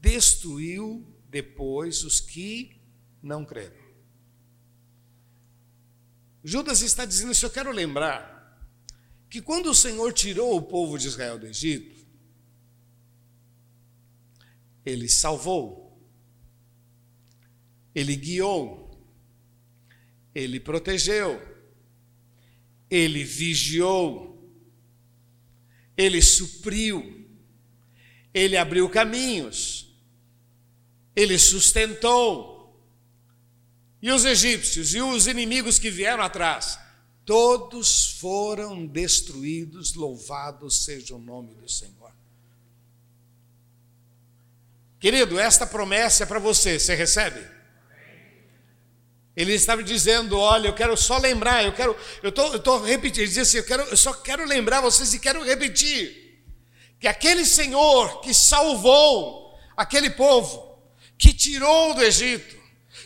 destruiu 0.00 1.06
depois 1.30 2.02
os 2.02 2.18
que 2.20 2.80
não 3.22 3.44
creram. 3.44 3.80
Judas 6.42 6.80
está 6.80 7.04
dizendo 7.04 7.30
isso, 7.30 7.46
eu 7.46 7.50
quero 7.50 7.70
lembrar 7.70 8.60
que 9.30 9.40
quando 9.40 9.70
o 9.70 9.74
Senhor 9.74 10.12
tirou 10.12 10.56
o 10.56 10.62
povo 10.62 10.98
de 10.98 11.06
Israel 11.06 11.38
do 11.38 11.46
Egito, 11.46 12.04
Ele 14.84 15.08
salvou, 15.08 15.87
Ele 17.98 18.14
guiou, 18.14 18.96
Ele 20.32 20.60
protegeu, 20.60 21.42
Ele 22.88 23.24
vigiou, 23.24 24.38
Ele 25.96 26.22
supriu, 26.22 27.28
Ele 28.32 28.56
abriu 28.56 28.88
caminhos, 28.88 29.92
Ele 31.16 31.36
sustentou. 31.36 32.56
E 34.00 34.12
os 34.12 34.24
egípcios 34.24 34.94
e 34.94 35.02
os 35.02 35.26
inimigos 35.26 35.76
que 35.76 35.90
vieram 35.90 36.22
atrás, 36.22 36.78
todos 37.24 38.12
foram 38.12 38.86
destruídos, 38.86 39.94
louvado 39.94 40.70
seja 40.70 41.16
o 41.16 41.18
nome 41.18 41.52
do 41.56 41.68
Senhor. 41.68 42.12
Querido, 45.00 45.36
esta 45.36 45.66
promessa 45.66 46.22
é 46.22 46.26
para 46.26 46.38
você, 46.38 46.78
você 46.78 46.94
recebe? 46.94 47.57
Ele 49.38 49.54
estava 49.54 49.84
dizendo: 49.84 50.36
Olha, 50.36 50.66
eu 50.66 50.74
quero 50.74 50.96
só 50.96 51.16
lembrar, 51.16 51.64
eu 51.64 51.72
quero, 51.72 51.96
eu 52.24 52.30
estou 52.30 52.52
eu 52.52 52.58
tô 52.58 52.78
repetindo, 52.78 53.20
ele 53.20 53.28
dizia 53.28 53.44
assim: 53.44 53.58
eu, 53.58 53.64
quero, 53.64 53.84
eu 53.84 53.96
só 53.96 54.12
quero 54.12 54.44
lembrar 54.44 54.80
vocês 54.80 55.14
e 55.14 55.20
quero 55.20 55.44
repetir 55.44 56.42
que 56.98 57.06
aquele 57.06 57.44
Senhor 57.44 58.20
que 58.20 58.34
salvou 58.34 59.56
aquele 59.76 60.10
povo, 60.10 60.76
que 61.16 61.32
tirou 61.32 61.94
do 61.94 62.02
Egito, 62.02 62.56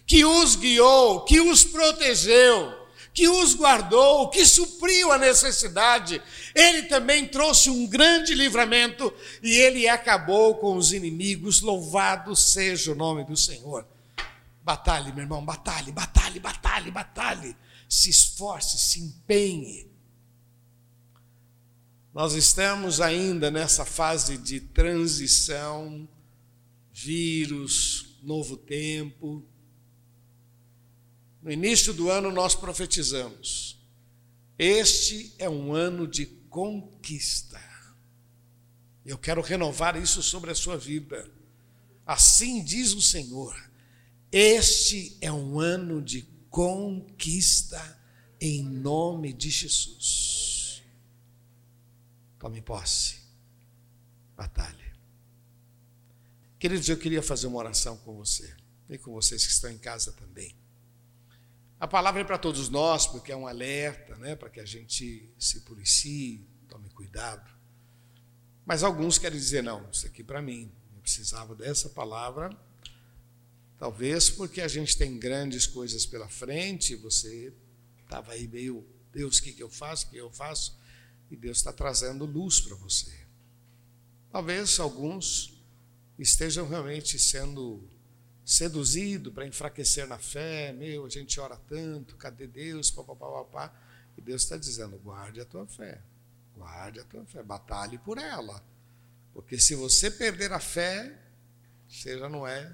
que 0.07 0.25
os 0.25 0.57
guiou, 0.57 1.21
que 1.27 1.39
os 1.39 1.65
protegeu, 1.65 2.73
que 3.13 3.29
os 3.29 3.55
guardou, 3.55 4.31
que 4.31 4.47
supriu 4.47 5.13
a 5.13 5.19
necessidade, 5.19 6.23
ele 6.55 6.85
também 6.85 7.29
trouxe 7.29 7.69
um 7.69 7.87
grande 7.87 8.35
livramento 8.35 9.13
e 9.43 9.53
ele 9.53 9.87
acabou 9.87 10.55
com 10.55 10.79
os 10.79 10.95
inimigos. 10.95 11.61
Louvado 11.61 12.35
seja 12.35 12.93
o 12.93 12.95
nome 12.95 13.23
do 13.23 13.37
Senhor. 13.37 13.92
Batalhe, 14.65 15.13
meu 15.13 15.23
irmão, 15.23 15.45
batalhe, 15.45 15.91
batalhe, 15.91 16.39
batalhe, 16.39 16.91
batalhe. 16.91 17.57
Se 17.89 18.11
esforce, 18.11 18.79
se 18.79 19.01
empenhe. 19.01 19.91
Nós 22.15 22.35
estamos 22.35 23.01
ainda 23.01 23.51
nessa 23.51 23.85
fase 23.85 24.37
de 24.37 24.61
transição, 24.61 26.09
vírus, 26.93 28.19
novo 28.23 28.57
tempo. 28.57 29.43
No 31.43 31.51
início 31.51 31.93
do 31.93 32.11
ano 32.11 32.31
nós 32.31 32.55
profetizamos: 32.55 33.83
este 34.59 35.35
é 35.39 35.49
um 35.49 35.73
ano 35.73 36.07
de 36.07 36.27
conquista. 36.49 37.61
Eu 39.05 39.19
quero 39.19 39.41
renovar 39.41 40.01
isso 40.01 40.23
sobre 40.23 40.51
a 40.51 40.55
sua 40.55 40.77
vida. 40.77 41.29
Assim 42.07 42.63
diz 42.63 42.93
o 42.93 43.03
Senhor: 43.03 43.57
este 44.33 45.19
é 45.21 45.31
um 45.31 45.61
ano 45.61 46.01
de 46.01 46.23
conquista 46.49 48.01
em 48.41 48.65
nome 48.65 49.33
de 49.33 49.51
Jesus. 49.51 50.83
Tome 52.39 52.63
posse. 52.63 53.21
Batalhe. 54.35 54.93
Queridos, 56.59 56.89
eu 56.89 56.97
queria 56.97 57.23
fazer 57.23 57.47
uma 57.47 57.59
oração 57.59 57.97
com 57.99 58.17
você 58.17 58.57
e 58.89 58.97
com 58.97 59.13
vocês 59.13 59.45
que 59.45 59.53
estão 59.53 59.71
em 59.71 59.79
casa 59.79 60.13
também. 60.13 60.57
A 61.79 61.87
palavra 61.87 62.21
é 62.21 62.25
para 62.25 62.39
todos 62.39 62.69
nós, 62.69 63.07
porque 63.07 63.33
é 63.33 63.37
um 63.37 63.47
alerta, 63.47 64.17
né, 64.17 64.35
para 64.35 64.49
que 64.49 64.61
a 64.61 64.65
gente 64.65 65.33
se 65.39 65.61
policie, 65.61 66.49
tome 66.69 66.89
cuidado. 66.91 67.51
Mas 68.65 68.83
alguns 68.83 69.19
querem 69.19 69.39
dizer: 69.39 69.63
não, 69.63 69.91
isso 69.91 70.07
aqui 70.07 70.23
para 70.23 70.41
mim, 70.41 70.73
eu 70.95 71.01
precisava 71.01 71.55
dessa 71.55 71.91
palavra. 71.91 72.51
Talvez 73.83 74.31
porque 74.31 74.61
a 74.61 74.69
gente 74.69 74.97
tem 74.97 75.19
grandes 75.19 75.67
coisas 75.67 76.07
pela 76.07 76.29
frente, 76.29 76.95
você 76.95 77.53
estava 78.05 78.31
aí 78.31 78.47
meio, 78.47 78.87
Deus, 79.13 79.39
o 79.39 79.43
que, 79.43 79.53
que 79.53 79.61
eu 79.61 79.69
faço, 79.69 80.07
o 80.07 80.11
que 80.11 80.17
eu 80.19 80.31
faço? 80.31 80.79
E 81.29 81.35
Deus 81.35 81.57
está 81.57 81.73
trazendo 81.73 82.25
luz 82.25 82.61
para 82.61 82.77
você. 82.77 83.13
Talvez 84.31 84.79
alguns 84.79 85.61
estejam 86.17 86.69
realmente 86.69 87.19
sendo 87.19 87.83
seduzido 88.45 89.33
para 89.33 89.49
enfraquecer 89.49 90.07
na 90.07 90.17
fé, 90.17 90.73
meu, 90.73 91.05
a 91.05 91.09
gente 91.09 91.41
ora 91.41 91.57
tanto, 91.57 92.15
cadê 92.15 92.47
Deus, 92.47 92.89
papapá, 92.89 93.75
e 94.17 94.21
Deus 94.21 94.45
está 94.45 94.57
dizendo, 94.57 94.97
guarde 94.99 95.41
a 95.41 95.45
tua 95.45 95.67
fé, 95.67 96.01
guarde 96.57 97.01
a 97.01 97.05
tua 97.05 97.25
fé, 97.25 97.43
batalhe 97.43 97.99
por 97.99 98.17
ela, 98.17 98.65
porque 99.35 99.59
se 99.59 99.75
você 99.75 100.09
perder 100.09 100.53
a 100.53 100.61
fé, 100.61 101.19
você 101.89 102.17
já 102.17 102.29
não 102.29 102.47
é 102.47 102.73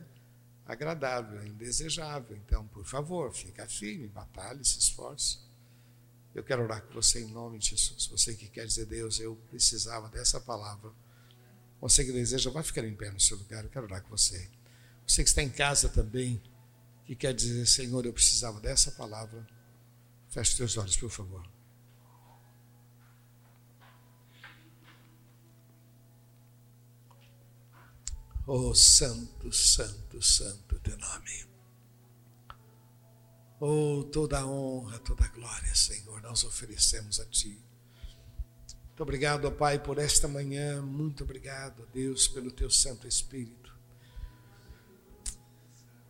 agradável, 0.69 1.45
indesejável, 1.47 2.37
então, 2.37 2.66
por 2.69 2.85
favor, 2.85 3.33
fica 3.33 3.66
firme, 3.66 4.07
batalhe, 4.07 4.62
se 4.64 4.79
esforce. 4.79 5.39
Eu 6.35 6.45
quero 6.45 6.62
orar 6.62 6.83
com 6.83 6.93
você 6.93 7.23
em 7.23 7.33
nome 7.33 7.59
de 7.59 7.71
Jesus, 7.71 8.07
você 8.07 8.35
que 8.35 8.49
quer 8.49 8.66
dizer, 8.66 8.85
Deus, 8.85 9.19
eu 9.19 9.35
precisava 9.49 10.11
dessa 10.11 10.39
palavra, 10.39 10.93
você 11.81 12.05
que 12.05 12.12
deseja, 12.12 12.51
vai 12.51 12.62
ficar 12.62 12.85
em 12.85 12.95
pé 12.95 13.11
no 13.11 13.19
seu 13.19 13.39
lugar, 13.39 13.64
eu 13.64 13.71
quero 13.71 13.87
orar 13.87 14.03
com 14.03 14.11
você. 14.11 14.49
Você 15.07 15.23
que 15.23 15.31
está 15.31 15.43
em 15.43 15.49
casa 15.49 15.89
também, 15.89 16.43
que 17.07 17.16
quer 17.16 17.33
dizer, 17.33 17.64
Senhor, 17.66 18.05
eu 18.05 18.12
precisava 18.12 18.61
dessa 18.61 18.93
palavra. 18.93 19.47
Feche 20.29 20.57
teus 20.57 20.77
olhos, 20.77 20.97
por 20.97 21.09
favor. 21.09 21.58
Oh, 28.51 28.75
santo, 28.75 29.53
santo, 29.53 30.23
santo 30.23 30.81
teu 30.81 30.97
nome. 30.97 31.47
Oh, 33.61 34.05
toda 34.05 34.47
honra, 34.47 34.99
toda 35.01 35.29
glória, 35.29 35.75
Senhor, 35.75 36.23
nós 36.23 36.45
oferecemos 36.45 37.21
a 37.21 37.27
Ti. 37.27 37.63
Muito 38.87 39.03
obrigado, 39.03 39.53
Pai, 39.53 39.79
por 39.79 39.99
esta 39.99 40.27
manhã. 40.27 40.81
Muito 40.81 41.25
obrigado, 41.25 41.87
Deus, 41.93 42.27
pelo 42.27 42.51
Teu 42.51 42.71
Santo 42.71 43.07
Espírito. 43.07 43.77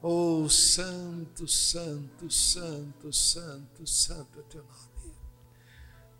Oh, 0.00 0.48
santo, 0.48 1.48
santo, 1.48 2.30
santo, 2.30 3.12
santo, 3.12 3.84
santo 3.84 4.38
é 4.38 4.42
teu 4.44 4.62
nome. 4.62 5.12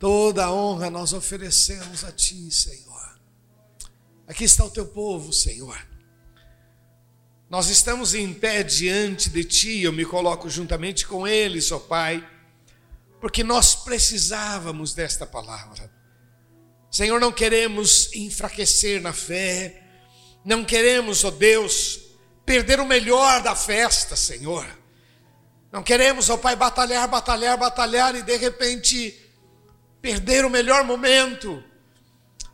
Toda 0.01 0.47
a 0.47 0.53
honra 0.53 0.91
nós 0.91 1.13
oferecemos 1.13 2.03
a 2.03 2.11
ti, 2.11 2.51
Senhor. 2.51 3.21
Aqui 4.27 4.43
está 4.43 4.65
o 4.65 4.71
teu 4.71 4.85
povo, 4.89 5.33
Senhor. 5.33 5.88
Nós 7.51 7.71
estamos 7.71 8.15
em 8.15 8.35
pé 8.35 8.63
diante 8.63 9.31
de 9.31 9.43
ti, 9.43 9.81
eu 9.81 9.93
me 9.93 10.05
coloco 10.05 10.51
juntamente 10.51 11.07
com 11.07 11.27
eles, 11.27 11.73
ó 11.73 11.79
Pai, 11.79 12.27
porque 13.21 13.43
nós 13.43 13.75
precisávamos 13.75 14.93
desta 14.93 15.25
palavra. 15.25 15.91
Senhor, 16.91 17.19
não 17.19 17.33
queremos 17.33 18.13
enfraquecer 18.15 19.01
na 19.01 19.15
fé, 19.15 19.83
não 20.45 20.63
queremos, 20.63 21.25
ó 21.25 21.31
Deus, 21.31 22.01
perder 22.45 22.81
o 22.81 22.87
melhor 22.87 23.43
da 23.43 23.55
festa, 23.55 24.15
Senhor. 24.15 24.67
Não 25.73 25.83
queremos, 25.83 26.29
ó 26.29 26.37
Pai, 26.37 26.55
batalhar, 26.55 27.09
batalhar, 27.09 27.57
batalhar 27.57 28.15
e 28.15 28.23
de 28.23 28.37
repente 28.37 29.19
perder 30.03 30.45
o 30.45 30.51
melhor 30.51 30.85
momento. 30.85 31.65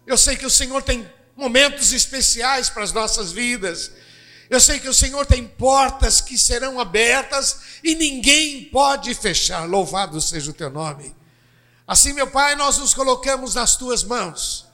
Eu 0.06 0.16
sei 0.16 0.36
que 0.36 0.46
o 0.46 0.50
Senhor 0.50 0.82
tem 0.82 1.08
momentos 1.36 1.92
especiais 1.92 2.70
para 2.70 2.84
as 2.84 2.92
nossas 2.92 3.32
vidas. 3.32 3.90
Eu 4.54 4.60
sei 4.60 4.78
que 4.78 4.88
o 4.88 4.94
Senhor 4.94 5.26
tem 5.26 5.48
portas 5.48 6.20
que 6.20 6.38
serão 6.38 6.78
abertas 6.78 7.58
e 7.82 7.96
ninguém 7.96 8.66
pode 8.66 9.12
fechar. 9.12 9.68
Louvado 9.68 10.20
seja 10.20 10.52
o 10.52 10.54
teu 10.54 10.70
nome. 10.70 11.12
Assim, 11.84 12.12
meu 12.12 12.28
Pai, 12.28 12.54
nós 12.54 12.78
nos 12.78 12.94
colocamos 12.94 13.56
nas 13.56 13.74
tuas 13.74 14.04
mãos. 14.04 14.64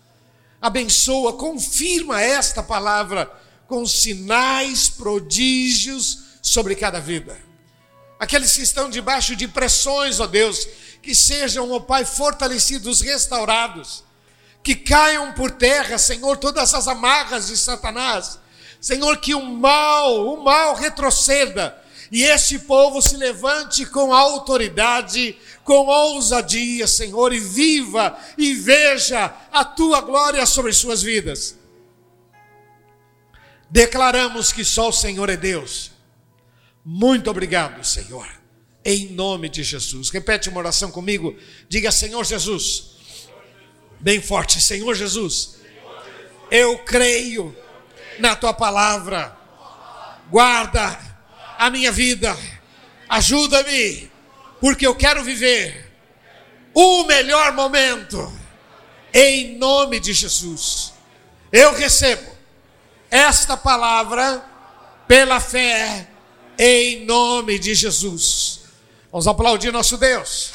Abençoa, 0.61 1.33
confirma 1.33 2.21
esta 2.21 2.63
palavra 2.63 3.33
com 3.67 3.87
sinais, 3.87 4.91
prodígios 4.91 6.25
sobre 6.43 6.75
cada 6.75 7.01
vida. 7.01 7.39
Aqueles 8.19 8.53
que 8.53 8.61
estão 8.61 8.91
debaixo 8.91 9.35
de 9.35 9.49
pressões, 9.49 10.21
ó 10.21 10.27
Deus, 10.27 10.69
que 11.03 11.15
sejam, 11.15 11.73
ó 11.73 11.81
Pai, 11.81 12.05
fortalecidos, 12.05 13.01
restaurados, 13.01 14.05
que 14.63 14.75
caiam 14.75 15.33
por 15.33 15.51
terra, 15.51 15.97
Senhor, 15.97 16.37
todas 16.37 16.75
as 16.75 16.87
amarras 16.87 17.47
de 17.47 17.57
Satanás. 17.57 18.40
Senhor, 18.81 19.19
que 19.19 19.35
o 19.35 19.45
mal, 19.45 20.35
o 20.35 20.43
mal 20.43 20.75
retroceda 20.75 21.81
e 22.11 22.25
este 22.25 22.59
povo 22.59 23.01
se 23.01 23.17
levante 23.17 23.87
com 23.87 24.13
autoridade, 24.13 25.37
com 25.63 25.87
ousadia, 25.87 26.87
Senhor, 26.89 27.33
e 27.33 27.39
viva 27.39 28.19
e 28.37 28.53
veja 28.53 29.33
a 29.53 29.65
tua 29.65 30.01
glória 30.01 30.45
sobre 30.45 30.73
suas 30.73 31.03
vidas. 31.03 31.57
Declaramos 33.71 34.53
que 34.53 34.65
só 34.65 34.89
o 34.89 34.93
Senhor 34.93 35.31
é 35.31 35.37
Deus. 35.37 35.93
Muito 36.85 37.31
obrigado, 37.31 37.85
Senhor. 37.85 38.27
Em 38.85 39.11
nome 39.11 39.49
de 39.49 39.63
Jesus. 39.63 40.11
Repete 40.11 40.49
uma 40.49 40.59
oração 40.59 40.91
comigo. 40.91 41.37
Diga, 41.69 41.93
Senhor 41.93 42.25
Jesus. 42.25 42.97
Bem 44.01 44.21
forte, 44.21 44.61
Senhor 44.61 44.95
Jesus. 44.97 45.61
Eu 46.51 46.79
creio 46.79 47.55
na 48.21 48.37
tua 48.37 48.53
palavra. 48.53 49.37
guarda 50.31 50.99
a 51.59 51.69
minha 51.69 51.91
vida, 51.91 52.37
ajuda-me, 53.09 54.11
porque 54.61 54.87
eu 54.87 54.95
quero 54.95 55.25
viver 55.25 55.93
o 56.73 57.05
melhor 57.05 57.53
momento, 57.53 58.33
em 59.13 59.59
nome 59.59 59.99
de 59.99 60.13
Jesus. 60.13 60.93
Eu 61.53 61.75
recebo 61.75 62.31
esta 63.11 63.57
palavra 63.57 64.45
pela 65.09 65.41
fé, 65.41 66.09
em 66.57 67.05
nome 67.05 67.59
de 67.59 67.75
Jesus. 67.75 68.61
Vamos 69.11 69.27
aplaudir 69.27 69.73
nosso 69.73 69.99
Deus. 69.99 70.53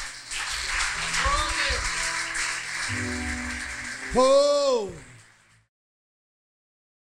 Oh! 4.14 5.05